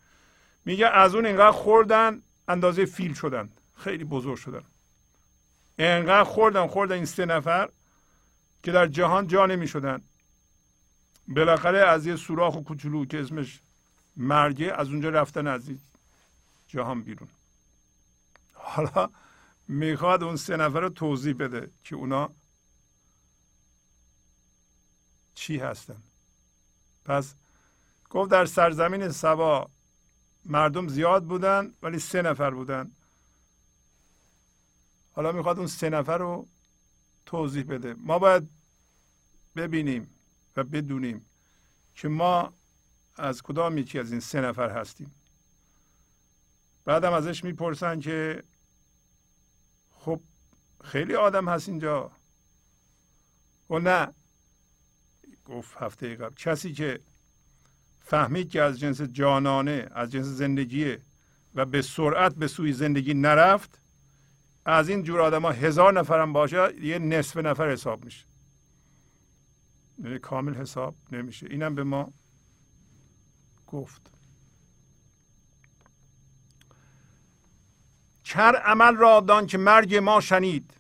[0.65, 3.49] میگه از اون اینقدر خوردن اندازه فیل شدن.
[3.77, 4.65] خیلی بزرگ شدن.
[5.79, 7.69] اینقدر خوردن خوردن این سه نفر
[8.63, 10.03] که در جهان جا نمی شدن.
[11.29, 13.61] بالاخره از یه سوراخ کوچولو که اسمش
[14.17, 15.81] مرگه از اونجا رفتن از این
[16.69, 17.29] جهان بیرون.
[18.53, 19.11] حالا
[19.69, 22.31] می‌خواد اون سه نفر رو توضیح بده که اونا
[25.35, 26.03] چی هستن.
[27.05, 27.35] پس
[28.11, 29.71] گفت در سرزمین سبا
[30.45, 32.91] مردم زیاد بودن ولی سه نفر بودن.
[35.13, 36.47] حالا می‌خواد اون سه نفر رو
[37.27, 37.95] توضیح بده.
[37.95, 38.49] ما باید
[39.57, 40.11] ببینیم
[40.57, 41.27] و بدونیم
[41.95, 42.53] که ما
[43.17, 45.15] از کدام یکی از این سه نفر هستیم.
[46.85, 48.43] بعدم ازش می‌پرسن که
[49.99, 50.21] خب
[50.85, 52.11] خیلی آدم هست اینجا.
[53.71, 54.15] و نه.
[55.45, 56.35] گفت هفته قبل.
[56.35, 57.01] کسی که
[58.05, 61.01] فهمید که از جنس جانانه از جنس زندگیه
[61.55, 63.79] و به سرعت به سوی زندگی نرفت
[64.65, 68.25] از این جور آدم ها هزار نفرم باشه یه نصف نفر حساب میشه.
[70.05, 71.47] یعنی کامل حساب نمیشه.
[71.51, 72.13] اینم به ما
[73.67, 74.11] گفت.
[78.23, 80.75] چر عمل را دان که مرگ ما شنید.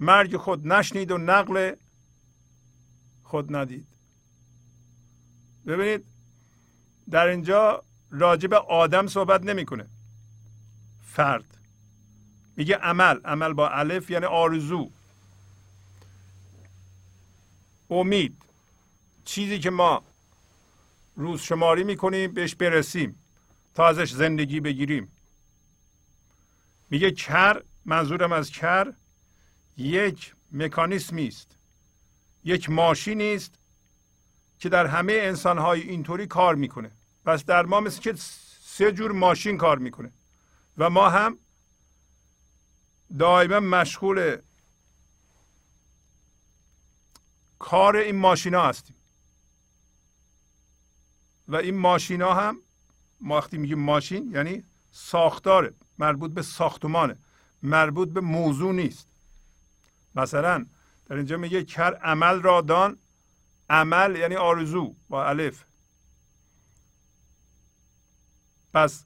[0.00, 1.74] مرگ خود نشنید و نقل
[3.22, 3.86] خود ندید.
[5.66, 6.15] ببینید
[7.10, 9.86] در اینجا راجب آدم صحبت نمی‌کنه.
[11.14, 11.44] فرد.
[12.56, 13.20] میگه عمل.
[13.24, 14.90] عمل با الف یعنی آرزو.
[17.90, 18.36] امید.
[19.24, 20.02] چیزی که ما
[21.16, 23.18] روز شماری می‌کنیم بهش برسیم.
[23.74, 25.08] تا ازش زندگی بگیریم.
[26.90, 28.92] میگه کر منظورم از کر
[29.76, 31.56] یک مکانیسمی است.
[32.44, 33.54] یک ماشینی است
[34.58, 36.90] که در همه انسان های اینطوری کار می‌کنه.
[37.26, 38.14] پس در ما مثل که
[38.62, 40.12] سه جور ماشین کار می‌کنه.
[40.78, 41.38] و ما هم
[43.18, 44.38] دائما مشغول
[47.58, 48.96] کار این ماشینا هستیم.
[51.48, 52.58] و این ماشینا هم
[53.20, 57.16] ما وقتی میگیم ماشین یعنی ساختاره مربوط به ساختمانه.
[57.62, 59.06] مربوط به موضوع نیست.
[60.14, 60.66] مثلا
[61.06, 62.98] در اینجا میگه کر عمل را دان.
[63.70, 65.64] عمل یعنی آرزو با الف.
[68.76, 69.04] پس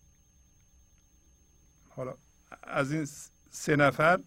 [1.89, 2.15] حالا
[2.63, 3.09] از این
[3.51, 4.21] سه نفر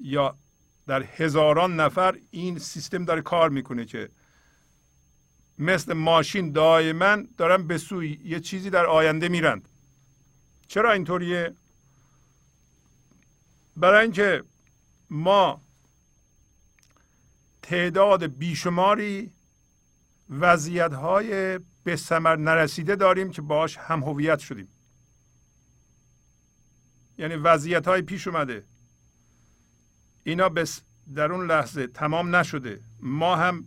[0.00, 0.38] یا
[0.86, 4.08] در هزاران نفر این سیستم داره کار می‌کنه که
[5.58, 9.68] مثل ماشین دائما دارن به سوی یه چیزی در آینده میرند.
[10.66, 11.54] چرا اینطوریه؟
[13.76, 14.44] برای اینکه
[15.10, 15.60] ما
[17.62, 19.32] تعداد بیشماری
[20.30, 24.68] وضعیت های به ثمر نرسیده داریم که باش هم هویت شدیم.
[27.18, 28.64] یعنی وضعیت های پیش اومده.
[30.24, 30.50] اینا
[31.14, 32.80] در اون لحظه تمام نشده.
[33.00, 33.64] ما هم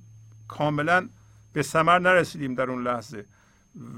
[0.48, 1.10] کاملا
[1.54, 3.26] به ثمر نرسیدیم در اون لحظه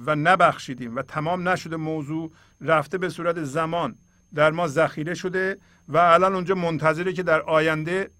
[0.06, 2.32] و نبخشیدیم و تمام نشده موضوع
[2.62, 3.96] رفته به صورت زمان.
[4.36, 8.12] در ما ذخیره شده و الان اونجا منتظره که در آینده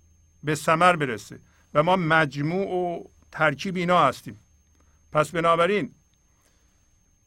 [0.44, 1.40] به ثمر برسه
[1.74, 4.43] و ما مجموع و ترکیب اینا هستیم.
[5.14, 5.92] پس بنابراین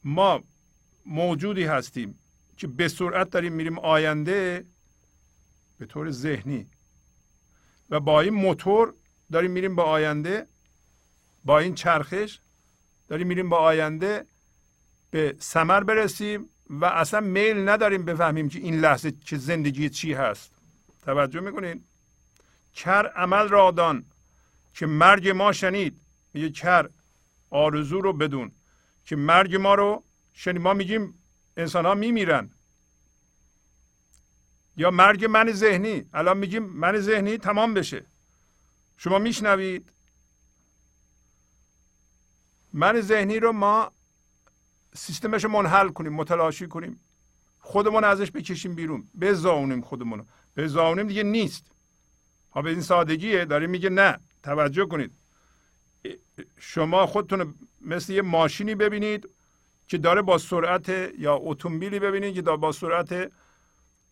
[0.05, 0.43] ما
[1.07, 2.19] موجودی هستیم
[2.57, 4.65] که به سرعت داریم میریم آینده
[5.79, 6.67] به طور ذهنی.
[7.91, 8.95] و با این موتور
[9.33, 10.47] داریم میریم به آینده
[11.45, 12.39] با این چرخش
[13.09, 14.27] داریم میریم با آینده
[15.11, 20.51] به سمر برسیم و اصلا میل نداریم بفهمیم که این لحظه که زندگی چی هست.
[21.05, 21.85] توجه می‌کنین؟
[22.75, 24.05] کر عمل را دان
[24.75, 26.01] که مرگ ما شنید.
[26.35, 26.89] میگه کر
[27.51, 28.53] آرزو رو بدون
[29.05, 30.03] که مرگ ما رو
[30.33, 31.15] شنید ما میگیم
[31.57, 32.51] انسان ها میمیرن.
[34.77, 36.05] یا مرگ من ذهنی.
[36.15, 38.05] الان میگیم من ذهنی تمام بشه.
[38.97, 39.93] شما میشنوید؟
[42.73, 43.93] من ذهنی رو ما
[44.95, 47.01] سیستمش رو منحل کنیم متلاشی کنیم.
[47.61, 49.09] خودمون ازش بکشیم بیرون.
[49.21, 50.25] بزاونیم خودمون رو.
[50.57, 51.65] بزاونیم دیگه نیست.
[52.53, 53.45] ها به این سادگیه.
[53.45, 54.19] داره میگه نه.
[54.43, 55.13] توجه کنید.
[56.59, 59.29] شما خودتون مثل یه ماشینی ببینید
[59.89, 60.89] که داره با سرعت
[61.19, 63.33] یا اتومبیلی ببینید که داره با سرعت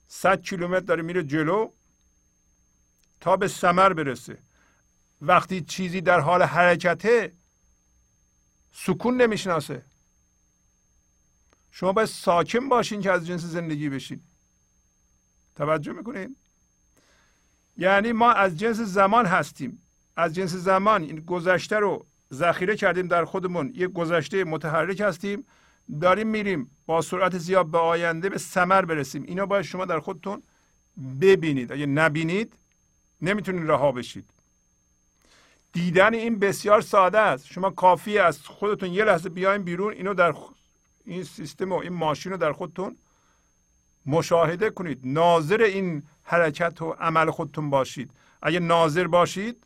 [0.08, 1.70] 100 کیلومتر داره میره جلو
[3.20, 4.38] تا به سمر برسه.
[5.22, 7.32] وقتی چیزی در حال حرکته
[8.72, 9.82] سکون نمی‌شناسه.
[11.70, 14.20] شما باید ساکن باشین که از جنس زندگی بشین.
[15.56, 16.36] توجه می‌کنین؟
[17.76, 19.83] یعنی ما از جنس زمان هستیم.
[20.16, 23.72] از جنس زمان این گذشته رو ذخیره کردیم در خودمون.
[23.74, 25.44] یک گذشته متحرک هستیم
[26.00, 29.22] داریم میریم با سرعت زیاد به آینده به سمر برسیم.
[29.22, 30.42] اینا باید شما در خودتون
[31.20, 31.72] ببینید.
[31.72, 32.52] اگه نبینید
[33.22, 34.24] نمی‌تونید رها بشید.
[35.72, 37.46] دیدن این بسیار ساده است.
[37.46, 40.34] شما کافی از خودتون یه لحظه بیاین بیرون اینو در
[41.04, 42.96] این سیستم و این ماشین رو در خودتون
[44.06, 45.00] مشاهده کنید.
[45.04, 48.10] ناظر این حرکت و عمل خودتون باشید.
[48.42, 49.63] اگه ناظر باشید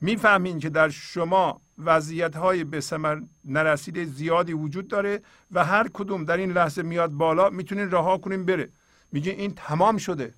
[0.00, 5.22] می‌فهمین که در شما وضعیت های به ثمر نرسیده زیادی وجود داره
[5.52, 8.68] و هر کدوم در این لحظه میاد بالا می‌تونین رها کنین بره.
[9.12, 10.34] میگه این تمام شده.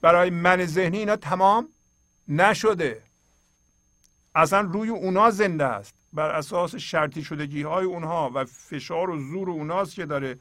[0.00, 1.68] برای من ذهنی اینا تمام
[2.28, 3.02] نشده.
[4.34, 5.94] اصلا روی اونا زنده است.
[6.12, 10.38] بر اساس شرطی شدگی های اونها و فشار و زور اوناست که داره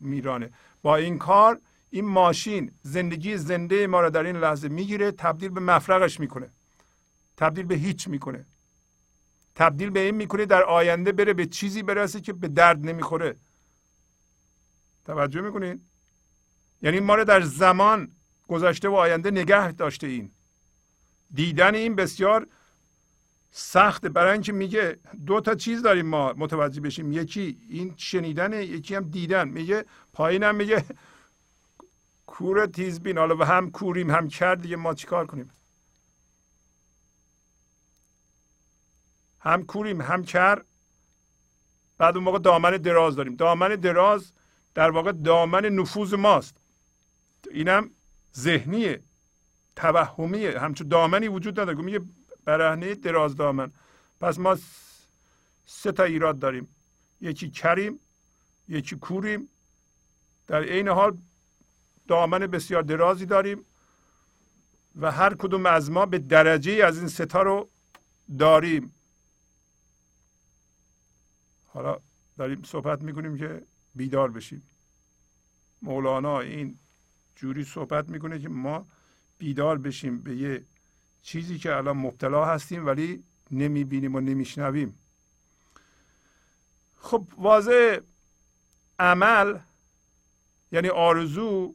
[0.00, 0.50] میرانه.
[0.82, 1.60] با این کار
[1.90, 6.50] این ماشین زندگی زنده ما رو در این لحظه می‌گیره تبدیل به مفرقش می‌کنه.
[7.36, 8.46] تبدیل به هیچ می‌کنه.
[9.54, 13.36] تبدیل به این می‌کنه در آینده بره به چیزی برسه که به درد نمی‌خوره.
[15.04, 15.80] توجه می‌کنین؟
[16.82, 18.08] یعنی ما رو در زمان
[18.48, 20.30] گذشته و آینده نگه داشته این
[21.34, 22.46] دیدن این بسیار
[23.50, 24.08] سخته.
[24.08, 27.12] برای اینکه میگه دو تا چیز داریم ما متوجه بشیم.
[27.12, 29.48] یکی این شنیدن یکی هم دیدن.
[29.48, 30.84] میگه پایینم میگه
[32.26, 33.18] کور تیزبین.
[33.18, 34.76] حالا هم کوریم هم کرد دیگه.
[34.76, 35.50] ما چیکار کنیم؟
[39.44, 40.62] هم کوریم هم کر
[41.98, 43.36] بعد اون موقع دامن دراز داریم.
[43.36, 44.32] دامن دراز
[44.74, 46.56] در واقع دامن نفوذ ماست.
[47.50, 47.90] اینم
[48.36, 49.02] ذهنیه
[49.76, 50.60] توهمیه.
[50.60, 51.78] همچون دامنی وجود نداره.
[51.78, 52.00] میگه
[52.44, 53.72] برهنه دراز دامن.
[54.20, 54.58] پس ما
[55.66, 56.68] سه تا ایراد داریم.
[57.20, 58.00] یکی کریم
[58.68, 59.48] یکی کوریم.
[60.46, 61.16] در عین حال
[62.08, 63.64] دامن بسیار درازی داریم
[65.00, 67.68] و هر کدوم از ما به درجه از این ستا رو
[68.38, 68.94] داریم.
[71.74, 71.98] حالا
[72.38, 73.62] داریم صحبت می‌کنیم که
[73.94, 74.62] بیدار بشیم.
[75.82, 76.78] مولانا این
[77.36, 78.86] جوری صحبت می‌کنه که ما
[79.38, 80.64] بیدار بشیم به یه
[81.22, 84.98] چیزی که الان مبتلا هستیم ولی نمی‌بینیم و نمیشنویم.
[87.00, 87.98] خب واضح
[88.98, 89.58] عمل
[90.72, 91.74] یعنی آرزو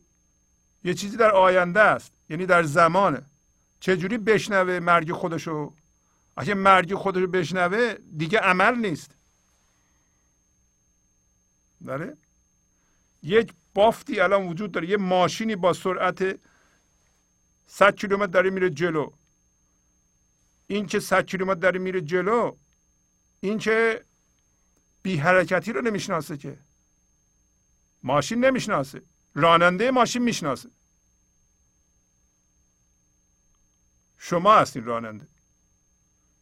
[0.83, 3.21] یه چیزی در آینده است یعنی در زمانه.
[3.79, 5.73] چجوری بشنوه مرگ خودشو؟
[6.37, 9.11] اگه مرگ خودشو بشنوه دیگه عمل نیست.
[11.85, 12.17] داره
[13.23, 14.89] یک بافتی الان وجود داره.
[14.89, 16.39] یه ماشینی با سرعت
[17.67, 19.11] 100 کیلومتر داره میره جلو.
[20.67, 22.55] این که 100 کیلومتر داره میره جلو
[23.39, 24.05] این که
[25.01, 26.57] بی حرکتی رو نمی‌شناسه که.
[28.03, 29.01] ماشین نمی‌شناسه.
[29.33, 30.69] راننده ماشین می‌شناسه.
[34.17, 35.27] شما هستین راننده.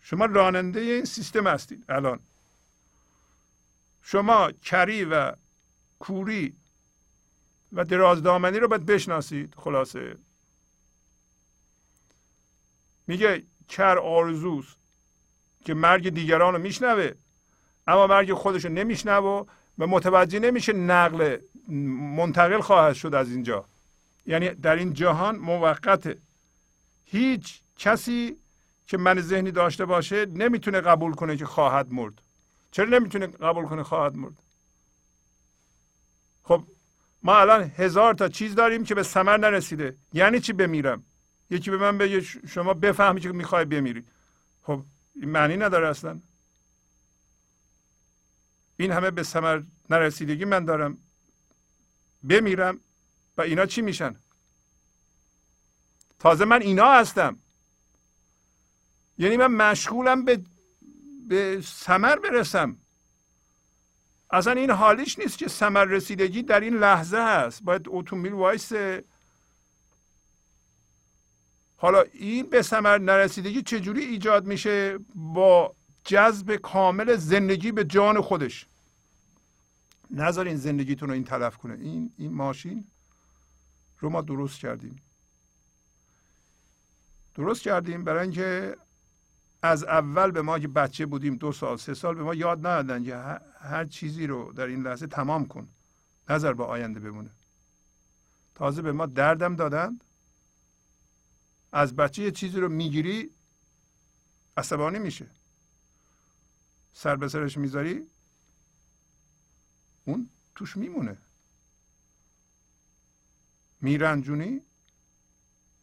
[0.02, 2.20] شما راننده این سیستم هستید الان.
[4.10, 5.34] شما کری و
[6.00, 6.56] کوری
[7.74, 10.18] و درازدامنی رو باید بشناسید خلاصه.
[13.08, 14.76] میگه کر آرزوست
[15.66, 17.12] که مرگ دیگران رو میشنوه
[17.88, 19.48] اما مرگ خودش رو نمیشنوه
[19.78, 21.38] و متوجه نمیشه نقل
[22.18, 23.66] منتقل خواهد شد از اینجا.
[24.26, 26.18] یعنی در این جهان موقته.
[27.06, 28.38] هیچ کسی
[28.88, 32.22] که من ذهنی داشته باشه نمی‌تونه قبول کنه که خواهد مرد.
[32.78, 34.34] چرا نمی‌تونه قبول کنه خواهد مرد؟
[36.44, 36.64] خب
[37.24, 39.96] ما الان هزار تا چیز داریم که به ثمر نرسیده.
[40.14, 41.04] یعنی چی بمیرم؟
[41.50, 44.06] یکی به من بگه شما بفهمی که می‌خوای بمیری.
[44.64, 44.84] خب
[45.16, 46.20] این معنی نداره اصلا.
[48.78, 50.98] این همه به ثمر نرسیدگی من دارم.
[52.24, 52.80] بمیرم
[53.38, 54.16] و اینا چی میشن؟
[56.20, 57.38] تازه من اینا هستم.
[59.18, 60.42] یعنی من مشغولم به
[61.28, 62.78] به ثمر برسم.
[64.32, 67.64] اصلا این حالیش نیست که ثمر رسیدگی در این لحظه هست.
[67.64, 69.04] باید اتومبیل وایسه.
[71.78, 78.66] حالا این به ثمر نرسیدگی چجوری ایجاد میشه با جذب کامل زندگی به جان خودش؟
[80.12, 81.74] نذارین زندگیتون رو این تلف کنه.
[81.74, 82.88] این این ماشین
[84.00, 85.02] رو ما درست کردیم.
[87.36, 88.78] درست کردیم برای اینکه
[89.68, 93.04] از اول به ما که بچه بودیم دو سال سه سال به ما یاد ندادن
[93.04, 93.16] که
[93.60, 95.68] هر چیزی رو در این لحظه تمام کن.
[96.30, 97.30] نظر به آینده بمونه.
[98.56, 100.00] تازه به ما دردم دادن
[101.72, 103.32] از بچه یه چیزی رو می‌گیری
[104.58, 105.28] عصبانی میشه.
[106.94, 108.08] سر به سرش می‌ذاری
[110.06, 111.18] اون توش میمونه.
[113.82, 114.62] میرنجونی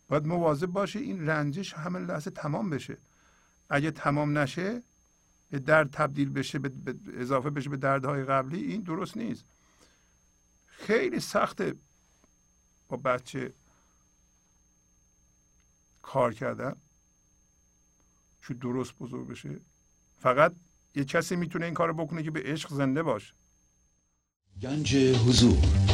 [0.08, 2.98] باید مواظب باشه این رنجش همه لحظه تمام بشه.
[3.70, 4.82] اگه تمام نشه
[5.50, 9.44] به درد تبدیل بشه به اضافه بشه به دردهای قبلی این درست نیست.
[10.66, 11.74] خیلی سخته
[12.88, 13.52] با بچه
[16.02, 16.76] کار کردن.
[18.42, 19.60] چون درست بزرگ بشه.
[20.22, 20.54] فقط
[20.94, 23.34] یه کسی می‌تونه این کار بکنه که به عشق زنده باشه.
[24.62, 25.93] گنج حضور.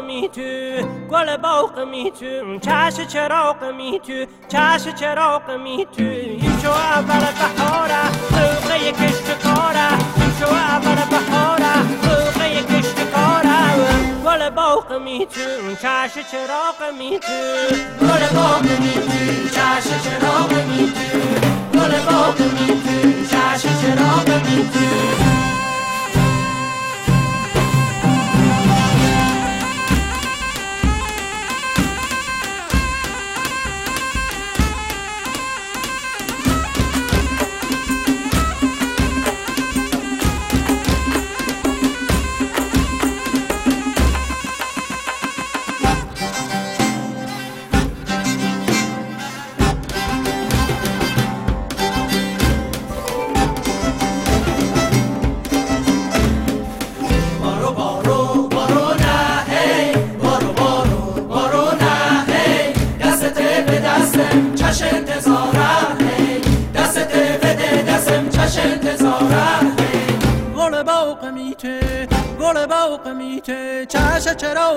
[0.00, 0.42] می تو
[1.10, 7.24] گل باغ می تو چش چراغ می تو چش چراغ می تو این شو اول
[7.38, 13.56] بهاره روغه کشت کاره این شو اول بهاره روغه کشت کاره
[14.24, 17.38] گل باغ می تو چش چراغ می تو
[18.00, 24.70] گل باغ می تو چش چراغ می تو گل باغ می تو چش چراغ می
[24.72, 25.65] تو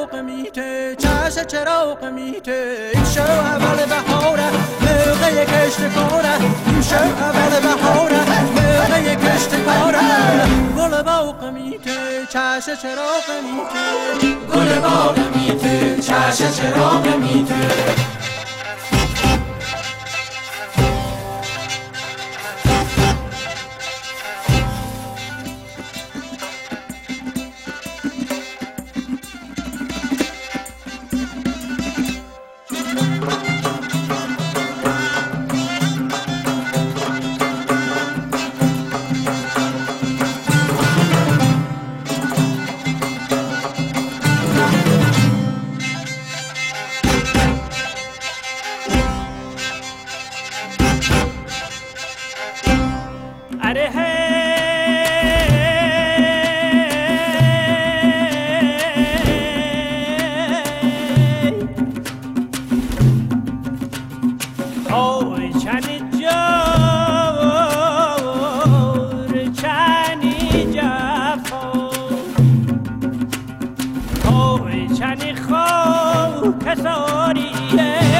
[0.09, 2.91] چراغ میته چش چراغ میته.
[2.93, 4.49] این شو اول بهاره
[4.81, 6.35] موقع کشت کاره.
[6.67, 8.19] این شو اول بهاره
[8.55, 9.99] موقع کشت کاره.
[10.77, 14.27] گل باغ میته چش چراغ میته.
[14.53, 17.55] گل باغ میته چش چراغ میته.
[74.99, 78.18] چنی خاک کساریه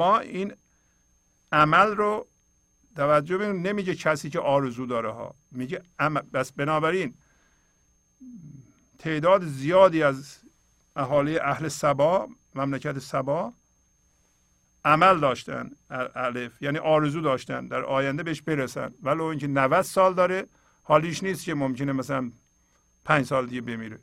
[0.00, 0.52] ما این
[1.52, 2.26] عمل رو
[2.96, 5.34] توجه ببین نمیگه کسی که آرزو داره ها.
[5.52, 5.82] میگه
[6.32, 7.14] بس بنابراین
[8.98, 10.38] تعداد زیادی از
[10.96, 13.52] اهالی اهل سبا مملکت سبا
[14.84, 15.70] عمل داشتن
[16.14, 16.62] الف.
[16.62, 18.94] یعنی آرزو داشتن در آینده بهش برسن.
[19.02, 20.46] ولو اینکه 90 سال داره
[20.82, 22.32] حالیش نیست که ممکنه مثلا
[23.04, 23.98] 5 سال دیگه بمیره.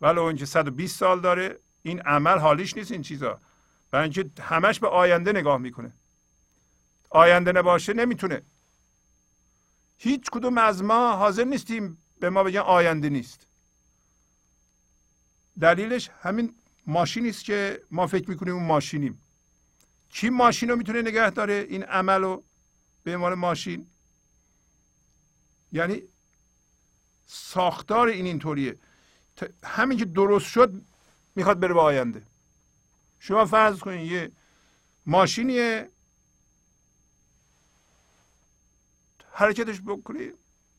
[0.00, 3.40] ولو اینکه 120 سال داره این عمل حالیش نیست این چیزا.
[3.90, 5.92] برای اینکه همش به آینده نگاه می‌کنه.
[7.10, 8.42] آینده نباشه نمی‌تونه.
[9.98, 13.46] هیچ کدوم از ما حاضر نیستیم به ما بگن آینده نیست.
[15.60, 16.54] دلیلش همین
[16.86, 19.22] ماشینی است که ما فکر می‌کنیم اون ماشینیم.
[20.10, 22.44] کی ماشین رو می‌تونه نگه داره؟ این عمل رو
[23.04, 23.86] به عنوان ماشین.
[25.72, 26.02] یعنی
[27.26, 28.78] ساختار این اینطوریه
[29.64, 30.72] همین که درست شد
[31.34, 32.22] می‌خواد بره به آینده.
[33.18, 34.30] شما فرض کنید یه
[35.06, 35.88] ماشینیه.
[39.32, 40.34] حرکتش بکنید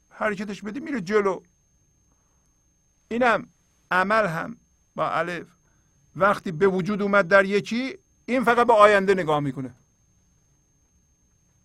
[0.09, 1.41] حرکتش بدی میره جلو.
[3.07, 3.47] اینم
[3.91, 4.57] عمل هم
[4.95, 5.47] با الف.
[6.15, 9.73] وقتی به وجود اومد در یکی این فقط به آینده نگاه می‌کنه.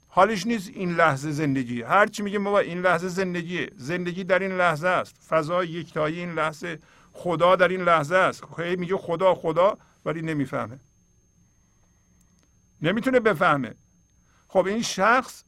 [0.09, 1.82] حالش نیست این لحظه زندگی.
[1.82, 3.70] هر چی میگه ما با این لحظه زندگیه.
[3.77, 5.15] زندگی در این لحظه است.
[5.28, 6.78] فضای یکتایی این لحظه.
[7.12, 8.44] خدا در این لحظه است.
[8.57, 9.78] خیلی میگه خدا خدا.
[10.05, 10.81] ولی نمی‌فهمه.
[12.83, 13.74] نمی‌تونه بفهمه.
[14.49, 15.45] خب این شخص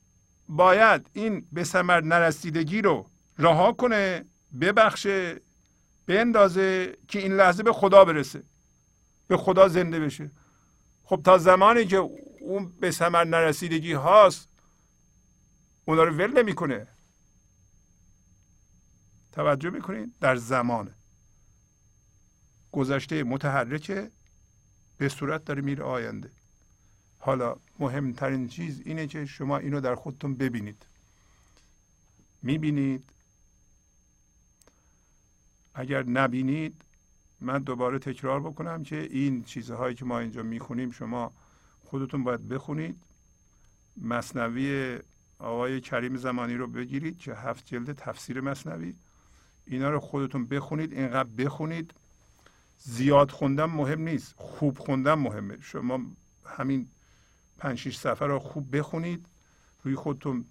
[0.49, 4.25] باید این به ثمر نرسیدگی رو رها کنه
[4.61, 5.41] ببخشه
[6.07, 8.43] بندازه که این لحظه به خدا برسه
[9.27, 10.31] به خدا زنده بشه.
[11.05, 11.97] خب تا زمانی که
[12.41, 14.49] اون به ثمر نرسیدگی هاست
[15.85, 16.89] اونا رو ول نمی‌کنه.
[19.33, 20.95] توجه می‌کنید در زمان
[22.73, 24.11] گذشته متحرکه.
[24.99, 26.31] به صورت داره میره آینده.
[27.19, 30.87] حالا مهمترین چیز اینه که شما اینو در خودتون ببینید.
[32.43, 33.05] می‌بینید؟
[35.75, 36.83] اگر نبینید
[37.41, 41.33] من دوباره تکرار بکنم که این چیزهایی که ما اینجا می‌خونیم شما
[41.85, 42.97] خودتون باید بخونید.
[44.03, 44.99] مصنوی
[45.39, 48.95] آقای کریم زمانی رو بگیرید که هفت جلد تفسیر مصنوی.
[49.67, 51.95] اینا رو خودتون بخونید اینقدر بخونید.
[52.79, 54.35] زیاد خوندن مهم نیست.
[54.37, 55.61] خوب خوندن مهمه.
[55.61, 56.01] شما
[56.45, 56.89] همین
[57.59, 59.27] پنج شیش صفحه رو خوب بخونید.
[59.83, 60.45] روی خودتون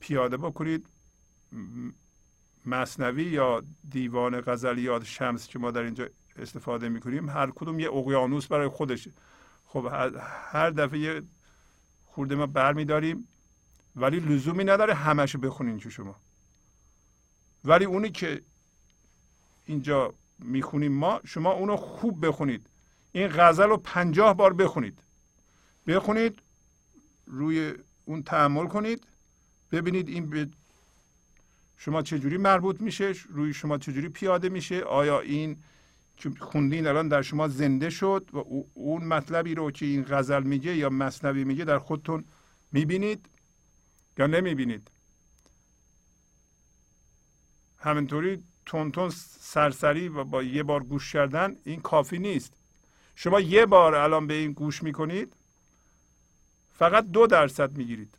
[0.00, 0.86] پیاده بکنید.
[2.66, 8.46] مصنوی یا دیوان غزلیات شمس که ما در اینجا استفاده می‌کنیم هر کدوم یه اقیانوس
[8.46, 9.12] برای خودشه.
[9.66, 9.88] خب
[10.52, 11.22] هر دفعه یه
[12.04, 13.28] خورده ما برمیداریم
[13.96, 16.16] ولی لزومی نداره همشو بخونین که شما.
[17.64, 18.42] ولی اونی که
[19.66, 22.66] اینجا می‌خونیم ما شما اونو خوب بخونید.
[23.12, 24.98] این غزل رو پنجاه بار بخونید.
[25.86, 26.38] بخونید
[27.26, 27.74] روی
[28.04, 29.06] اون تحمل کنید.
[29.72, 30.48] ببینید این به
[31.76, 35.56] شما چجوری مربوط میشه روی شما چجوری پیاده میشه آیا این
[36.16, 40.76] که خوندین الان در شما زنده شد و اون مطلبی رو که این غزل میگه
[40.76, 42.24] یا مصنوی میگه در خودتون
[42.72, 43.26] می‌بینید
[44.18, 44.90] یا نمی‌بینید؟
[47.78, 49.10] همینطوری تون
[49.40, 52.52] سرسری و با یه بار گوش کردن این کافی نیست.
[53.16, 55.32] شما یه بار الان به این گوش می‌کنید
[56.78, 58.14] فقط دو درصد می‌گیرید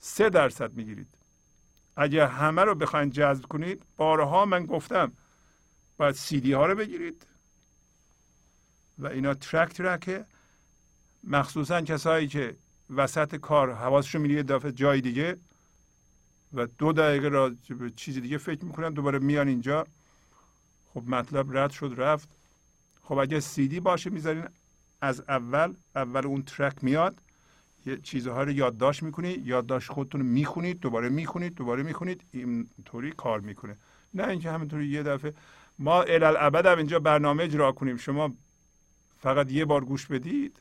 [0.00, 1.08] سه درصد می‌گیرید.
[1.96, 5.12] اگر همه رو بخواید جذب کنید بارها من گفتم
[5.96, 7.26] باید سیدی ها رو بگیرید.
[8.98, 10.24] و اینا ترک ترکه.
[11.24, 12.56] مخصوصا کسایی که
[12.90, 15.36] وسط کار حواسشون میره دفعه جای دیگه
[16.54, 19.86] و دو دقیقه را به چیز دیگه فکر می‌کنن دوباره میان اینجا.
[20.94, 22.28] خب مطلب رد شد رفت.
[23.02, 24.44] خب اگه سیدی باشه می‌ذارین
[25.00, 27.16] از اول اول اون ترک میاد.
[27.86, 32.22] یه چیزها رو یادداشت می‌کنید یادداشت خودتون می‌خونید دوباره می‌خونید دوباره می‌خونید.
[32.32, 33.76] اینطوری کار می‌کنه.
[34.14, 35.34] نه اینکه همینطوری یه دفعه.
[35.78, 37.96] ما الالعبد هم اینجا برنامه اجرا کنیم.
[37.96, 38.34] شما
[39.20, 40.56] فقط یه بار گوش بدید.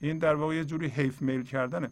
[0.00, 1.90] این در واقع یه جوری حیف میل کردنه.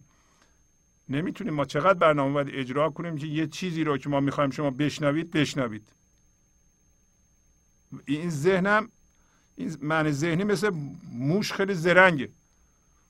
[1.09, 4.71] نمی‌تونیم ما چقدر برنامه باید اجرا کنیم که یه چیزی رو که ما می‌خوایم شما
[4.71, 5.89] بشنوید بشنوید.
[8.07, 8.89] این ذهنم
[9.57, 10.71] این معنی ذهنی مثل
[11.13, 12.29] موش خیلی زرنگه.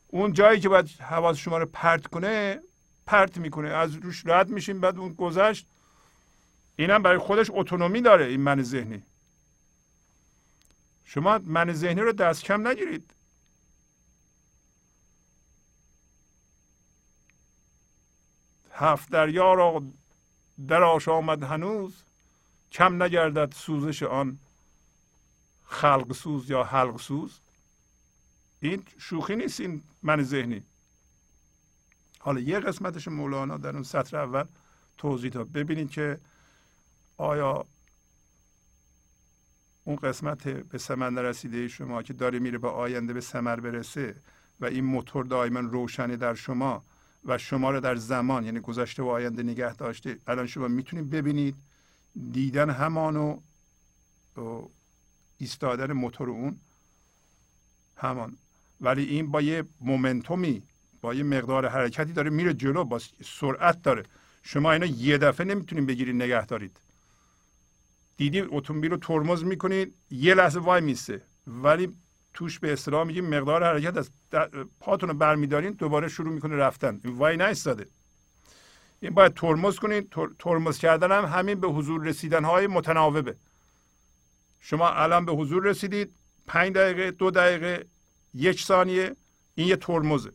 [0.08, 2.60] اون جایی که باید حواس شما رو پرت کنه
[3.06, 3.68] پرت می‌کنه.
[3.68, 5.66] از روش رد میشیم بعد اون گذشت.
[6.76, 9.02] اینم برای خودش اتونومی داره این من ذهنی.
[11.04, 13.10] شما من ذهنی رو دست کم نگیرید.
[18.78, 19.82] هفت دریا را
[20.68, 22.02] در آمد هنوز
[22.72, 24.38] کم نگردد سوزش آن
[25.64, 27.40] خلق سوز یا حلق سوز.
[28.60, 30.62] این شوخی نیست این من ذهنی.
[32.18, 34.44] حالا یه قسمتش مولانا در اون سطر اول
[34.98, 35.52] توضیح داد.
[35.52, 36.20] ببینید که
[37.16, 37.66] آیا
[39.84, 44.16] اون قسمت به ثمر نرسیده شما که داره میره به آینده به ثمر برسه
[44.60, 46.84] و این موتور دائما روشنه در شما
[47.26, 50.18] و شما رو در زمان یعنی گذشته و آینده نگه داشته.
[50.26, 51.54] الان شما می‌تونید ببینید
[52.32, 53.38] دیدن همانو
[55.38, 56.56] ایستادن موتور اون
[57.96, 58.36] همان.
[58.80, 60.62] ولی این با یه مومنتومی
[61.00, 64.04] با یه مقدار حرکتی داره میره جلو با سرعت داره.
[64.42, 66.76] شما اینا یه دفعه نمی‌تونید بگیرید نگه دارید.
[68.16, 71.96] دیدی اتومبیل رو ترمز می‌کنید یه لحظه وای میسته ولی
[72.36, 74.10] توش به اصطلاح میگیم مقدار حرکت از
[74.80, 77.00] پاتون رو برمیدارین دوباره شروع می‌کنه رفتن.
[77.04, 77.86] این وای نیستاده
[79.00, 83.36] این باید ترمز کنید ترمز کردن هم همین به حضور رسیدن های متناوبه.
[84.60, 86.12] شما الان به حضور رسیدید
[86.46, 87.86] پنج دقیقه دو دقیقه
[88.34, 89.16] یک ثانیه
[89.54, 90.32] این یه ترمزه.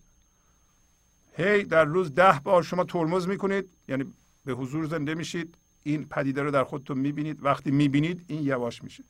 [1.38, 4.14] هی در روز ده بار شما ترمز می‌کنید یعنی
[4.46, 5.56] به حضور زنده میشید.
[5.84, 7.46] این پدیده رو در خودتون می‌بینید.
[7.46, 9.04] وقتی می‌بینید این یواش میشه.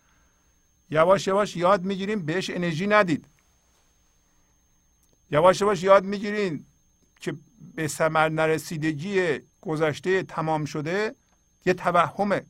[0.91, 3.25] یواش یواش یاد می‌گیریم بهش انرژی ندید.
[5.31, 6.65] یواش یواش یاد می‌گیرین
[7.19, 7.33] که
[7.75, 11.15] به ثمر نرسیدگی گذشته تمام شده
[11.65, 12.45] یه توهمه.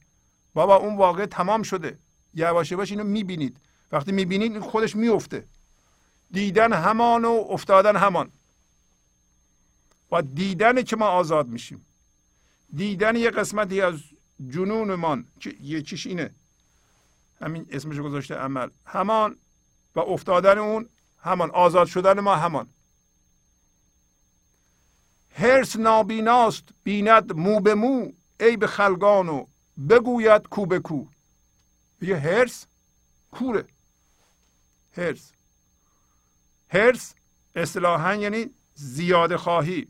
[0.53, 1.97] بابا اون واقع تمام شده.
[2.33, 3.57] یواش یواش اینو می‌بینید.
[3.91, 5.45] وقتی می‌بینید خودش میفته
[6.31, 8.31] دیدن همان و افتادن همان.
[10.09, 11.85] با دیدن که ما آزاد میشیم.
[12.73, 13.99] دیدن یه قسمتی از
[14.49, 16.31] جنونمان که یکیش اینه.
[17.41, 18.69] همین اسمش گذاشته عمل.
[18.85, 19.37] همان
[19.95, 20.89] و افتادن اون
[21.19, 22.69] همان آزاد شدن ما همان.
[25.35, 29.45] هرس نابیناست بیند مو به مو ای به خلقان و
[29.89, 31.05] بگوید کو به کو.
[32.01, 32.65] یه هرس؟
[33.31, 33.65] کوره.
[34.97, 35.31] هرس.
[36.69, 37.13] هرس
[37.55, 39.87] اصطلاحا یعنی زیاده خواهی.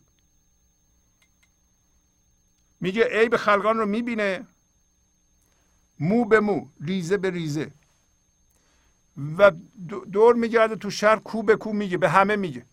[2.79, 4.47] میگه عیب خلقان رو می‌بینه.
[6.01, 7.71] مو به مو ریزه به ریزه.
[9.37, 9.51] و
[10.11, 12.65] دور میگرده تو شهر کو به کو میگه به همه میگه.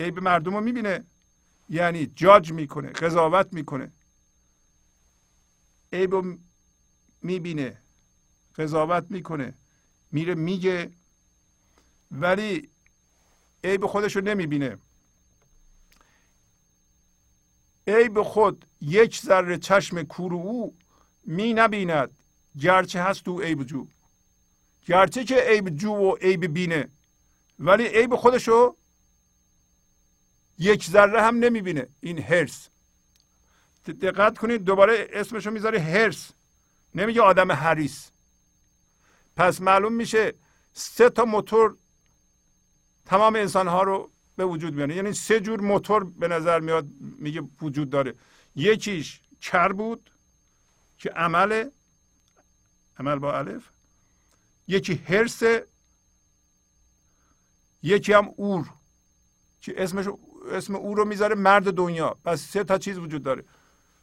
[0.00, 1.04] عیب مردم رو می‌بینه.
[1.68, 3.92] یعنی جاج می‌کنه قضاوت می‌کنه.
[5.92, 6.38] عیب رو
[7.22, 7.78] می‌بینه
[8.56, 9.54] قضاوت می‌کنه.
[10.12, 10.90] میره میگه.
[12.10, 12.68] ولی
[13.64, 14.78] عیب خودش رو نمی‌بینه.
[17.86, 20.74] عیب خود یک ذره چشم کور او
[21.24, 22.10] می نبیند
[22.60, 23.86] گرچه هست او عیب جو.
[24.86, 26.88] گرچه که عیب جو و عیب بینه
[27.58, 28.76] ولی عیب خودشو
[30.58, 31.86] یک ذره هم نمی‌بینه.
[32.00, 32.68] این هرس
[33.86, 36.30] دقت کنید دوباره اسمشو می‌ذاره هرس
[36.94, 38.10] نمیگه آدم هریس
[39.36, 40.34] پس معلوم میشه
[40.72, 41.76] سه تا موتور
[43.06, 46.86] تمام انسان ها رو به وجود میاره یعنی سه جور موتور به نظر میاد
[47.18, 48.14] میگه وجود داره.
[48.56, 50.10] یکیش کر بود
[51.02, 51.70] که عمل
[52.98, 53.62] عمل با الف
[54.68, 55.42] یکی هرس
[57.82, 58.70] یکی هم اور
[59.60, 60.06] که اسمش
[60.50, 62.16] اسم او رو می‌ذاره مرد دنیا.
[62.24, 63.44] پس سه تا چیز وجود داره.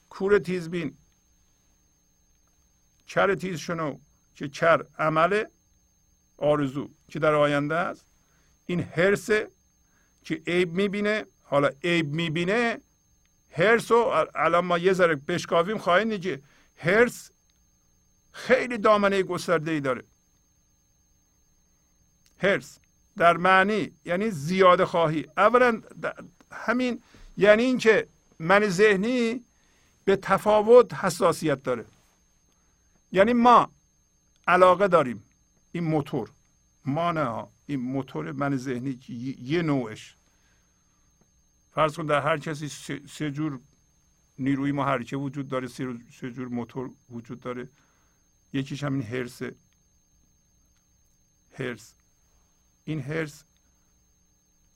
[0.09, 0.97] کور تیزبین
[3.07, 3.97] کر تیز شنو
[4.35, 5.43] که کر عمل
[6.37, 8.05] آرزو که در آینده است.
[8.65, 9.29] این هرس
[10.23, 12.81] که عیب می‌بینه حالا عیب می‌بینه
[13.51, 16.41] هرس رو الان ما یه ذره بشکافیم خواهیم که
[16.79, 17.31] هرس
[18.31, 20.03] خیلی دامنه گسترده ای داره.
[22.37, 22.79] هرس
[23.17, 25.27] در معنی یعنی زیاده خواهی.
[25.37, 25.81] اولا
[26.51, 27.01] همین
[27.37, 28.07] یعنی اینکه
[28.39, 29.45] من ذهنی
[30.05, 31.85] به تفاوت حساسیت داره.
[33.11, 33.71] یعنی ما
[34.47, 35.23] علاقه داریم
[35.71, 36.31] این موتور.
[36.85, 38.99] ما نه این موتور من ذهنی
[39.41, 40.15] یه نوعش.
[41.73, 42.69] فرض کن در هر کسی
[43.09, 43.59] سه جور
[44.39, 47.69] نیروی محرکه وجود داره سه جور موتور وجود داره.
[48.53, 49.41] یکیش همین هرس.
[51.53, 51.93] هرس.
[52.83, 53.43] این هرس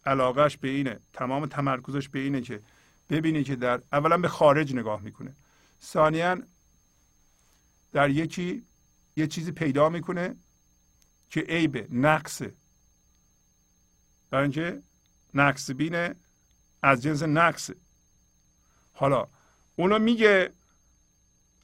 [0.06, 1.00] علاقهش به اینه.
[1.14, 2.62] تمام تمرکزش به اینه که
[3.10, 5.34] ببینه که در اولا به خارج نگاه می‌کنه.
[5.82, 6.38] ثانیا
[7.92, 8.66] در یکی
[9.16, 10.36] یه چیزی پیدا می‌کنه
[11.30, 12.54] که عیبه نقصه.
[14.30, 14.82] برای اینکه
[15.34, 16.16] نقص بینه
[16.82, 17.76] از جنس نقصه.
[18.94, 19.28] حالا
[19.76, 20.52] اونو میگه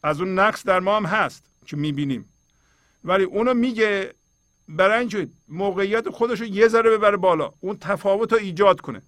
[0.03, 2.29] از اون نقص در ما هم هست که می‌بینیم.
[3.03, 4.13] ولی اونو میگه
[4.67, 9.01] برای اینکه موقعیت خودش رو یه ذره ببره بالا اون تفاوت رو ایجاد کنه.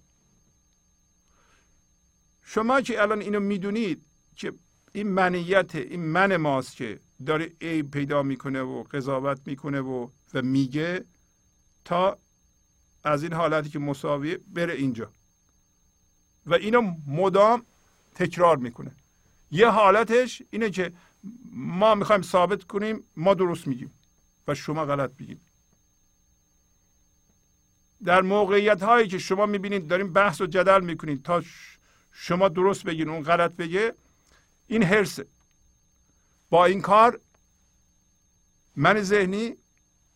[2.44, 4.02] شما که الان اینو می‌دونید
[4.36, 4.52] که
[4.92, 10.42] این منیت این من ماست که داره عیب پیدا می‌کنه و قضاوت می‌کنه و و
[10.42, 11.04] میگه
[11.84, 12.18] تا
[13.04, 15.10] از این حالتی که مساویه بره اینجا.
[16.46, 17.66] و اینو مدام
[18.14, 18.90] تکرار می‌کنه.
[19.50, 20.92] یه حالتش اینه که
[21.52, 23.92] ما می‌خوایم ثابت کنیم ما درست میگیم
[24.48, 25.40] و شما غلط میگیم
[28.04, 31.42] در موقعیت هایی که شما می‌بینید داریم بحث و جدل می‌کنید تا
[32.12, 33.94] شما درست بگین اون غلط بگه
[34.66, 35.26] این هرسه
[36.50, 37.20] با این کار
[38.76, 39.56] من ذهنی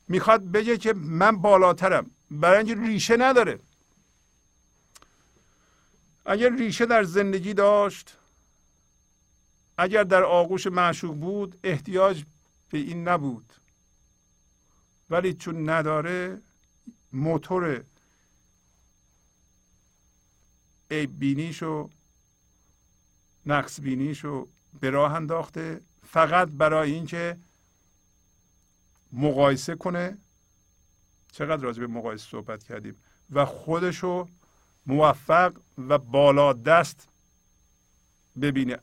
[0.08, 2.10] می‌خواد بگه که من بالاترم.
[2.30, 3.58] برای اینکه ریشه نداره.
[6.26, 8.16] اگر ریشه در زندگی داشت
[9.78, 12.24] اگر در آغوش معشوق بود احتیاج
[12.70, 13.52] به این نبود.
[15.10, 16.40] ولی چون نداره
[17.12, 17.84] موتور
[20.90, 21.90] عیب بینیش و
[23.46, 24.48] نقص بینیش رو
[24.80, 27.38] به راه انداخته فقط برای اینکه
[29.12, 30.18] مقایسه کنه.
[31.32, 32.96] چقدر راجع به مقایسه صحبت کردیم؟
[33.30, 34.28] و خودشو
[34.86, 37.08] موفق و بالا دست
[38.40, 38.78] ببینه.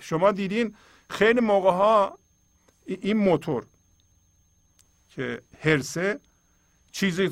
[0.00, 0.76] شما دیدین
[1.10, 2.18] خیلی موقع ها
[2.86, 3.66] این موتور
[5.08, 6.20] که هرسه
[6.92, 7.30] چیزی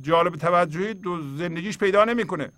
[0.00, 2.52] جالب توجهی دو زندگیش پیدا نمی‌کنه.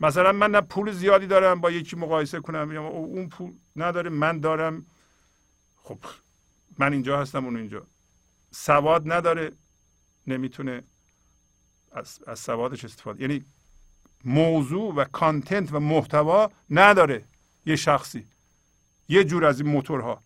[0.00, 4.40] مثلا من نه پول زیادی دارم با یکی مقایسه کنم یا اون پول نداره من
[4.40, 4.86] دارم.
[5.76, 5.98] خب
[6.78, 7.86] من اینجا هستم اون اینجا.
[8.50, 9.52] سواد نداره
[10.26, 10.82] نمی‌تونه
[11.92, 13.44] از, از سوادش استفاده یعنی
[14.24, 17.24] موضوع و کانتنت و محتوا نداره
[17.66, 18.26] یه شخصی.
[19.08, 20.22] یه جور از این موتورها.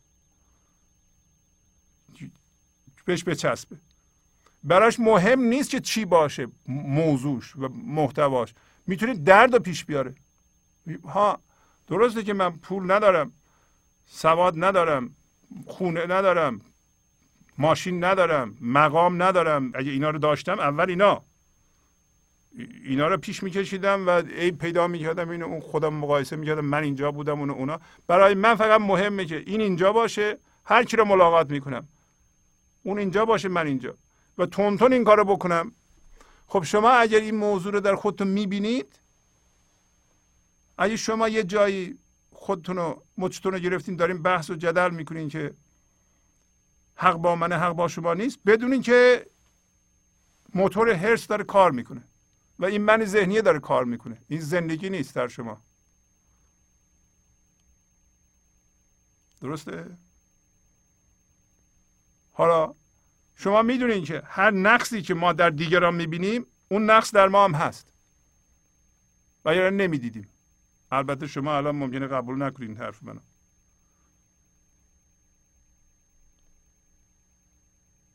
[3.04, 3.76] بهش بچسبه.
[4.64, 8.54] براش مهم نیست که چی باشه موضوعش و محتواش.
[8.86, 10.14] می‌تونه درد رو پیش بیاره.
[11.04, 11.38] ها
[11.88, 13.32] درسته که من پول ندارم
[14.06, 15.14] سواد ندارم
[15.66, 16.60] خونه ندارم
[17.58, 19.72] ماشین ندارم مقام ندارم.
[19.74, 21.22] اگه اینا رو داشتم اول اینا.
[22.84, 27.12] اینا رو پیش میکشیدم و ای پیدا می‌کردم اینو اون خودم مقایسه می‌کردم من اینجا
[27.12, 27.80] بودم اون اونا.
[28.06, 31.88] برای من فقط مهمه که این اینجا باشه هر کی رو ملاقات می‌کنم.
[32.82, 33.94] اون اینجا باشه من اینجا.
[34.38, 35.72] و تون این کارو بکنم.
[36.46, 39.00] خب شما اگر این موضوع رو در خودتون می‌بینید
[40.78, 41.98] اگه شما یه جایی
[42.32, 45.54] خودتون رو مچتون رو گرفتین دارین بحث و جدل می‌کنین که
[46.94, 49.26] حق با من حق با شما نیست بدونین که
[50.54, 52.02] موتور هرس داره کار می‌کنه.
[52.58, 54.18] و این من ذهنیه داره کار می‌کنه.
[54.28, 55.62] این زندگی نیست در شما.
[59.40, 59.96] درسته؟
[62.32, 62.74] حالا
[63.36, 67.54] شما می‌دونین که هر نقصی که ما در دیگران می‌بینیم اون نقص در ما هم
[67.54, 67.92] هست.
[69.44, 70.28] و یا نمی‌دیدیم.
[70.92, 73.20] البته شما الان ممکنه قبول نکنید حرف منو.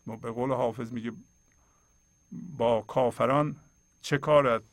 [0.05, 1.11] ما به قول حافظ میگه
[2.57, 3.55] با کافران
[4.03, 4.63] چه کارت؟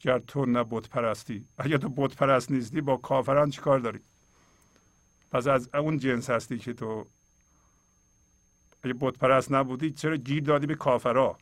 [0.00, 4.00] گر تو نه بت پرستی اگر تو بت پرست نیستی با کافران چه کار داری؟
[5.30, 7.06] پس از اون جنس هستی که تو
[8.82, 11.38] اگه بت پرست نبودی چرا گیر دادی به کافرا؟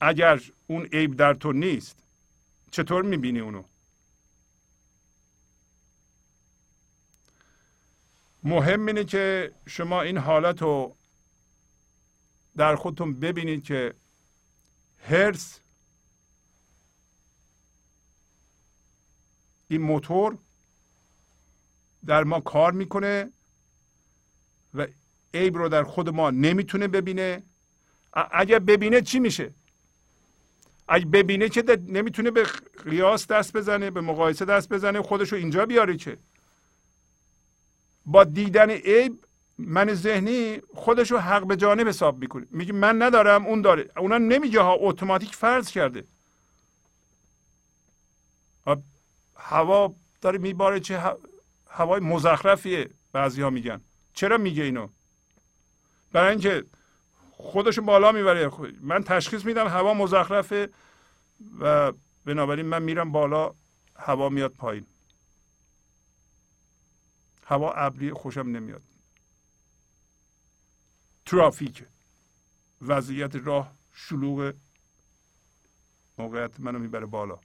[0.00, 1.96] اگر اون عیب در تو نیست
[2.70, 3.62] چطور می‌بینی اونو؟
[8.42, 10.96] مهم اینه که شما این حالت رو
[12.56, 13.94] در خودتون ببینید که
[15.08, 15.60] هرس
[19.68, 20.38] این موتور
[22.06, 23.30] در ما کار می‌کنه
[24.74, 24.86] و
[25.34, 27.42] عیب رو در خود ما نمی‌تونه ببینه.
[28.12, 29.54] اگر ببینه چی میشه؟
[30.88, 32.46] اگه ببینه که نمی‌تونه به
[32.84, 36.18] قیاس دست بزنه به مقایسه دست بزنه خودش رو اینجا بیاره که.
[38.06, 39.25] با دیدن عیب
[39.58, 42.46] من ذهنی خودش رو حق به جانب حساب می‌کنه.
[42.50, 43.90] میگه من ندارم اون داره.
[43.96, 46.04] اونا نمیگه ها اتوماتیک فرض کرده.
[49.36, 51.16] هوا داره میباره چه
[51.70, 53.80] هوای مزخرفیه بعضی ها میگن.
[54.14, 54.88] چرا میگه اینو؟
[56.12, 56.64] برای اینکه
[57.32, 58.50] خودشو بالا می‌بره.
[58.80, 60.68] من تشخیص میدم هوا مزخرفه
[61.60, 61.92] و
[62.24, 63.54] بنابراین من میرم بالا
[63.96, 64.86] هوا میاد پایین.
[67.46, 68.82] هوا ابری خوشم نمیاد.
[71.26, 71.84] ترافیک.
[72.82, 74.54] وضعیت راه شلوغ
[76.18, 77.38] موقعیت منو می‌بره بالا.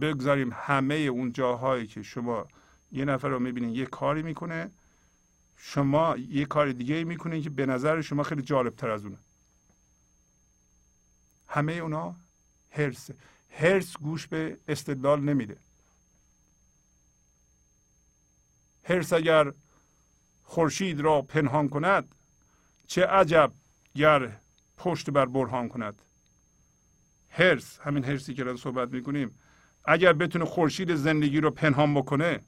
[0.00, 2.46] بگذاریم همه اون جاهایی که شما
[2.92, 4.70] یه نفر رو می‌بینین یه کاری می‌کنه
[5.56, 9.18] شما یه کار دیگه می‌کنین که به نظر شما خیلی جالب تر از اونه.
[11.48, 12.16] همه اونا
[12.70, 13.14] هرسه
[13.50, 15.56] هرس گوش به استدلال نمیده.
[18.84, 19.52] هرس اگر
[20.48, 22.14] خورشید را پنهان کند
[22.86, 23.52] چه عجب
[23.94, 24.32] گر
[24.76, 26.02] پشت بر برهان کند.
[27.30, 29.38] هرس همین هرسی که الان صحبت می‌کنیم
[29.84, 32.40] اگر بتونه خورشید زندگی رو پنهان بکنه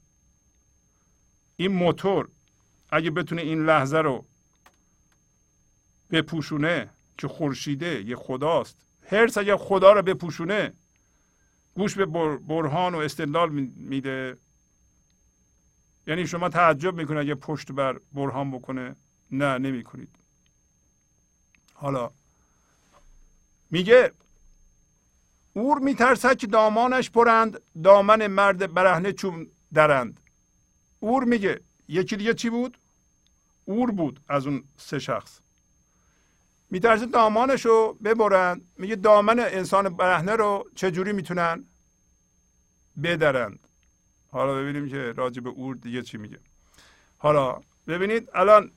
[1.55, 2.29] این موتور
[2.89, 4.25] اگه بتونه این لحظه رو
[6.11, 10.73] بپوشونه که خورشیده یه خداست هرس اگر خدا رو بپوشونه
[11.73, 12.05] گوش به
[12.47, 14.37] برهان و استدلال میده.
[16.07, 18.95] یعنی شما تعجب می‌کنه اگه پشت بر برهان بکنه؟
[19.31, 20.09] نه نمی کنید
[21.73, 22.11] حالا
[23.69, 24.11] میگه
[25.53, 30.19] اور میترسد که دامانش پرند دامن مرد برهنه چون درند.
[30.99, 32.77] اور میگه یکی دیگه چی بود؟
[33.65, 35.39] اور بود از اون سه شخص.
[36.69, 41.65] میترسه دامانش رو ببرند؟ میگه دامن انسان برهنه رو چجوری می‌تونن
[43.03, 43.67] بدرند؟
[44.31, 46.39] حالا ببینیم که راجع به اور دیگه چی میگه.
[47.17, 48.71] حالا ببینید الان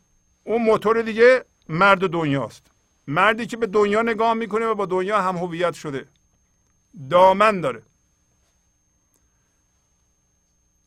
[0.45, 2.63] اون موتور دیگه مرد دنیاست.
[3.07, 6.07] مردی که به دنیا نگاه می‌کنه و با دنیا هم هویت شده.
[7.11, 7.83] دامن داره.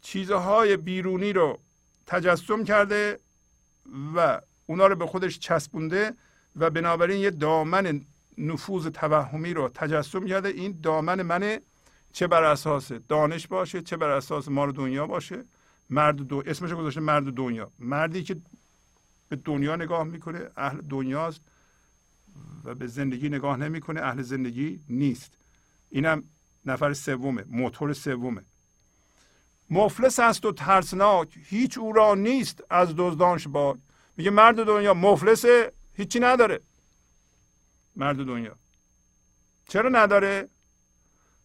[0.01, 1.59] چیزهای بیرونی رو
[2.07, 3.19] تجسم کرده
[4.15, 6.13] و اونا رو به خودش چسبونده
[6.55, 8.01] و بنابراین یه دامن
[8.37, 10.49] نفوذ توهمی رو تجسم کرده.
[10.49, 11.61] این دامن منه
[12.17, 15.45] چه بر اساس دانش باشه چه بر اساس مال دنیا باشه.
[15.89, 17.71] مرد دو اسمش گذاشته مرد دنیا.
[17.79, 18.37] مردی که
[19.29, 21.41] به دنیا نگاه می‌کنه اهل دنیاست
[22.63, 25.33] و به زندگی نگاه نمی‌کنه اهل زندگی نیست.
[25.89, 26.23] اینم
[26.65, 28.41] نفر سومه موتور سومه.
[29.69, 33.77] مفلس است و ترسناک هیچ او را نیست از دزدانش با
[34.17, 36.59] میگه مرد دنیا مفلسه هیچی نداره.
[37.95, 38.55] مرد دنیا.
[39.67, 40.49] چرا نداره؟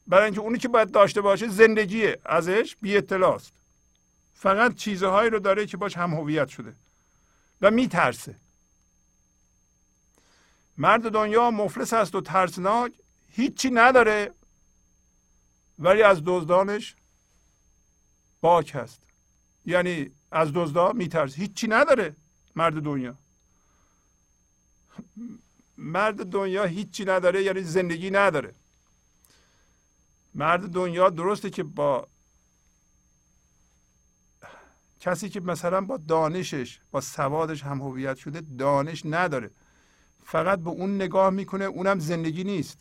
[0.07, 3.53] برای اینکه اونی که باید داشته باشه زندگیه ازش بی اطلاعست
[4.35, 6.75] فقط چیزهایی رو داره که باش هم هویت شده
[7.61, 8.35] و میترسه.
[10.79, 12.93] مرد دنیا مفلس است و ترسناک
[13.29, 14.35] هیچی نداره
[15.79, 16.95] ولی از دزدانش
[18.41, 19.01] باک هست.
[19.67, 21.37] یعنی از دزدا میترسه.
[21.37, 22.17] هیچی نداره
[22.57, 23.15] مرد دنیا.
[25.79, 28.55] مرد دنیا هیچی نداره یعنی زندگی نداره.
[30.35, 32.09] مرد دنیا درسته که با
[35.01, 39.51] کسی که مثلا با دانشش با سوادش هم هویت شده دانش نداره.
[40.25, 42.78] فقط به اون نگاه می‌کنه اونم زندگی نیست.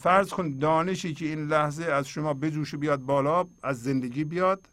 [0.00, 4.68] فرض کن دانشی که این لحظه از شما بجوش بیاد بالا از زندگی بیاد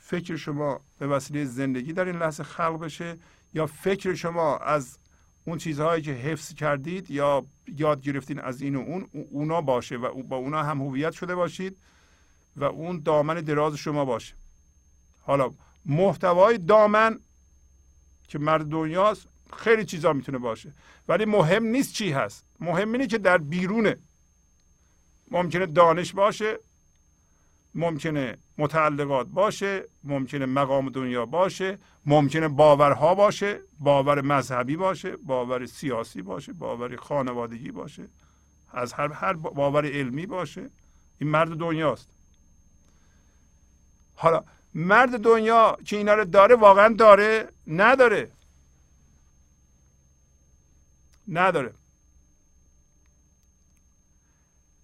[0.00, 3.18] فکر شما به وسیله زندگی در این لحظه خلق بشه
[3.54, 4.98] یا فکر شما از
[5.44, 7.46] اون چیزهایی که حفظ کردید یا
[7.76, 11.76] یاد گرفتین از این و اون اونا باشه و با اونا هم هویت شده باشید
[12.56, 14.34] و اون دامن دراز شما باشه.
[15.20, 15.50] حالا
[15.86, 17.18] محتوای دامن
[18.28, 20.72] که مرد دنیاست خیلی چیزا می‌تونه باشه.
[21.08, 22.44] ولی مهم نیست چی هست.
[22.60, 23.96] مهم اینه که در بیرونه
[25.30, 26.58] ممکنه دانش باشه
[27.74, 36.22] ممکنه متعلقات باشه ممکنه مقام دنیا باشه ممکنه باورها باشه باور مذهبی باشه باور سیاسی
[36.22, 38.08] باشه باور خانوادگی باشه
[38.72, 40.70] از هر هر باور علمی باشه.
[41.18, 42.08] این مرد دنیاست.
[44.14, 48.30] حالا مرد دنیا که اینا رو داره واقعا داره؟ نداره.
[51.28, 51.74] نداره.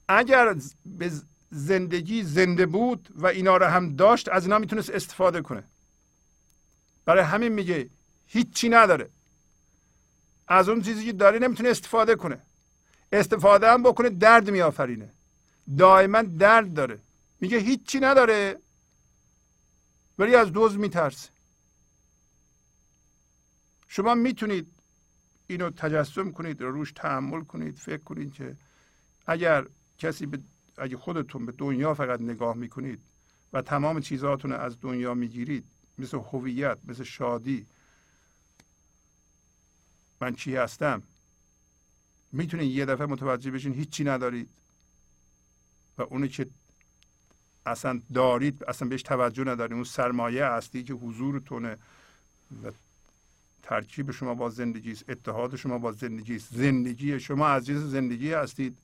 [0.09, 1.13] اگر به
[1.57, 5.65] زندگی زنده بود و اینا رو هم داشت از اینا می‌تونست استفاده کنه.
[7.05, 7.91] برای همین میگه
[8.27, 9.09] هیچی نداره.
[10.49, 12.39] از اون چیزی که داره نمی‌تونه استفاده کنه.
[13.13, 15.11] استفاده هم بکنه درد میآفرینه.
[15.79, 16.99] دائما درد داره.
[17.41, 18.59] میگه هیچی نداره.
[20.19, 21.29] ولی از دوز میترسه.
[23.89, 24.73] شما می‌تونید
[25.47, 28.57] اینو تجسم کنید روش تحمل کنید فکر کنید که
[29.27, 29.67] اگر
[29.99, 30.39] کسی به
[30.79, 33.01] اگه خودتون به دنیا فقط نگاه می‌کنید
[33.53, 35.65] و تمام چیزهاتون از دنیا می‌گیرید
[35.99, 37.67] مثل هویت مثل شادی
[40.21, 41.03] من چی هستم؟
[42.33, 44.49] می‌تونید یه دفعه متوجه بشین هیچی ندارید.
[45.99, 46.47] و اونی که
[47.67, 49.73] اصلا دارید اصلا بهش توجه ندارید.
[49.73, 51.77] اون سرمایه اصلی که حضورتونه
[52.65, 52.73] و
[53.63, 56.55] ترکیب شما با زندگی است اتحاد شما با زندگی است.
[56.55, 58.79] زندگی شما جنس زندگی هستید.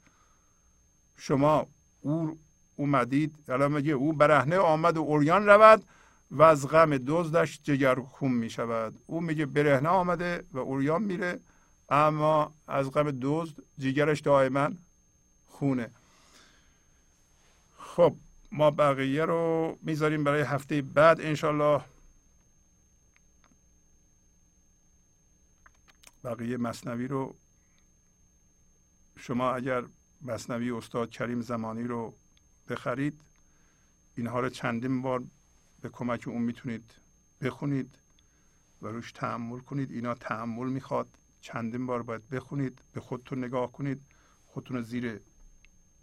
[1.17, 1.67] شما
[2.03, 2.39] او
[2.77, 5.85] اومدید الان میگه او برهنه آمد و اوریان رود
[6.31, 11.41] و از غم دزدش جگر خون می شود او میگه برهنه آمده و اوریان میره
[11.89, 14.71] اما از غم دزد جگرش دائما
[15.47, 15.91] خونه.
[17.77, 18.17] خب
[18.53, 21.81] ما بقیه رو می‌ذاریم برای هفته بعد انشالله.
[26.25, 27.35] بقیه مصنوی رو
[29.19, 29.85] شما اگر
[30.23, 32.15] مصنوی استاد کریم زمانی رو
[32.69, 33.21] بخرید.
[34.17, 35.23] اینها رو چندین بار
[35.81, 36.85] به کمک اون می‌تونید
[37.41, 37.95] بخونید
[38.83, 39.91] و روش تحمل کنید.
[39.91, 41.09] اینا تحمل می‌خواد.
[41.41, 44.01] چندین بار باید بخونید به خودتون نگاه کنید
[44.47, 45.21] خودتون رو زیر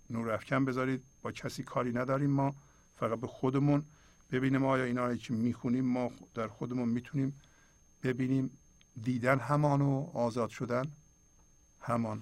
[0.10, 1.04] نور افکن بذارید.
[1.22, 2.56] با کسی کاری نداریم ما
[2.96, 3.84] فقط به خودمون
[4.32, 7.42] ببینیم آیا اینا که می‌خونیم ما در خودمون می‌تونیم
[8.04, 8.52] ببینیم.
[9.04, 10.92] دیدن همان و آزاد شدن
[11.82, 12.22] همان.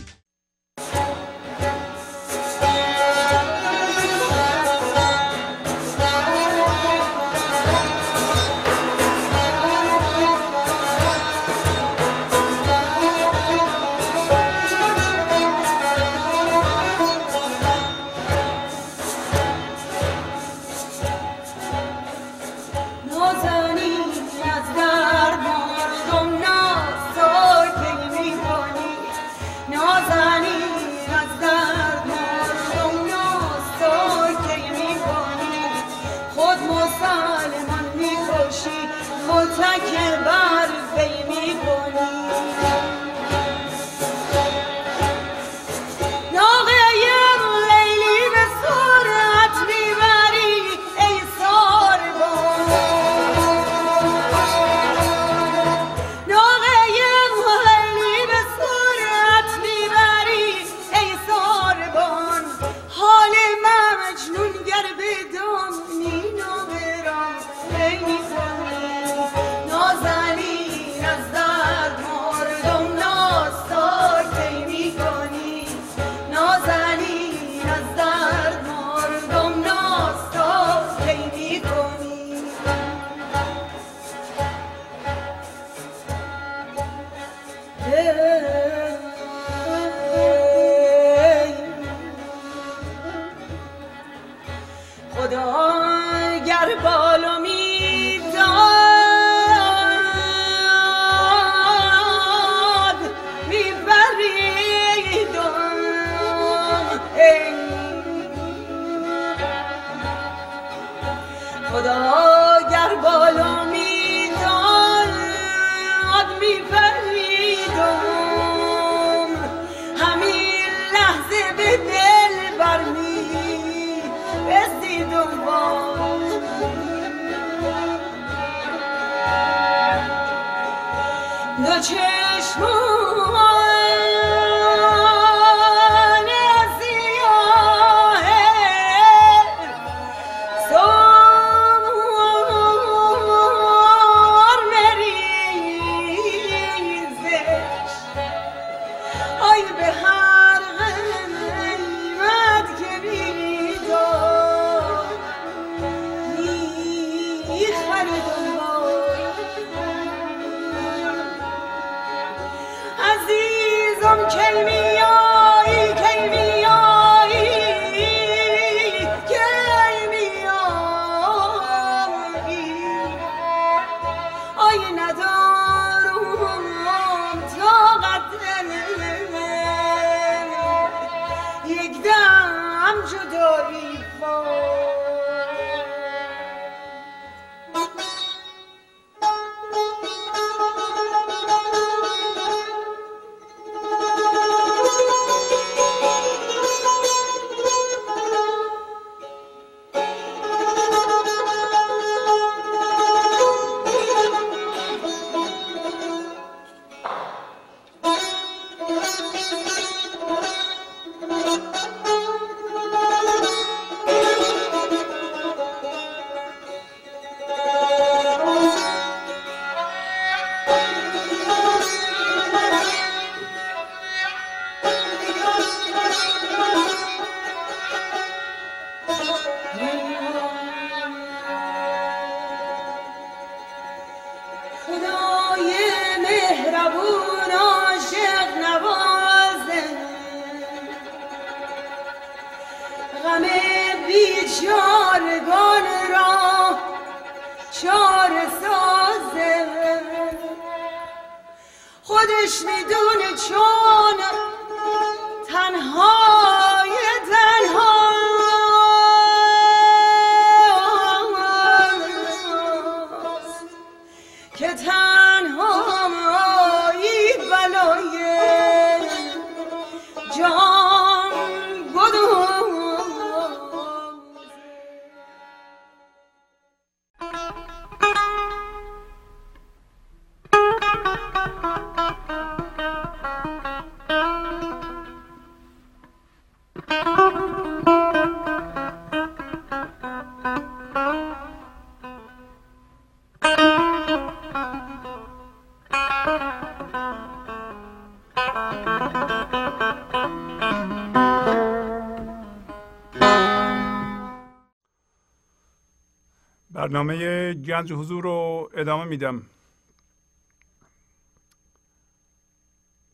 [306.91, 309.45] برنامه گنج حضور رو ادامه میدم.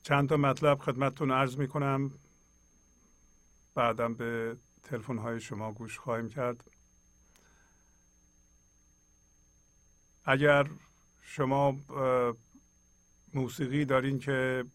[0.04, 2.12] چند تا مطلب خدمتتون عرض می‌کنم.
[3.76, 6.64] بعدم به تلفن های شما گوش خواهیم کرد.
[10.26, 10.70] اگر
[11.22, 11.78] شما
[13.34, 14.66] موسیقی دارین که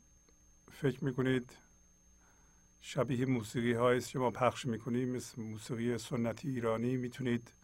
[0.72, 1.50] فکر می‌کنید
[2.80, 7.61] شبیه موسیقی هایی که ما پخش می‌کنیم مثل موسیقی سنتی ایرانی می‌تونید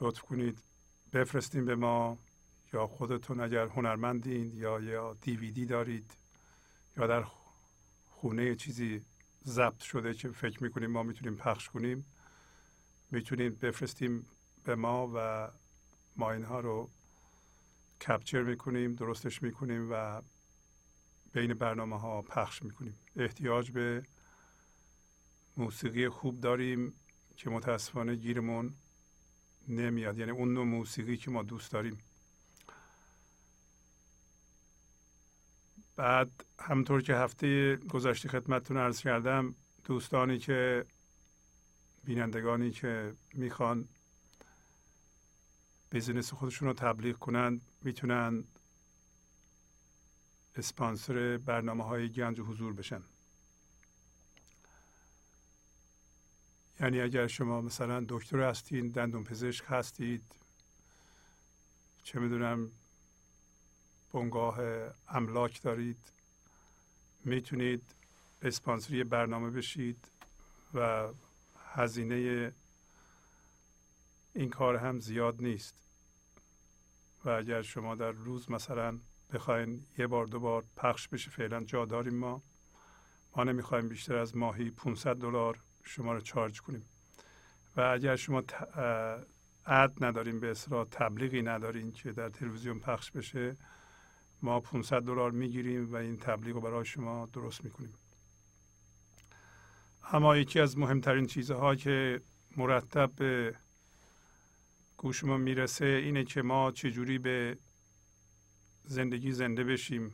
[0.00, 0.58] لطف کنید
[1.12, 2.18] بفرستین به ما
[2.72, 6.16] یا خودتون اگر هنرمندین یا یا دیویدی دارید
[6.96, 7.24] یا در
[8.08, 9.04] خونه چیزی
[9.44, 12.06] ضبط شده که فکر می‌کنیم ما می‌تونیم پخش کنیم
[13.10, 14.26] می‌تونید بفرستیم
[14.64, 15.48] به ما و
[16.16, 16.90] ما اینها رو
[18.00, 20.22] کپچر می‌کنیم درستش می‌کنیم و
[21.32, 22.98] بین برنامه ها پخش می‌کنیم.
[23.16, 24.02] احتیاج به
[25.56, 26.94] موسیقی خوب داریم
[27.36, 28.74] که متاسفانه گیرمون
[29.68, 30.18] نمیاد.
[30.18, 31.98] یعنی اون نوع موسیقی که ما دوست داریم.
[35.96, 40.84] بعد همطور که هفته گذشته خدمتتون عرض کردم دوستانی که
[42.04, 43.88] بینندگانی که می‌خوان
[45.90, 48.44] بیزینس خودشون رو تبلیغ کنند می‌تونن
[50.56, 53.02] اسپانسر برنامه های گنج و حضور بشن.
[56.84, 60.22] یعنی اگر شما مثلا دکتر هستین دندون پزشک هستید
[62.02, 62.70] چه می‌دونم
[64.12, 64.58] بنگاه
[65.08, 65.98] املاک دارید
[67.24, 67.82] می‌تونید
[68.42, 70.08] اسپانسری برنامه بشید
[70.74, 71.08] و
[71.74, 72.52] هزینه
[74.34, 75.74] این کار هم زیاد نیست.
[77.24, 78.98] و اگر شما در روز مثلا
[79.32, 82.42] بخواین یه بار دو بار پخش بشه فعلا جا داریم ما.
[83.36, 86.84] ما نمی‌خوایم بیشتر از ماهی 500 دلار شما رو چارج کنیم.
[87.76, 88.42] و اگر شما
[89.66, 93.56] عد نداریم به اصطلاح تبلیغی ندارین که در تلویزیون پخش بشه
[94.42, 97.94] ما 500 دلار می‌گیریم و این تبلیغ رو برای شما درست می‌کنیم.
[100.12, 102.20] اما یکی از مهمترین چیزها که
[102.56, 103.54] مرتب به
[104.96, 107.58] گوش ما می‌رسه اینه که ما چجوری به
[108.84, 110.12] زندگی زنده بشیم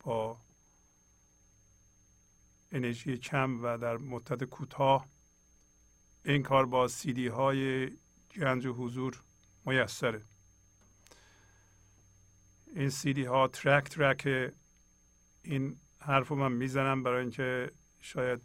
[0.00, 0.38] با
[2.72, 5.06] انرژی کم و در مدت کوتاه
[6.24, 7.90] این کار با سیدی های
[8.36, 9.22] گنج و حضور
[9.66, 10.22] میسره.
[12.74, 14.52] این سیدی ها ترک ترک
[15.42, 17.70] این حرف رو من می‌زنم برای اینکه
[18.00, 18.40] شاید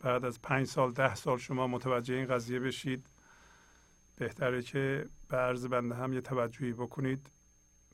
[0.00, 3.06] بعد از پنج سال ده سال شما متوجه این قضیه بشید.
[4.16, 7.30] بهتره که به عرض بنده هم یه توجهی بکنید.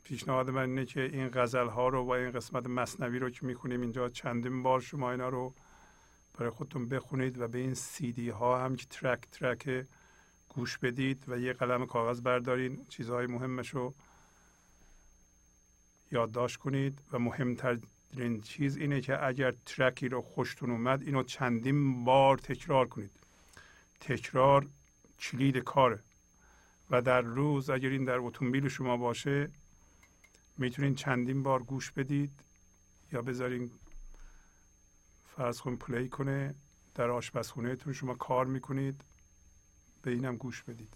[0.09, 3.81] پیشنهاد من اینه که این غزل ها رو و این قسمت مصنوی رو که می‌خونیم
[3.81, 5.55] اینجا چندین بار شما اینا رو
[6.39, 9.87] برای خودتون بخونید و به این سیدی ها هم که ترک ترک
[10.49, 13.95] گوش بدید و یه قلم کاغذ بردارین چیزهای مهمش رو
[16.13, 22.39] یادداشت کنید و مهمترین چیز اینه که اگر ترکی رو خوشتون اومد اینو چندین بار
[22.39, 23.11] تکرار کنید.
[24.01, 24.67] تکرار
[25.21, 25.99] کلید کاره
[26.91, 29.51] و در روز اگر این در اتومبیل شما باشه
[30.59, 32.41] می‌تونین چندین بار گوش بدید
[33.13, 33.71] یا بذارین
[35.37, 36.55] فرض کن پلی کنه
[36.95, 39.05] در آشپزخونهتون شما کار می‌کنید
[40.03, 40.95] به اینم گوش بدید.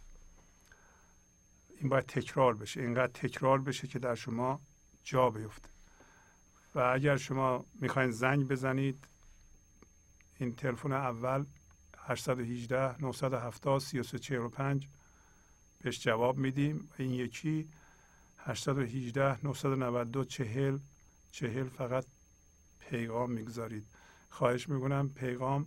[1.80, 4.60] این باید تکرار بشه اینقدر تکرار بشه که در شما
[5.04, 5.68] جا بیفته.
[6.74, 9.04] و اگر شما می‌خواین زنگ بزنید
[10.38, 11.44] این تلفن اول
[11.98, 14.88] 818 970 3345
[15.82, 16.90] بهش جواب میدیم.
[16.98, 17.68] این یکی.
[18.44, 20.78] 818 992 40
[21.32, 22.04] 40 فقط
[22.78, 23.86] پیغام می‌گذارید.
[24.30, 25.66] خواهش می‌کنم پیغام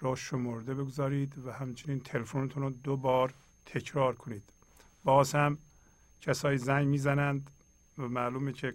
[0.00, 3.34] را شمرده بگذارید و همچنین تلفنتون رو دو بار
[3.66, 4.42] تکرار کنید.
[5.04, 5.58] باز هم
[6.20, 7.50] کسایی زنگ می‌زنند
[7.98, 8.74] و معلومه که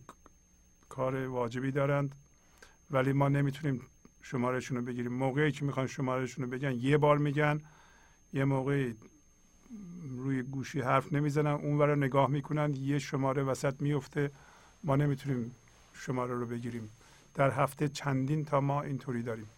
[0.90, 2.16] کار واجبی دارند
[2.92, 3.82] ولی ما نمی‌تونیم
[4.22, 5.14] شمارهشون رو بگیریم.
[5.14, 7.62] موقعی که می‌خوان شمارهشون رو بگن یه بار میگن
[8.34, 8.96] یه موقعی
[10.18, 14.32] روی گوشی حرف نمی‌زنن اون رو نگاه می‌کنن یه شماره وسط میفته
[14.84, 15.56] ما نمی‌تونیم
[15.94, 16.90] شماره رو بگیریم.
[17.36, 19.50] در هفته چندین تا ما اینطوری داریم.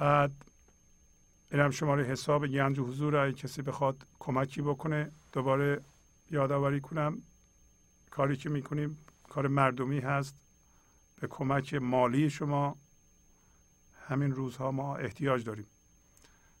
[0.00, 0.32] بعد
[1.52, 5.80] اینم شماره حساب گنج و حضور اگه کسی بخواد کمکی بکنه دوباره
[6.30, 7.22] یادآوری کنم.
[8.10, 8.98] کاری که می‌کنیم
[9.28, 10.34] کار مردمی هست.
[11.20, 12.76] به کمک مالی شما
[14.08, 15.66] همین روزها ما احتیاج داریم.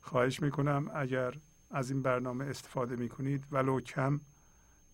[0.00, 1.34] خواهش می‌کنم اگر
[1.70, 4.20] از این برنامه استفاده می‌کنید ولو کم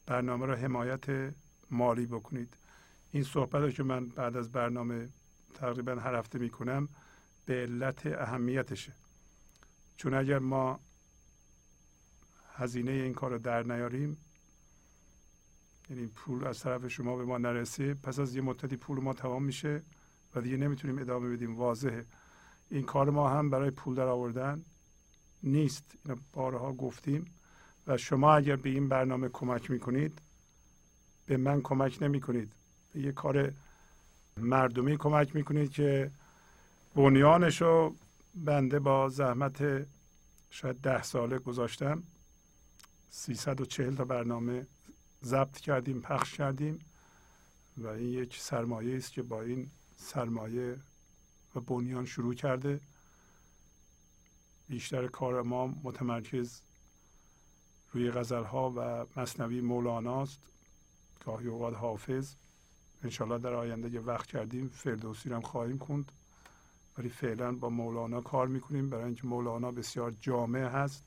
[0.06, 1.34] برنامه را حمایت
[1.70, 2.56] مالی بکنید.
[3.10, 5.08] این صحبت که من بعد از برنامه
[5.54, 6.88] تقریبا هر هفته می‌کنم
[7.46, 8.92] به علت اهمیتشه.
[9.96, 10.80] چون اگر ما
[12.54, 14.16] هزینه این کار رو در نیاریم
[15.90, 19.44] یعنی پول از طرف شما به ما نرسه پس از یه مدتی پول ما تمام
[19.44, 19.82] میشه
[20.34, 21.56] و دیگه نمی‌تونیم ادامه بدیم.
[21.56, 22.06] واضحه.
[22.70, 24.64] این کار ما هم برای پول در آوردن
[25.42, 25.84] نیست.
[26.04, 27.26] اینو بارها گفتیم.
[27.86, 30.18] و شما اگر به این برنامه کمک می‌کنید
[31.26, 32.52] به من کمک نمی‌کنید.
[32.92, 33.52] به یه کار
[34.36, 36.10] مردمی کمک می‌کنید که
[36.94, 37.94] بنیانش رو
[38.34, 39.86] بنده با زحمت
[40.50, 42.02] شاید ده ساله گذاشتم.
[43.10, 44.66] 340 تا برنامه
[45.24, 46.84] ضبط کردیم پخش کردیم.
[47.78, 50.76] و این یک سرمایه است که با این سرمایه
[51.54, 52.80] و بنیان شروع کرده.
[54.68, 56.60] بیشتر کار ما متمرکز
[57.92, 60.38] روی غزل ها و مصنوی مولاناست
[61.24, 62.34] گاهی اوقات حافظ.
[63.04, 66.12] انشالله در آینده یه وقت کردیم فردوسی هم خواهیم خوند.
[66.98, 68.90] ولی فعلا با مولانا کار می‌کنیم.
[68.90, 71.04] برای اینکه مولانا بسیار جامع هست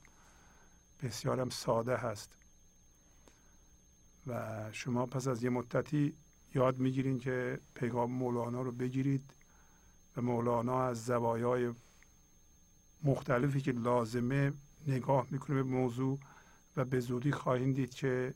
[1.02, 2.30] بسیار هم ساده هست.
[4.26, 6.14] و شما پس از یه مدتی
[6.54, 9.30] یاد می‌گیرین که پیغام مولانا رو بگیرید
[10.16, 11.72] و مولانا از زوایای
[13.04, 14.52] مختلفی که لازمه
[14.86, 16.18] نگاه می‌کنه به موضوع
[16.76, 18.34] و به زودی خواهید دید که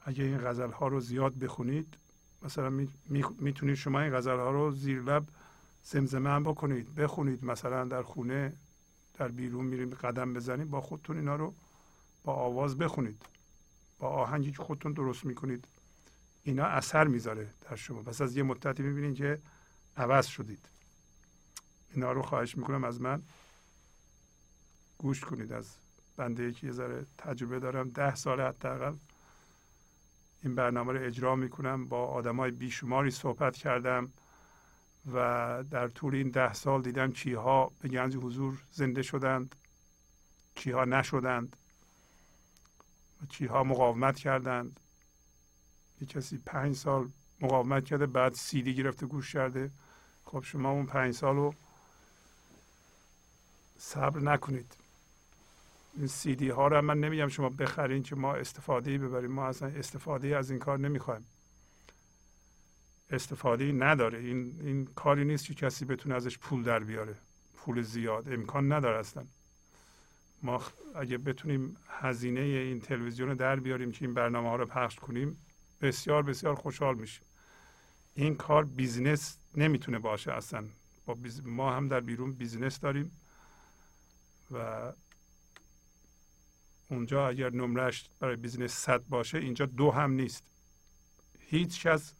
[0.00, 1.96] اگه این غزل ها رو زیاد بخونید
[2.42, 2.70] مثلا
[3.38, 5.28] می‌تونید شما این غزل ها رو زیر لب
[5.84, 7.44] زمزمه هم بکنید بخونید.
[7.44, 8.52] مثلا در خونه
[9.14, 11.54] در بیرون میریم قدم بزنید با خودتون اینا رو
[12.24, 13.22] با آواز بخونید.
[13.98, 15.64] با آهنگی که خودتون درست می‌کنید
[16.42, 18.02] اینا اثر می‌ذاره در شما.
[18.02, 19.38] پس از یه مدتی می‌بینید که
[19.96, 20.68] عوض شدید.
[21.94, 23.22] اینا رو خواهش می‌کنم از من
[24.98, 25.66] گوش کنید از
[26.16, 27.90] بنده که یه ذره تجربه دارم.
[27.90, 28.94] ده سال حداقل
[30.42, 31.88] این برنامه رو اجرا می‌کنم.
[31.88, 34.12] با آدمای بیشماری صحبت کردم
[35.12, 39.54] و در طول این ده سال دیدم چیها به گنج حضور زنده شدند
[40.54, 41.56] چیها نشدند
[43.22, 44.80] و چیها مقاومت کردند.
[46.00, 47.08] یه کسی پنج سال
[47.40, 49.70] مقاومت کرده بعد سیدی گرفته گوش کرده.
[50.24, 51.54] خب شما اون پنج سال رو
[53.78, 54.77] صبر نکنید.
[55.98, 59.30] این سیدی ها رو من نمیگم شما بخرین که ما استفاده ببریم.
[59.30, 61.26] ما اصلا استفاده از این کار نمی‌خوایم.
[63.10, 64.18] استفاده نداره.
[64.18, 67.14] این این کاری نیست که کسی بتونه ازش پول در بیاره.
[67.56, 68.32] پول زیاد.
[68.32, 69.24] امکان نداره اصلا.
[70.42, 70.62] ما
[70.94, 75.36] اگه بتونیم هزینه این تلویزیون رو در بیاریم که این برنامه ها رو پخش کنیم
[75.80, 77.24] بسیار بسیار خوشحال میشیم.
[78.14, 80.64] این کار business نمی‌تونه باشه اصلا.
[81.06, 83.10] با ما هم در بیرون business داریم
[84.50, 84.92] و
[86.88, 90.44] اونجا اگر نمرش برای business صد باشه اینجا دو هم نیست.
[91.38, 92.12] هیچ کس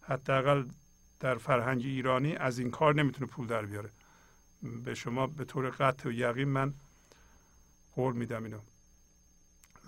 [0.00, 0.64] حداقل
[1.20, 3.90] در فرهنگ ایرانی از این کار نمی‌تونه پول در بیاره.
[4.84, 6.74] به شما به طور قطع و یقین من
[7.94, 8.58] قول میدم اینو.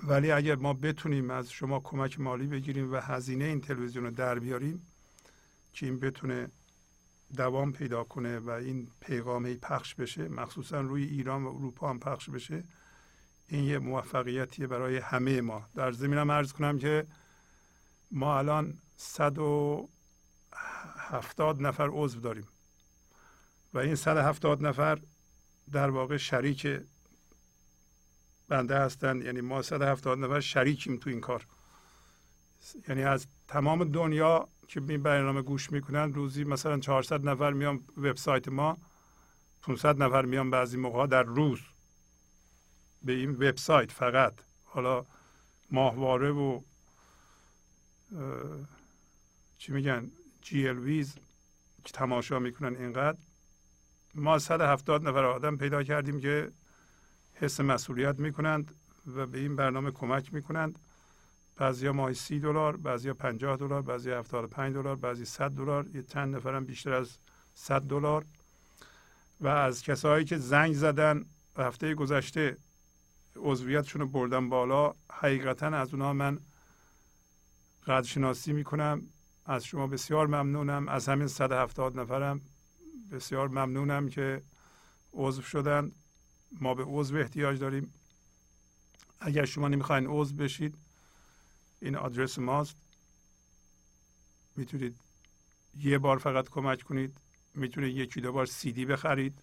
[0.02, 4.38] ولی اگر ما بتونیم از شما کمک مالی بگیریم و هزینه این تلویزیون رو در
[4.38, 4.86] بیاریم
[5.72, 6.48] که این بتونه
[7.36, 12.30] دوام پیدا کنه و این پیغام پخش بشه مخصوصا روی ایران و اروپا هم پخش
[12.30, 12.64] بشه
[13.48, 15.68] این یه موفقیتیه برای همه ما.
[15.74, 17.06] در زمینم عرض کنم که
[18.10, 19.88] ما الان صد و
[20.98, 22.48] هفتاد نفر عضو داریم.
[23.74, 24.98] و این صد هفتاد نفر
[25.72, 26.80] در واقع شریک
[28.48, 31.46] بنده هستن یعنی ما صد هفتاد نفر شریکیم تو این کار.
[32.88, 38.48] یعنی از تمام دنیا که این برنامه گوش می‌کنن روزی مثلا 400 نفر میان وبسایت
[38.48, 38.78] ما
[39.62, 41.60] 500 نفر میان بعضی موقع در روز.
[43.02, 44.34] به این وبسایت فقط.
[44.64, 45.06] حالا
[45.70, 46.60] ماهواره و
[49.58, 50.10] چی میگن
[50.42, 51.14] جی ال ویز
[51.84, 53.18] که تماشا می‌کنن اینقدر.
[54.14, 56.52] ما 170 نفر آدم پیدا کردیم که
[57.34, 58.74] حس مسئولیت می‌کنند
[59.06, 60.78] و به این برنامه کمک می‌کنند.
[61.56, 65.86] بعضیا ماهی سی دلار بعضیا 50 دلار بعضی 75 دلار بعضی 100 دلار.
[65.94, 67.18] یه چند نفرم بیشتر از
[67.54, 68.24] 100 دلار.
[69.40, 71.24] و از کسایی که زنگ زدن
[71.56, 72.56] هفته گذشته
[73.40, 76.40] عضویتشون رو بردن بالا حقیقتا از اونها من
[77.86, 79.02] قدرشناسی می‌کنم.
[79.44, 80.88] از شما بسیار ممنونم.
[80.88, 82.40] از همین 170 نفرم
[83.10, 84.42] بسیار ممنونم که
[85.12, 85.92] عضو شدن.
[86.60, 87.94] ما به عضو احتیاج داریم.
[89.20, 90.74] اگر شما نمی‌خواین عضو بشید
[91.80, 92.76] این آدرس ماست.
[94.56, 94.96] می‌تونید
[95.80, 97.16] یه بار فقط کمک کنید.
[97.54, 99.42] می‌تونید یکی دو بار سی دی بخرید.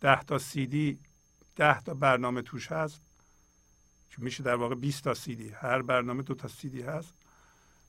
[0.00, 0.98] ده تا سی دی
[1.56, 3.00] ده تا برنامه توش هست.
[4.14, 5.48] که میشه در واقع 20 تا سی دی.
[5.48, 7.14] هر برنامه دو تا سی دی هست.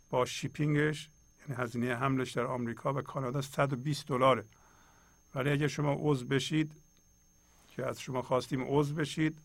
[0.09, 1.09] با شیپینگش
[1.41, 4.45] یعنی هزینه حملش در آمریکا و کانادا 120 دلاره.
[5.35, 6.71] ولی اگر شما عضو بشید
[7.69, 9.37] که از شما خواستیم عضو بشید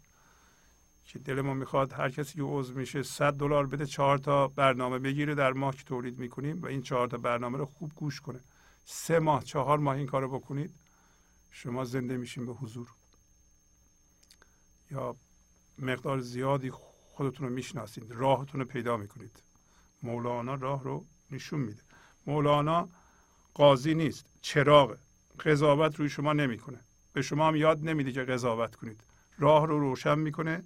[1.07, 4.99] که دل ما می‌خواد هر کسی که عضو میشه 100 دلار بده چهار تا برنامه
[4.99, 8.41] بگیره در ماه که تولید می‌کنیم و این چهار تا برنامه رو خوب گوش کنه.
[8.87, 10.75] سه ماه چهار ماه این کارو بکنید
[11.51, 12.89] شما زنده میشین به حضور.
[14.91, 15.17] یا
[15.81, 19.43] مقدار زیادی خودتون رو می‌شناسید راهتون رو پیدا می‌کنید.
[20.03, 21.83] مولانا راه رو نشون میده.
[22.27, 22.89] مولانا
[23.55, 24.99] قاضی نیست چراغه.
[25.45, 26.81] قضاوت روی شما نمی‌کنه.
[27.13, 29.05] به شما هم یاد نمیده که قضاوت کنید.
[29.39, 30.65] راه رو روشن می‌کنه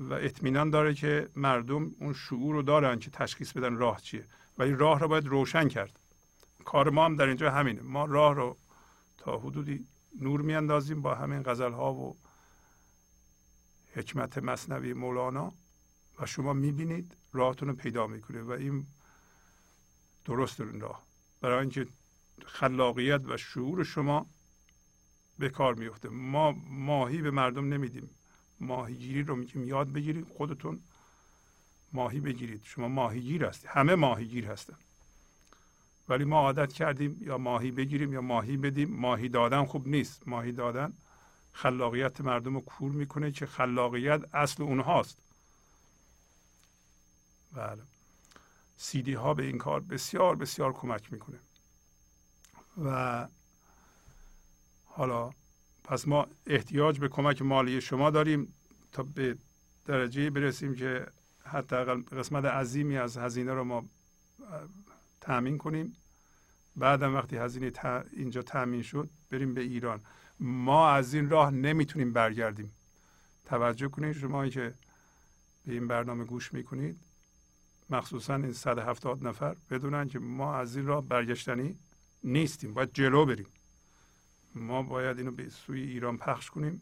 [0.00, 4.24] و اطمینان داره که مردم اون شعور رو دارن که تشخیص بدن راه چیه.
[4.58, 6.00] ولی راه رو باید روشن کرد.
[6.64, 7.82] کار ما هم در اینجا همینه.
[7.82, 8.56] ما راه رو
[9.18, 9.86] تا حدودی
[10.20, 12.16] نور میاندازیم با همین غزل ها و
[13.96, 15.52] حکمت مصنوی مولانا
[16.18, 18.86] و شما می‌بینید راهتون رو پیدا می‌کنه و این
[20.24, 21.02] درست این راه.
[21.40, 21.86] برای اینکه
[22.46, 24.26] خلاقیت و شعور شما
[25.38, 28.10] به کار میفته ما ماهی به مردم نمیدیم.
[28.60, 29.64] ماهیگیری رو میگیم.
[29.64, 30.80] یاد بگیرید خودتون.
[31.92, 32.60] ماهی بگیرید.
[32.64, 33.70] شما ماهیگیر هستید.
[33.70, 34.76] همه ماهیگیر هستن.
[36.08, 38.90] ولی ما عادت کردیم یا ماهی بگیریم یا ماهی بدیم.
[38.90, 40.28] ماهی دادن خوب نیست.
[40.28, 40.92] ماهی دادن
[41.56, 45.18] خلاقیت مردم رو کور می‌کنه که خلاقیت اصل اونهاست.
[47.52, 47.82] بله.
[48.76, 51.38] سیدی ها به این کار بسیار بسیار کمک می‌کنه.
[52.84, 53.28] و
[54.84, 55.30] حالا
[55.84, 58.54] پس ما احتیاج به کمک مالی شما داریم
[58.92, 59.36] تا به
[59.86, 61.06] درجه برسیم که
[61.44, 63.84] حداقل قسمت عظیمی از هزینه رو ما
[65.20, 65.96] تأمین کنیم.
[66.76, 67.72] بعدم وقتی هزینه
[68.12, 70.00] اینجا تأمین شد بریم به ایران.
[70.40, 72.72] ما از این راه نمی‌تونیم برگردیم.
[73.44, 74.74] توجه کنید شما که
[75.66, 77.00] به این برنامه گوش می‌کنید.
[77.90, 81.78] مخصوصا این 170 نفر بدونن که ما از این راه برگشتنی
[82.24, 82.74] نیستیم.
[82.74, 83.46] باید جلو بریم.
[84.54, 86.80] ما باید اینو به سوی ایران پخش کنیم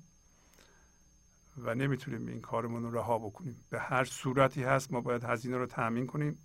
[1.58, 3.64] و نمی‌تونیم این کارمون رو رها بکنیم.
[3.70, 6.38] به هر صورتی هست ما باید هزینه رو تأمین کنیم.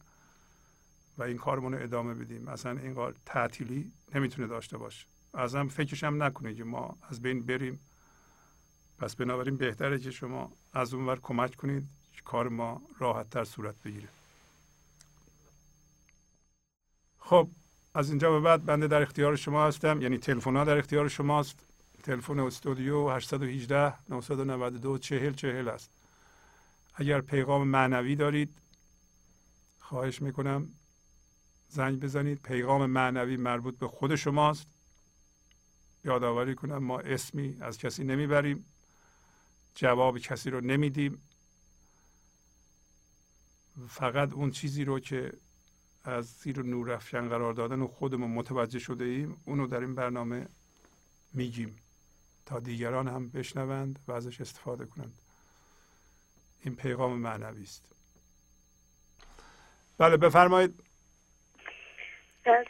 [1.19, 2.47] و این کارمون رو ادامه بدیم.
[2.47, 5.05] اصلا این کار تعطیلی نمی‌تونه داشته باشه.
[5.33, 7.79] ازم فکرش هم نکنید که ما از بین بریم.
[8.97, 13.75] پس بنابراین بهتره که شما از اونور کمک کنید که کار ما راحت تر صورت
[13.85, 14.07] بگیره.
[17.19, 17.49] خب
[17.93, 20.01] از اینجا به بعد بنده در اختیار شما هستم.
[20.01, 21.59] یعنی تلفن ها در اختیار شماست.
[22.03, 25.89] تلفن استودیو 818 992 40 40 است.
[26.95, 28.57] اگر پیغام معنوی دارید
[29.79, 30.69] خواهش می‌کنم
[31.69, 32.41] زنگ بزنید.
[32.41, 34.67] پیغام معنوی مربوط به خود شماست.
[36.03, 38.65] یادآوری کنم ما اسمی از کسی نمی‌بریم.
[39.75, 41.21] جواب کسی رو نمیدیم.
[43.89, 45.33] فقط اون چیزی رو که
[46.03, 50.47] از زیر نور افکن قرار دادن و خودمون متوجه شده ایم اونو در این برنامه
[51.33, 51.75] میگیم
[52.45, 55.13] تا دیگران هم بشنوند و ازش استفاده کنند.
[56.61, 57.85] این پیغام معنوی است.
[59.97, 60.83] بله بفرمایید.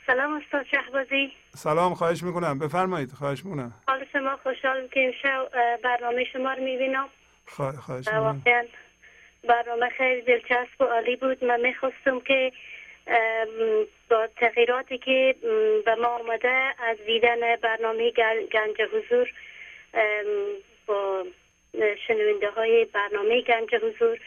[0.08, 1.32] سلام استاد شهبازی.
[1.56, 2.60] سلام خواهش می‌کنم.
[2.60, 3.74] بفرمایید خواهش می‌کنم.
[3.88, 5.50] حال شما خوشحالم که امشب
[5.84, 7.10] برنامه شما رو می‌بینم.
[7.48, 8.66] خواهش واقعا
[9.44, 11.44] برنامه خیلی دلچسب و عالی بود.
[11.44, 12.52] من می‌خواستم که
[14.10, 15.36] با تغییراتی که
[15.86, 18.12] به ما آمده از دیدن برنامه
[18.52, 19.30] گنج حضور
[20.88, 21.26] با
[22.08, 24.20] شنونده های برنامه گنج حضور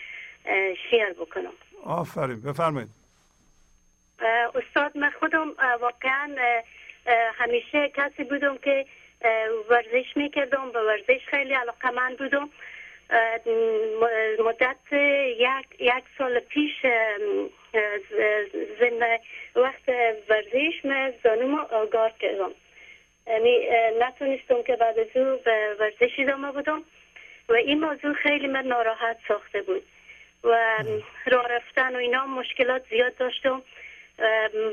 [0.90, 1.52] شیر بکنم.
[1.84, 2.40] آفرین.
[2.42, 3.01] بفرمایید.
[4.54, 6.36] استاد من خودم واقعا
[7.34, 8.86] همیشه کسی بودم که
[9.70, 12.50] ورزش می‌کردم به ورزش خیلی علاقه من بودم
[14.44, 16.72] مدت یک, یک سال پیش
[18.80, 19.18] زن
[19.56, 19.88] وقت
[20.28, 22.50] ورزش من زانوم آگار کردم.
[23.26, 23.68] یعنی
[24.00, 26.82] نتونستم که بعد از او به ورزش ادامه بدم
[27.48, 29.82] و این موضوع خیلی من ناراحت ساخته بود
[30.44, 30.76] و
[31.26, 33.62] راه رفتن و اینا مشکلات زیاد داشتم.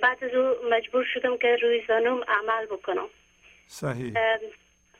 [0.01, 3.07] بعد از او مجبور شدم که روی زانوم عمل بکنم.
[3.67, 4.13] صحیح.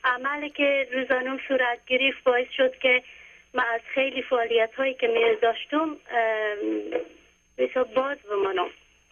[0.04, 3.02] عملی که روی زانوم صورت گرفت باعث شد که
[3.54, 5.96] من از خیلی فعالیت هایی که می داشتم
[7.58, 8.70] بسیار باز بمانم.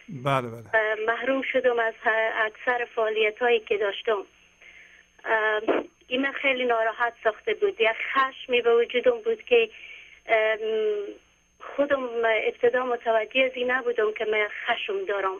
[0.09, 0.95] بله بله.
[1.07, 1.93] محروم شدم از
[2.35, 4.25] اکثر فعالیت هایی که داشتم.
[6.07, 7.81] این خیلی ناراحت ساخته بود.
[7.81, 9.69] یک خشمی به وجودم بود که
[11.59, 15.37] خودم ابتدا متوجه از این نبودم که من خشم دارم.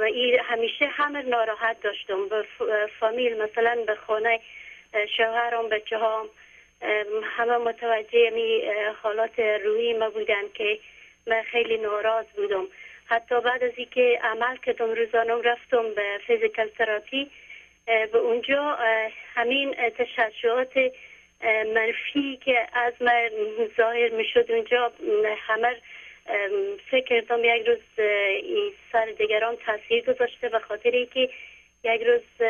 [0.00, 0.10] و
[0.44, 2.28] همیشه همه ناراحت داشتم.
[2.28, 2.44] به
[3.00, 4.40] فامیل مثلا به خانه
[5.16, 6.28] شوهرم بچه هم
[7.22, 8.62] همه متوجه می
[9.02, 10.78] حالات روحی ما بودن که
[11.26, 12.66] من خیلی ناراض بودم.
[13.06, 17.30] حتی بعد از اینکه عمل کردم روزانم رفتم به فیزیکال تراپی
[17.86, 18.78] به اونجا
[19.34, 20.72] همین تشعشعات
[21.74, 23.30] منفی که از من
[23.76, 24.92] ظاهر می شد اونجا
[25.38, 25.76] همه
[26.90, 27.98] فکر کردم یک روز
[28.42, 31.30] این سر دیگران تاثیر گذاشته به خاطر که
[31.84, 32.48] یک روز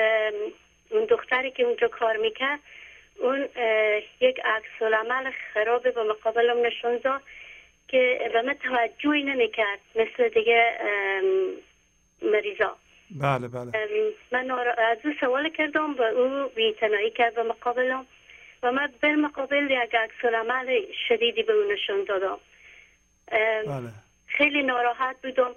[0.91, 2.61] اون دختری که اونجا کار می‌کرد
[3.21, 3.49] اون
[4.21, 7.23] یک عکس العمل خراب به مقابلم نشون داد
[7.89, 10.73] که به من توجهی نمی‌کرد مثل دیگه
[12.23, 12.77] مریضا.
[13.11, 13.73] بله بله.
[14.33, 18.07] من از او سوال کردم و او بیتنایی کرد به مقابلم.
[18.63, 22.39] و من به مقابل یک عکس العمل شدیدی به او نشون دادم.
[23.67, 23.91] بله.
[24.27, 25.55] خیلی ناراحت بودم.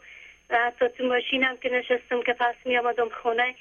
[0.50, 3.56] حتی تو ماشینم که نشستم که پس می آمدم خونه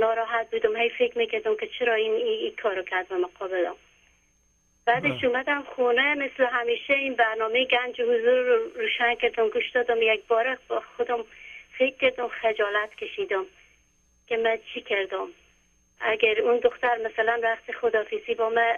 [0.00, 0.76] ناراحت بودم.
[0.76, 3.74] هی فکر می‌کردم که چرا این این, این کارو کرد به مقابلم.
[4.86, 5.26] بعدش بله.
[5.26, 10.58] اومدم خونه مثل همیشه این برنامه گنج حضور رو روشن کردم گوش دادم یک بار
[10.68, 11.24] با خودم
[11.78, 13.44] فکر کردم خجالت کشیدم
[14.26, 15.28] که من چی کردم.
[16.00, 18.76] اگر اون دختر مثلا وقت خدافیزی با من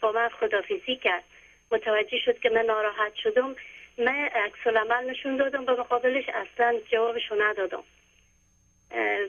[0.00, 1.24] با من خدافیزی کرد.
[1.72, 3.56] متوجه شد که من ناراحت شدم.
[3.98, 7.82] من عکس العمل نشون دادم به مقابلش اصلا جوابشو ندادم.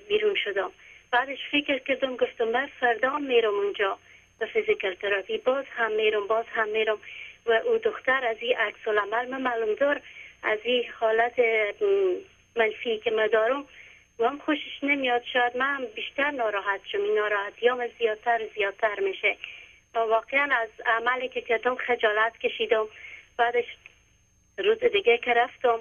[0.07, 0.71] بیرون شدم.
[1.11, 3.97] بعدش فکر کردم گفتم من فردا میرم اونجا
[4.39, 5.37] به فیزیکال تراپی.
[5.37, 6.97] باز هم میرم باز هم میرم.
[7.45, 10.01] و او دختر از این عکس العمل من معلوم دار
[10.43, 11.39] از این حالت
[12.55, 13.65] منفی که من دارم
[14.19, 15.23] هم خوشش نمیاد.
[15.33, 17.01] شاید من بیشتر ناراحت شم.
[17.01, 19.37] این ناراحتی هم زیادتر زیادتر میشه.
[19.95, 22.85] و واقعا از عملی که کردم خجالت کشیدم.
[23.37, 23.65] بعدش
[24.57, 25.79] روز دیگه که رفتم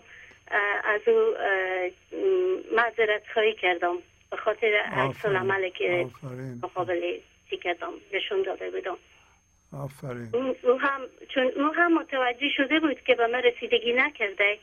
[0.84, 1.34] از او
[2.76, 3.96] معذرت خواهی کردم.
[4.30, 5.36] به خاطر عکس آفرین.
[5.36, 6.06] العملی که
[6.62, 7.18] مقابل
[7.50, 8.96] چی کردم نشون داده بودم.
[9.72, 10.56] آفرین.
[10.62, 11.00] او هم
[11.34, 14.58] چون او هم متوجه شده بود که به من رسیدگی نکرده.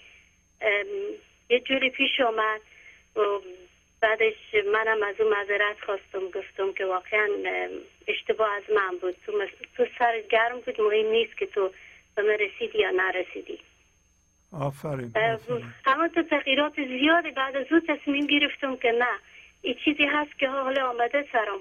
[1.49, 2.61] یه جوری پیش آمد
[3.15, 3.19] و
[4.01, 4.33] بعدش
[4.73, 7.27] منم از او معذرت خواستم گفتم که واقعا
[8.07, 9.15] اشتباه از من بود.
[9.25, 9.45] تو,
[9.77, 11.71] تو سر گرم بود مهم نیست که تو
[12.15, 13.59] به من رسیدی یا نرسیدی.
[14.59, 15.11] آفرین
[15.85, 19.19] اما تو تغییرات زیادی بعد از او تصمیم گرفتم که نه.
[19.61, 21.59] این چیزی هست که حالا آمده سرم.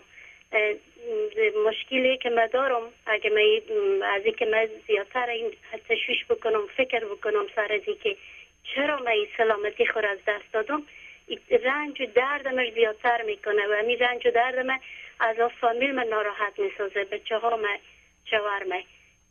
[1.66, 5.50] مشکلی که من دارم اگه من از این که من زیادتر این
[5.88, 8.16] تشویش بکنم فکر بکنم سر از این که
[8.74, 10.82] چرا من این سلامتی خور از دست دادم
[11.64, 14.78] رنج و درد من زیادتر می‌کنه و همین رنج و درد من
[15.20, 17.78] از فامیل من ناراحت می‌سازه بچه ها من
[18.24, 18.82] شوهر من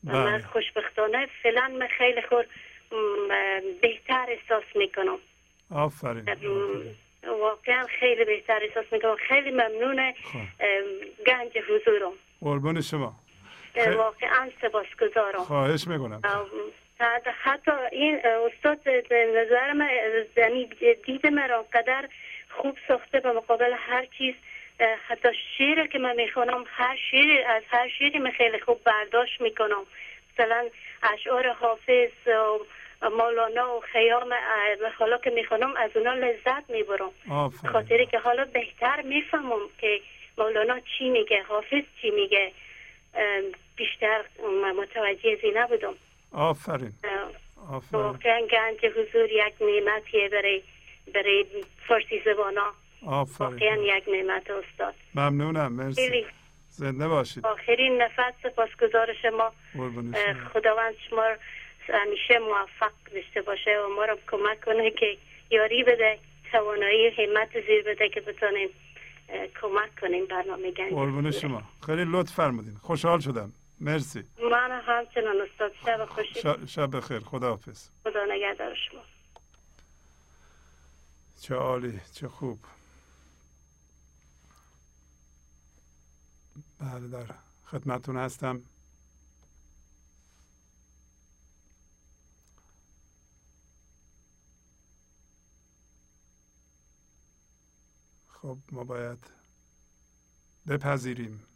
[0.04, 0.42] من.
[0.42, 2.46] خوشبختانه فعلا من خیلی خور
[3.82, 5.18] بهتر احساس می‌کنم.
[5.72, 6.26] آفرین.
[7.24, 9.16] واقعا خیلی بهتر احساس می‌کنم.
[9.16, 10.64] خیلی ممنون خب.
[11.28, 12.12] گنج حضورم.
[12.42, 13.16] قربون شما.
[13.76, 15.44] واقعا سپاسگزارم.
[15.44, 16.22] خواهش می‌کنم.
[17.44, 18.80] حتی- این استاد
[19.36, 19.90] نظر من
[20.38, 20.70] یعنی
[21.06, 22.10] دید مرا قدر
[22.50, 24.36] خوب ساخته به مقابل هر چیز
[25.08, 29.86] حتی شعر که من می‌خونم هر شعر از هر شعری من خیلی خوب برداشت می‌کنم.
[30.34, 30.70] مثلا
[31.04, 32.10] اشعار حافظ
[33.02, 34.34] و مولانا و خیام
[34.98, 37.12] حالا که می‌خونم از اونا لذت می‌برم.
[37.72, 40.02] خاطری که حالا بهتر می‌فهمم که
[40.38, 42.52] مولانا چی میگه حافظ چی میگه.
[43.76, 44.22] بیشتر
[44.76, 45.94] متوجه زی نبودم
[46.32, 46.94] آفرین.
[47.70, 48.04] آفرین.
[48.04, 50.64] واقعا گنج حضور یک نعمتیه برای
[51.14, 51.46] برای
[51.88, 52.74] فارسی زبانا.
[53.02, 54.96] واقعا آفرین یک نعمت استاد.
[55.16, 55.74] ممنونم.
[55.74, 56.26] مرسی.
[56.70, 57.46] زنده باشید.
[57.46, 59.52] آخرین نفس سپاسگزار شما.
[60.54, 61.24] خداوند شما
[61.94, 65.18] همیشه موفق داشته باشه و ما رو کمک کنه که
[65.52, 66.20] یاری بده
[66.52, 68.70] توانایی و همت زیر بده که بتونیم
[69.62, 71.32] کمک کنیم برنامه گنج قربون.
[71.32, 71.62] شما.
[71.86, 72.74] خیلی لطف فرمودین.
[72.82, 73.52] خوشحال شدم.
[73.82, 74.24] مرسی.
[74.52, 76.68] من همچنان استاد شب خوشی.
[76.68, 77.90] شب بخیر خداحافظ.
[78.04, 79.02] خدا نگهدار شما.
[81.42, 82.60] چه عالی چه خوب.
[86.80, 87.36] بله در
[87.66, 88.62] خدمتون هستم.
[98.30, 99.18] خب ما باید
[100.68, 101.49] بپذیریم.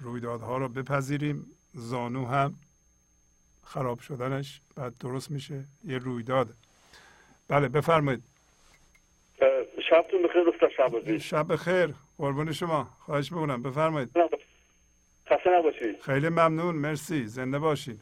[0.00, 1.46] رویدادها رو بپذیریم.
[1.74, 2.54] زانو هم
[3.64, 5.64] خراب شدنش بعد درست میشه.
[5.84, 6.48] یه رویداد
[7.48, 8.22] بله بفرمایید.
[9.90, 11.94] شبتون بخیر دکتر شعبازی شب بخیر.
[12.18, 12.88] قربون شما.
[13.00, 13.62] خواهش می‌کنم.
[13.62, 14.08] بفرمایید.
[15.30, 16.00] خسته نباشید.
[16.00, 16.74] خیلی ممنون.
[16.76, 17.26] مرسی.
[17.26, 18.00] زنده باشید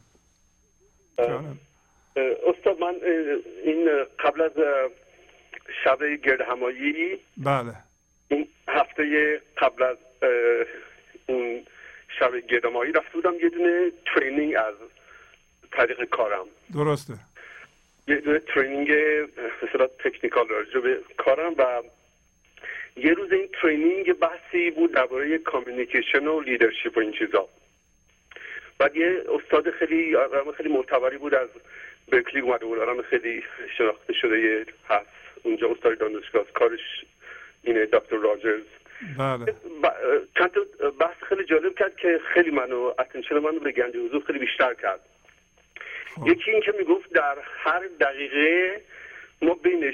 [2.47, 2.95] استاد من
[3.63, 4.51] این قبل از
[5.83, 7.75] شب گرد همایی بله.
[8.27, 9.97] این هفته قبل از
[11.27, 11.65] اون
[12.19, 14.75] شب گرد همایی رفته بودم یه دونه training از
[15.71, 16.45] طریق کارم.
[16.73, 17.13] درسته.
[18.07, 18.91] یه دونه training
[19.63, 21.83] مثلا technical راجع به کارم و
[22.95, 27.47] یه روز این training بحثی بود درباره communication و leadership و این چیزا.
[28.79, 31.49] بعد یه استاد خیلی آدم خیلی معتبری بود از
[32.11, 32.79] برکلی اومده بود.
[32.79, 33.43] آدم خیلی
[33.77, 35.05] شناخته شده یه هست
[35.43, 37.05] اونجا استاد دانشگاه کارش
[37.63, 38.63] اینه دکتر راجرز.
[39.17, 39.55] بله
[40.37, 44.39] چند تا بحث خیلی جالب کرد که خیلی منو اتنشن منو به گنج حضور خیلی
[44.39, 44.99] بیشتر کرد
[46.15, 46.27] خب.
[46.27, 48.81] یکی این که می‌گفت در هر دقیقه
[49.41, 49.93] ما بین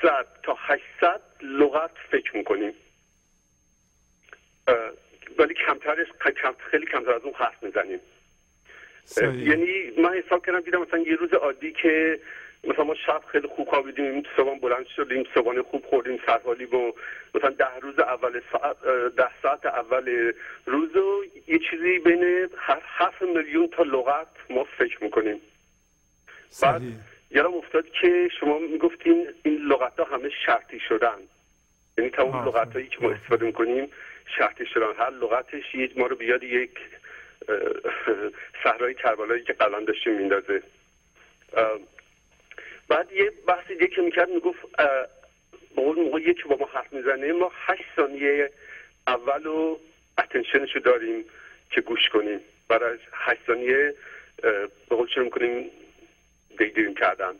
[0.00, 2.72] 600 تا 800 لغت فکر می‌کنیم
[5.38, 6.06] ولی کمترش
[6.42, 8.00] کم خیلی کمتر از اون حرف می‌زنیم.
[9.20, 12.20] یعنی من حساب کردم دیدم مثلا یه روز عادی که
[12.64, 16.94] مثلا ما شب خیلی خوب خوابیدیم صبح بلند شدیم صبحانه خوب خوردیم سرحالی با
[17.34, 18.76] مثلا ده روز اول ساعت
[19.16, 20.32] ده ساعت اول
[20.66, 25.40] روز و یه چیزی بین هر هفت میلیون تا لغت ما فکر می‌کنیم.
[26.62, 26.82] بعد
[27.30, 31.18] یادم افتاد که شما می‌گفتین این لغت ها همه شرطی شدن.
[31.98, 32.48] یعنی تمام.
[32.48, 33.88] لغت هایی که ما استفاده می‌کنیم
[34.38, 34.92] شرطی شدن.
[34.98, 36.78] هر لغتش یک ما رو بیاد یک
[38.64, 40.62] صحرای کربلایی که قبلا داشتیم میندازه.
[42.88, 44.58] بعد یه بحثی دیگه که می‌کرد می‌گفت
[45.76, 48.50] به قول موقع یکی با ما حرف می‌زنه ما هشت ثانیه
[49.06, 49.76] اول و
[50.18, 51.24] اتنشنشو داریم
[51.70, 52.40] که گوش کنیم.
[52.68, 53.94] برای هشت ثانیه
[54.88, 55.70] به قول شروع می‌کنیم؟
[56.58, 57.34] دیگریم کردن.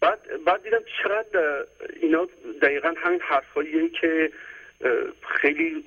[0.00, 1.64] بعد بعد دیدم چقدر
[2.02, 2.28] اینا
[2.62, 4.32] دقیقا همین حرفاییه که
[5.28, 5.84] خیلی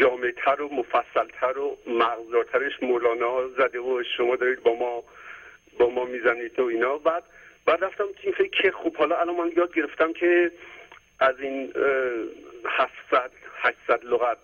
[0.00, 5.04] جامعتر و مفصلتر و مغزدارترش مولانا زده و شما دارید با ما
[5.78, 6.98] با ما می‌زنید و اینا.
[6.98, 7.22] بعد
[7.68, 10.50] بعد رفتم تو این فکر که خب حالا الان من یاد گرفتم که
[11.20, 11.82] از این اه،
[12.64, 13.30] 700
[13.62, 14.38] 800 لغت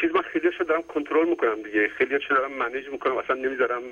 [0.00, 1.88] چیز من خیلی دارم کنترل می‌کنم دیگه.
[1.88, 3.16] خیلی دارم منیج می‌کنم.
[3.16, 3.82] اصلا نمی‌ذارم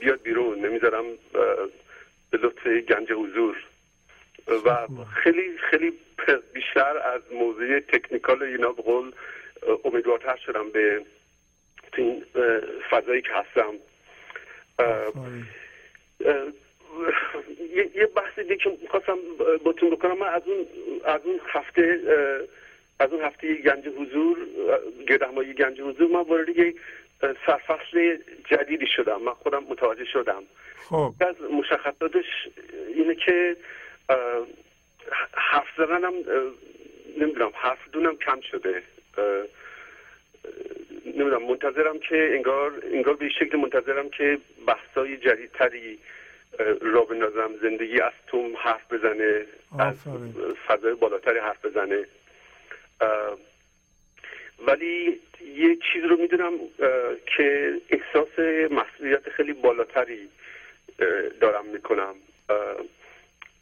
[0.00, 0.58] بیاد بیرون.
[0.58, 1.04] نمی‌ذارم
[2.30, 3.56] به لطف گنج حضور.
[4.64, 4.86] و
[5.22, 5.92] خیلی خیلی
[6.52, 9.12] بیشتر از موضوع تکنیکال اینا به قول
[9.84, 11.04] امیدوارتر شدم به
[11.92, 12.24] تو این
[12.90, 13.74] فضایی که هستم.
[17.94, 19.18] یه بحث دیگه که می‌خواستم
[19.64, 20.66] باتون بکنم من از اون
[21.04, 22.00] از اون هفته
[23.00, 24.38] از اون هفته گنج حضور
[25.08, 26.76] گردهمایی گنج حضور من وارد یک
[27.46, 28.18] سرفصل
[28.50, 29.22] جدیدی شدم.
[29.22, 30.42] من خودم متوجه شدم.
[30.88, 31.14] خب.
[31.20, 32.48] از مشخصاتش
[32.94, 33.56] اینه که
[35.32, 36.12] حرف زدنم
[37.18, 38.82] نمی‌دونم حرف دونم کم شده.
[41.14, 45.98] نمی‌دونم منتظرم که انگار انگار به شکل منتظرم که بحثای جدیدتری
[46.80, 49.46] را بندازم زندگی از توم حرف بزنه
[49.78, 49.94] از.
[50.66, 52.06] فضای بالاتری حرف بزنه
[54.66, 55.20] ولی
[55.56, 56.52] یه چیز رو می‌دونم
[57.36, 58.38] که احساس
[58.70, 60.28] مسئولیت خیلی بالاتری
[61.40, 62.14] دارم می‌کنم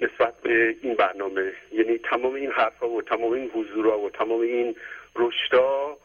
[0.01, 4.77] نسبت به این برنامه یعنی تمام این حرفا و تمام این حضورا و تمام این
[5.17, 5.97] رشدا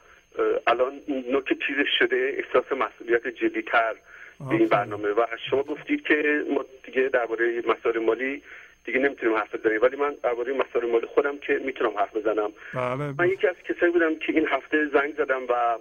[0.67, 3.95] الان نوک چیزش شده احساس مسئولیت جدیتر
[4.39, 4.55] به.
[4.55, 5.09] این برنامه.
[5.09, 8.43] و شما گفتید که ما دیگه درباره مسائل مالی
[8.85, 9.81] دیگه نمی‌تونیم حرف بزنیم.
[9.81, 12.51] ولی من درباره مسائل مالی خودم که می‌تونم حرف بزنم.
[12.73, 13.13] بله.
[13.19, 15.77] من یکی از کسایی بودم که این هفته زنگ زدم و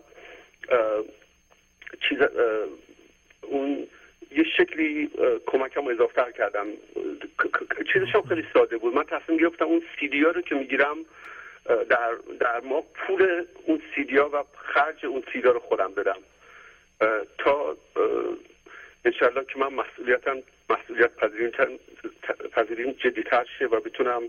[2.08, 2.18] چیز
[3.42, 3.86] اون
[4.36, 5.10] یه شکلی
[5.46, 6.66] کمکم اضافه کردم.
[7.92, 8.94] چیزش هم خیلی ساده بود.
[8.94, 10.96] من تصمیم گرفتم اون سیدی ها رو که می‌گیرم
[11.68, 16.18] در در ما پول اون سیدی ها و خرج اون سیدی ها رو خودم بدم.
[17.38, 17.76] تا
[19.04, 20.36] انشالله که من مسئولیتم
[20.70, 21.10] مسئولیت
[22.52, 24.22] پذیریم جدیتر شه و بتونم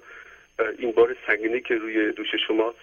[0.78, 2.78] این بار سنگینی که روی دوش شماست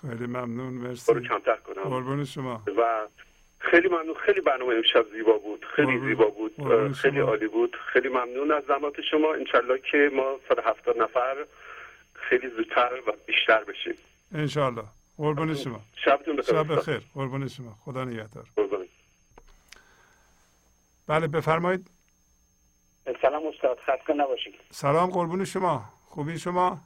[0.00, 1.12] خیلی ممنون مرسی.
[1.12, 1.82] کمتر کنم.
[1.82, 2.62] قربون شما.
[2.76, 3.06] و
[3.58, 6.54] خیلی ممنون خیلی برنامه امشب زیبا بود خیلی زیبا بود
[6.94, 7.20] خیلی.
[7.20, 7.76] عالی بود.
[7.92, 9.34] خیلی ممنون از زحمات شما.
[9.34, 11.36] انشالله که ما 170 نفر
[12.32, 13.94] خیلی زودتر و بیشتر بشیم
[14.34, 14.82] انشالله
[15.16, 15.80] قربون شما.
[16.04, 16.54] شبتون بخیر.
[16.54, 17.00] شب بخیر.
[17.14, 17.74] قربون شما.
[17.84, 18.44] خدا نگهدار.
[18.56, 18.86] قربان.
[21.08, 21.86] بله بفرمایید.
[23.22, 23.78] سلام استاد.
[23.78, 24.54] خسته نباشید.
[24.70, 25.84] سلام قربون شما.
[26.08, 26.80] خوبی شما؟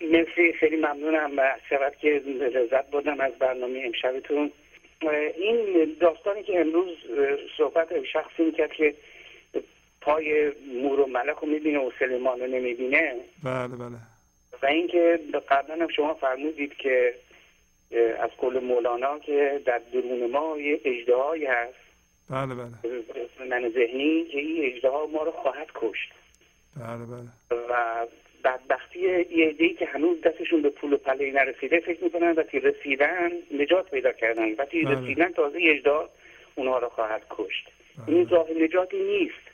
[0.00, 0.52] مرسی.
[0.60, 4.52] خیلی ممنونم و چقدر که لذت بردم از برنامه امشبتون.
[5.36, 6.98] این داستانی که امروز
[7.58, 8.94] صحبت شخصی می‌کرد که
[10.00, 10.52] پای
[10.82, 13.14] مور و ملک رو می‌بینه و سلیمان رو نمی‌بینه.
[13.44, 13.96] بله بله.
[14.62, 17.14] و اینکه قبلا هم شما فرمودید که
[18.20, 21.74] از کل مولانا که در درون ما یه اجدهایی هست.
[22.30, 22.66] بله بله.
[23.50, 26.12] من ذهنی که این اجدها ما رو خواهد کشت.
[26.76, 27.60] بله بله.
[27.70, 28.06] و
[28.44, 33.30] بدبختی یه عده‌ای که هنوز دستشون به پول و پله نرسیده فکر می‌کنن وقتی رسیدن
[33.50, 34.54] نجات پیدا کردن.
[34.54, 35.00] وقتی بله.
[35.00, 36.08] رسیدن تازه اجدا
[36.54, 37.68] اونها رو خواهد کشت.
[37.98, 38.16] بله.
[38.16, 39.50] این راه نجاتی نیست.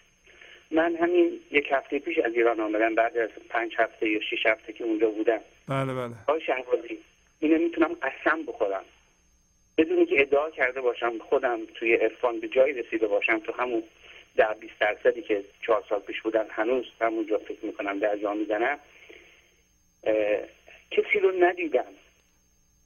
[0.71, 4.73] من همین یک هفته پیش از ایران آمدم بعد از پنج هفته یا شش هفته
[4.73, 5.41] که اونجا بودم.
[5.69, 6.15] بله بله.
[6.29, 6.99] آقای شهبازی
[7.41, 8.85] اینو می‌تونم قسم بخورم.
[9.79, 13.83] بدونی که ادعا کرده باشم خودم توی عرفان به جایی رسیده باشم تو همون
[14.37, 18.79] در 20 درصدی که چهار سال پیش بودن هنوز همونجا فکر می‌کنم در جا می‌زنم
[20.91, 21.93] کسی رو ندیدم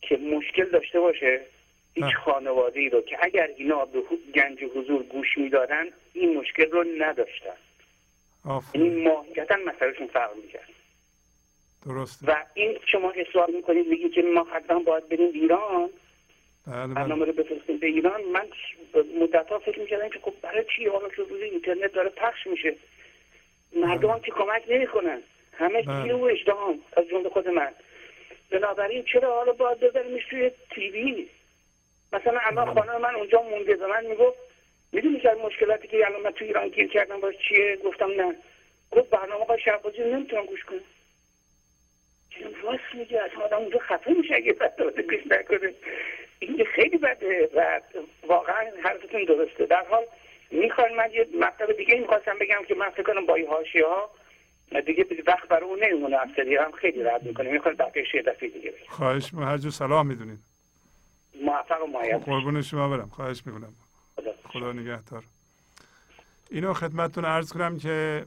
[0.02, 1.40] که مشکل داشته باشه
[1.94, 2.12] هیچ نه.
[2.12, 4.02] خانواده ای رو که اگر اینا به
[4.34, 7.56] گنج حضور گوش می‌دادن این مشکل رو نداشتن.
[8.74, 10.68] یعنی ماهیتا مسئلهشون فرق می‌کرد.
[11.86, 12.26] درسته.
[12.26, 15.90] و این شما اصرار می‌کنید میگید که ما حتما باید بریم ایران.
[16.66, 18.20] بله برنامه بله رو بفرستیم به ایران.
[18.24, 18.48] من
[19.20, 22.76] مدت ها فکر می‌کردم که خب برای چی حالا که روی اینترنت داره پخش میشه؟
[23.76, 25.22] مردم هم که کمک نمی‌کنن.
[25.52, 26.02] همه بله.
[26.02, 27.72] گیر و اجدهام از جمله خود من.
[28.50, 31.28] بنابراین چرا حالا باید بذاریمش توی تیوی؟
[32.12, 34.38] مثلا اما خانم من اونجا مونده به من می‌گفت
[34.92, 38.34] می‌دونی که از مشکلاتی که الان من تو ایران گیر کردم باش چیه؟ گفتم نه.
[38.90, 40.80] گفت برنامه های شهبازی نمی‌تونم گوش کنم.
[42.62, 45.74] راست میگه اصلا آدم اونجا خفه میشه اگه برنامه گوش نکنه.
[46.38, 47.80] این خیلی بده و
[48.26, 49.66] واقعا حرفتون درسته.
[49.66, 50.04] در حال
[50.50, 54.10] می‌خوان من یه مطلب دیگه می‌خواستم بگم که من فکر کنم با حاشیه ها
[54.86, 56.16] دیگه وقت برای اون نمیمونه.
[56.22, 57.50] افتری هم خیلی رد می‌کنه.
[57.50, 60.38] می‌خواد بقیهش یه دفعه دیگه بگم خواهش می هر جو صلاح می‌دونید
[61.42, 63.08] موفق و معید قربون شما برم.
[63.08, 63.74] خواهش می‌کنم.
[64.52, 64.72] خدا.
[64.72, 65.24] نگهدار.
[66.50, 68.26] اینو خدمتتون عرض کنم که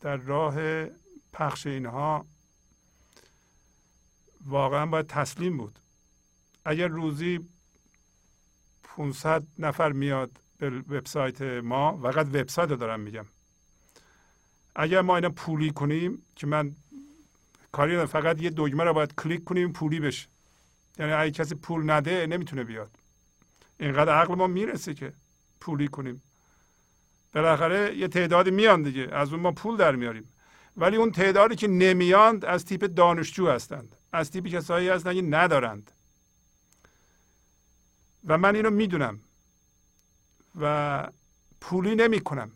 [0.00, 0.86] در راه
[1.32, 2.26] پخش اینها
[4.46, 5.78] واقعا باید تسلیم بود.
[6.64, 7.48] اگر روزی
[8.82, 13.26] 500 نفر میاد به وبسایت ما فقط وبسایت رو دارم میگم.
[14.74, 16.76] اگر ما اینا پولی کنیم که من
[17.72, 20.28] کاری ندارم، فقط یه دکمه رو باید کلیک کنیم پولی بشه.
[20.98, 22.90] یعنی اگه کسی پول نده نمی‌تونه بیاد.
[23.80, 25.12] اینقدر عقل ما می‌رسه که
[25.60, 26.22] پولی کنیم.
[27.34, 30.32] بالاخره یه تعدادی میان دیگه از اون ما پول در میاریم.
[30.76, 35.90] ولی اون تعدادی که نمیاند از تیپ دانشجو هستند از تیپ کسایی هستند که ندارند.
[38.26, 39.20] و من اینو می‌دونم
[40.60, 41.08] و
[41.60, 42.50] پولی نمی کنم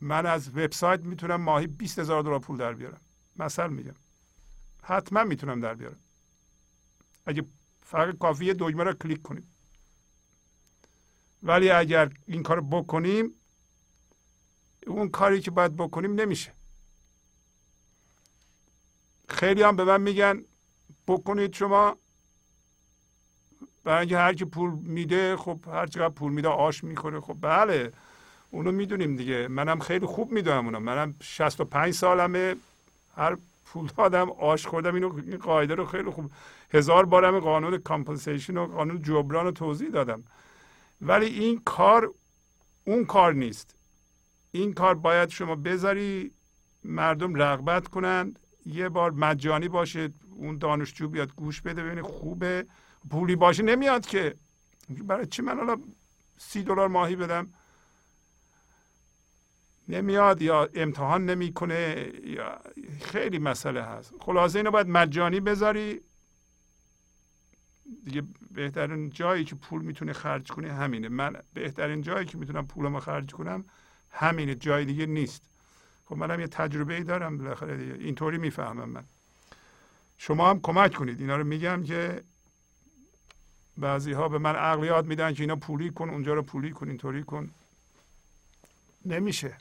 [0.00, 3.00] من از وبسایت می‌تونم ماهی 20 هزار دلار پول در بیارم.
[3.36, 3.94] مثل میگم.
[4.82, 6.00] حتما می‌تونم در بیارم.
[7.26, 7.44] اگه
[7.90, 9.50] فقط کافی یه دکمه رو کلیک کنیم.
[11.42, 13.34] ولی اگر این کار بکنیم
[14.86, 16.52] اون کاری که باید بکنیم نمیشه.
[19.28, 20.44] خیلی هم به من میگن
[21.06, 21.96] بکنید شما.
[23.84, 27.20] برای اینکه هر کی پول میده خب هر چقدر پول میده آش می‌خوره.
[27.20, 27.92] خب بله
[28.50, 29.48] اونو می‌دونیم دیگه.
[29.48, 30.80] منم خیلی خوب می‌دونم اونو.
[30.80, 32.56] منم 65 سالمه.
[33.16, 33.36] هر
[33.72, 36.30] پول دادم آش خوردم اینو این قاعده رو خیلی خوب
[36.70, 40.24] هزار بارم قانون compensation و قانون جبران رو توضیح دادم.
[41.00, 42.12] ولی این کار
[42.84, 43.74] اون کار نیست.
[44.52, 46.32] این کار باید شما بذاری
[46.84, 48.38] مردم رغبت کنند.
[48.66, 52.66] یه بار مجانی باشه اون دانشجو بیاد گوش بده ببینه خوبه.
[53.10, 54.34] پولی باشه نمیاد که.
[54.88, 55.76] برای چی من حالا
[56.38, 57.48] سی دلار ماهی بدم؟
[59.88, 62.60] نمیاد یا امتحان نمی‌کنه یا
[63.00, 64.12] خیلی مسئله هست.
[64.20, 66.00] خلاصه اینو باید مجانی بذاری.
[68.04, 71.08] دیگه بهترین جایی که پول می‌تونه خرج کنی همینه.
[71.08, 73.64] من بهترین جایی که می‌تونم پولمو خرج کنم
[74.10, 75.42] همینه جای دیگه نیست.
[76.06, 77.94] خب منم یه تجربه ای دارم بالاخره دیگه.
[77.94, 79.04] اینطوری می‌فهمم من.
[80.18, 81.20] شما هم کمک کنید.
[81.20, 82.22] اینا رو میگم که
[83.76, 87.22] بعضی ها به من عقلیات میدن که اینا پولی کن اونجا رو پولی کن اینطوری
[87.22, 87.50] کن.
[89.04, 89.56] نمیشه.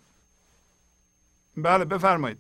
[1.58, 2.38] بله بفرمایید.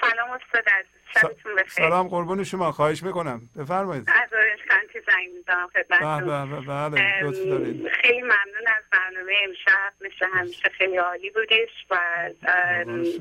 [0.00, 0.92] سلام استاد عزیز.
[1.14, 1.68] شبتون بخیر.
[1.68, 2.72] سلام قربون شما.
[2.72, 3.40] خواهش می‌کنم.
[3.58, 4.08] بفرمایید.
[4.08, 6.48] از اورنج کانتی زنگ می‌زنم خدمتتون.
[6.48, 7.88] به به بله لطف دارید.
[7.88, 9.92] خیلی ممنون از برنامه امشب.
[10.00, 11.98] مثل همیشه خیلی عالی بودش و.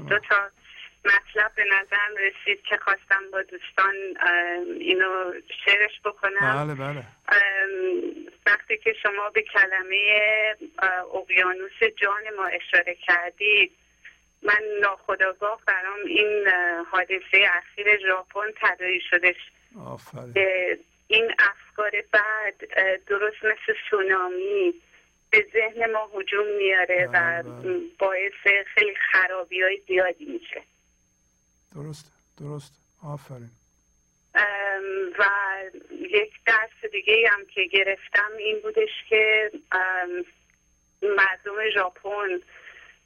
[0.10, 0.50] دو تا
[1.06, 3.96] مطلب به نظرم رسید که خواستم با دوستان
[4.80, 5.34] اینو
[5.66, 6.66] شعرش بکنم.
[6.66, 7.04] بله بله.
[8.46, 9.98] وقتی که شما به کلمه
[11.14, 13.72] اقیانوس جان ما اشاره کردید
[14.44, 16.48] من ناخداگاه برام این
[16.92, 19.36] حادثه اخیر ژاپن تداعی شدش
[21.08, 22.56] این افکار بعد
[23.08, 24.74] درست مثل سونامی
[25.30, 27.80] به ذهن ما هجوم میاره و بله، بله.
[28.00, 30.64] باعث خیلی خرابی های زیادی میشه.
[31.76, 32.82] درست درست.
[33.04, 33.50] آفرین.
[35.20, 35.26] و
[35.92, 39.52] یک درس دیگه هم که گرفتم این بودش که
[41.02, 42.40] مردم ژاپن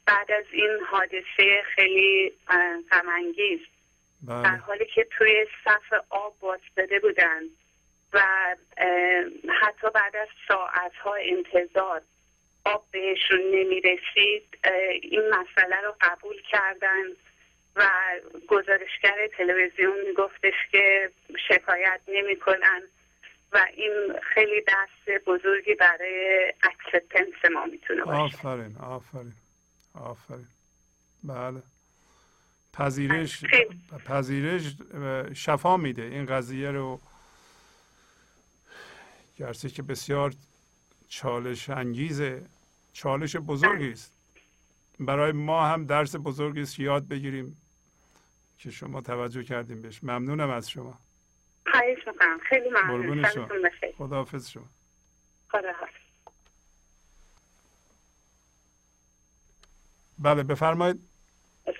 [0.06, 2.32] بعد از این حادثه خیلی
[2.90, 3.60] غمانگیز.
[4.28, 7.42] در بله حالی که توی صف آب واسطه بودن
[8.12, 8.22] و
[9.62, 12.00] حتی بعد از ساعتها انتظار
[12.64, 14.58] آب بهشون نمی رسید
[15.02, 17.04] این مسئله رو قبول کردن
[17.76, 17.88] و
[18.48, 21.10] گزارشگر تلویزیون میگفتش که
[21.48, 22.82] شکایت نمی کنن
[23.52, 28.20] و این خیلی درس بزرگی برای acceptance ما می‌تونه باشه.
[28.20, 29.32] آفرین آفرین.
[29.96, 30.46] آفرین.
[31.24, 31.62] بله.
[32.72, 33.80] پذیرش خیلی.
[34.06, 34.76] پذیرش
[35.34, 36.02] شفا میده.
[36.02, 37.00] این قضیه رو
[39.36, 40.34] گرچه که بسیار
[41.08, 42.46] چالش انگیزه.
[42.92, 44.12] چالش بزرگی است.
[45.00, 46.78] برای ما هم درس بزرگی است.
[46.78, 47.56] یاد بگیریم
[48.58, 50.04] که شما توجه کردیم بهش.
[50.04, 50.98] ممنونم از شما.
[51.70, 52.38] خواهش می‌کنم.
[52.48, 53.22] خیلی ممنون.
[53.22, 53.92] بخیر.
[53.98, 54.68] خداحافظ شما.
[55.48, 56.05] خدا حافظ.
[60.18, 60.96] بله بفرمایید.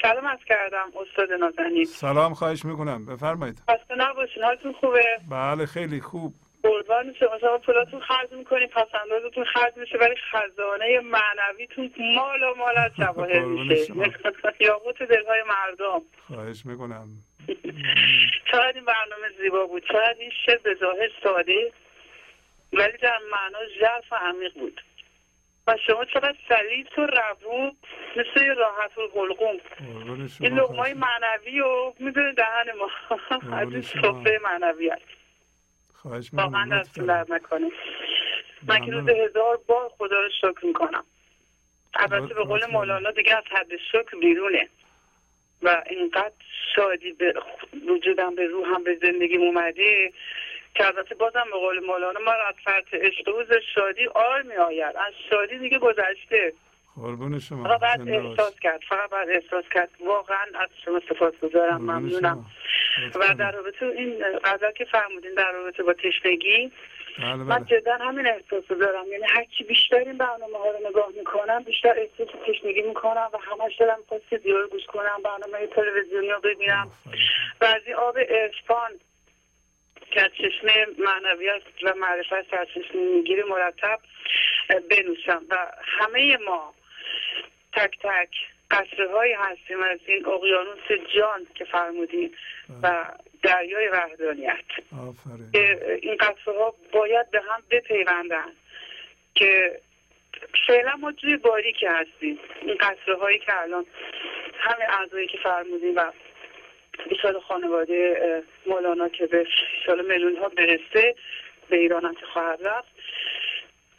[0.02, 1.84] سلام از کردم استاد نازنین.
[1.84, 3.06] سلام خواهش می‌کنم.
[3.06, 3.58] بفرمایید.
[3.70, 6.32] خسته نباشین حالتون خوبه؟ بله خیلی خوب.
[6.62, 7.38] قربان شما.
[7.40, 13.44] شما پولاتون خرج می‌کنین پسندازتون خرج میشه ولی خزانه معنویتون مال و مال از جواهر
[13.44, 13.94] میشه.
[14.66, 16.02] یاقوت دلهای مردم.
[16.26, 17.08] خواهش می‌کنم.
[18.52, 21.72] چقدر این برنامه زیبا بود چقدر این شعر به ظاهر ساده
[22.72, 24.80] ولی در معنا ژرف و عمیق بود.
[25.66, 27.76] و شما چقدر سلیس و روون
[28.16, 29.60] مثل راحت قربون
[30.28, 32.90] شما این لغمای خواهش- معنوی رو می‌دونه دهن ما.
[33.56, 33.82] از این.
[33.82, 35.02] صفحه معنویت
[35.94, 37.70] خواهش واقعا می‌کنم دستتون در نکنه
[38.68, 41.04] من که روز هزار بار خدا رو شکر می‌کنم.
[41.94, 42.66] البته به قول.
[42.66, 44.68] مولانا دیگه از حد شکر بیرونه.
[45.62, 46.32] و اینقدر
[46.76, 47.34] شادی به
[47.88, 50.12] وجودم به روحم به زندگیم اومده.
[50.76, 54.96] که البته بازم به قول مولانا ما از فرط عشق روز شادی آر می آید.
[54.96, 56.52] از شادی دیگه گذشته.
[56.96, 58.08] قربون شما فقط باش.
[58.08, 59.90] احساس کرد فقط باید احساس کرد.
[60.00, 62.44] واقعا از شما سپاس گذارم ممنونم.
[63.14, 66.72] و در رابطه این غزل که فرمودین در رابطه با تشنگی
[67.18, 67.80] بله من بله.
[67.80, 69.06] جدا همین احساس دارم.
[69.10, 73.38] یعنی هر کی بیشتر این برنامه ها رو نگاه می‌کنم بیشتر احساس تشنگی می‌کنم و
[73.38, 73.98] همش دارم
[74.32, 76.90] ویدیو رو گوش کنم برنامه تلویزیونی رو ببینم.
[77.60, 78.90] و از این آب عرفان
[80.16, 83.98] که از چشمه معنویت و معرفت سرچشمه می‌گیره مرتب
[84.90, 85.44] بنوشم.
[85.50, 86.74] و همه ما
[87.72, 88.28] تک تک
[88.70, 92.34] قطره هایی هستیم از این اقیانوس جان که فرمودین
[92.82, 93.04] و
[93.42, 94.64] دریای وحدانیت.
[95.52, 98.52] که این قطره ها باید به هم بپیوندن.
[99.34, 99.80] که
[100.66, 102.38] فعلا ما جوی باریکی هستیم.
[102.62, 103.86] این قطره هایی که الان
[104.58, 106.12] همه اعضایی که فرمودیم و
[107.10, 109.46] بیشتر خانواده مولانا که به
[109.86, 111.14] سال میلیون ها برسه
[111.68, 112.88] به ایران هم که خواهد رفت.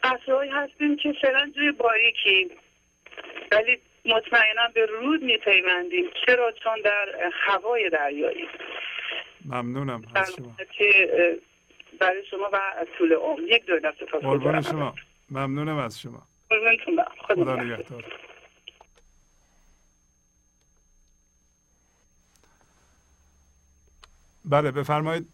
[0.02, 2.50] قطره هایی هستیم که فعلا جوی باریکی
[3.52, 8.48] ولی مطمئنا به رود میپیوندیم چرا؟ چون در هوای دریایی
[9.44, 10.02] ممنونم.
[10.14, 10.56] از شما.
[10.72, 11.38] که
[11.98, 13.40] برای شما و طول عمر.
[13.40, 14.94] یک دو دست پاس قربون شما.
[15.30, 16.22] ممنونم از شما.
[17.18, 17.64] خدا نگهدار.
[17.64, 18.04] نگهدار
[24.50, 25.26] بله بفرمایید.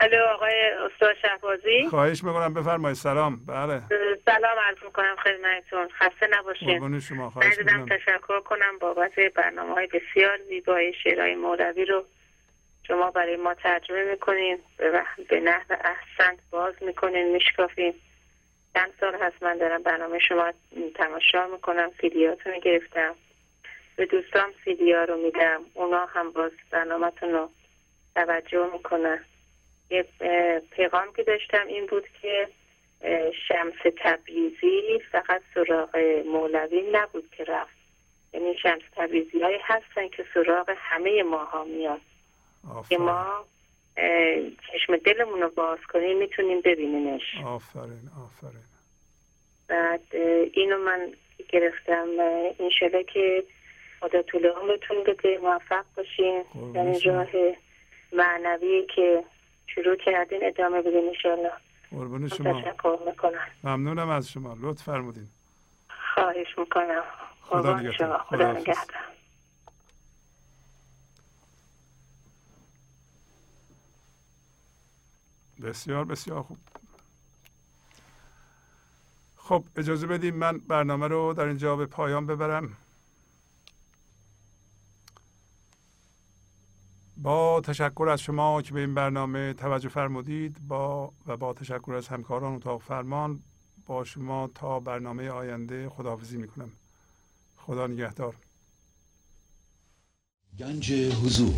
[0.00, 1.86] الو آقای استاد شهبازی.
[1.90, 2.96] خواهش می‌کنم بفرمایید.
[2.96, 3.40] سلام.
[3.46, 3.82] بله.
[4.24, 5.88] سلام عرض می‌کنم خدمتتون.
[5.88, 6.68] خسته نباشین.
[6.68, 7.30] قربون شما.
[7.30, 7.86] خواهش می‌کنم.
[7.86, 12.04] تشکر کنم بابت برنامه های بسیار زیبای شعرهای مولوی رو
[12.88, 14.58] شما برای ما ترجمه می‌کنین.
[15.28, 17.94] به, نحو احسن باز می‌کنین میشکافین.
[18.74, 20.52] چند سال هست من دارم برنامه شما
[20.94, 21.90] تماشا می‌کنم.
[22.00, 23.14] سیدیاتون رو گرفتم.
[23.96, 25.60] به دوستام سیدیا رو میدم.
[25.74, 27.50] اونا هم باز برنامهتون رو
[28.14, 29.24] توجه می‌کنن
[29.90, 30.04] یه
[30.70, 32.48] پیغام که داشتم این بود که
[33.48, 35.96] شمس تبریزی فقط سراغ
[36.32, 37.76] مولوی نبود که رفت.
[38.34, 42.00] یعنی شمس تبریزی های هستن که سراغ همه ماها میاد
[42.88, 43.44] که ما
[44.72, 47.22] چشم دلمون رو باز کنیم می‌تونیم ببینیمش.
[47.46, 48.62] آفرین آفرین.
[49.68, 50.00] بعد
[50.52, 51.12] اینو من
[51.48, 52.06] گرفتم
[52.78, 53.44] شده که
[54.00, 56.44] خدا طول عمرتون بده موفق باشین.
[56.74, 57.00] در این.
[57.04, 57.26] راه
[58.12, 59.24] معنوی که
[59.66, 61.52] شروع کردین ادامه بدین انشالله
[61.90, 62.62] قربون شما.
[62.62, 63.48] تشکر می‌کنم.
[63.64, 64.56] ممنونم از شما.
[64.60, 65.28] لطف فرمودین.
[66.14, 67.02] خواهش می‌کنم.
[67.42, 67.92] خدا نگهدار.
[67.92, 68.18] شما.
[68.18, 68.52] خدا.
[68.52, 69.02] نگهدار.
[75.62, 76.58] بسیار بسیار خوب.
[79.36, 82.76] خب اجازه بدیم من برنامه رو در اینجا به پایان ببرم.
[87.22, 92.08] با تشکر از شما که به این برنامه توجه فرمودید با و با تشکر از
[92.08, 93.40] همکاران اتاق فرمان
[93.86, 96.70] با شما تا برنامه آینده خداحافظی می‌کنم.
[97.56, 98.34] خدا نگهدار.
[100.58, 101.54] گنج حضور.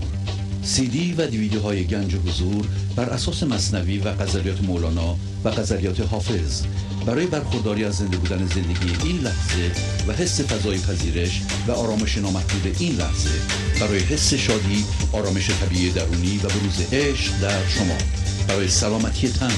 [0.62, 6.00] سی دی و دیویدیو های گنج حضور بر اساس مصنوی و غزلیات مولانا و غزلیات
[6.00, 6.66] حافظ.
[7.06, 9.70] برای برخورداری از زنده بودن زندگی این لحظه
[10.08, 13.30] و حس فضای پذیرش و آرامش نامحدود این لحظه
[13.80, 17.98] برای حس شادی آرامش طبیعی درونی و بروز عشق در شما.
[18.48, 19.52] برای سلامتی تن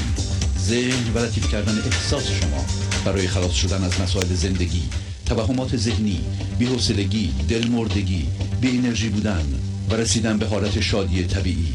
[0.59, 2.65] ذهن و لطیف کردن احساس شما.
[3.05, 4.83] برای خلاص شدن از مسائل زندگی
[5.27, 6.21] توهمات ذهنی
[6.59, 8.27] بی‌حوصلگی دلمردگی
[8.61, 9.45] بی انرژی بودن
[9.91, 11.75] و رسیدن به حالت شادی طبیعی.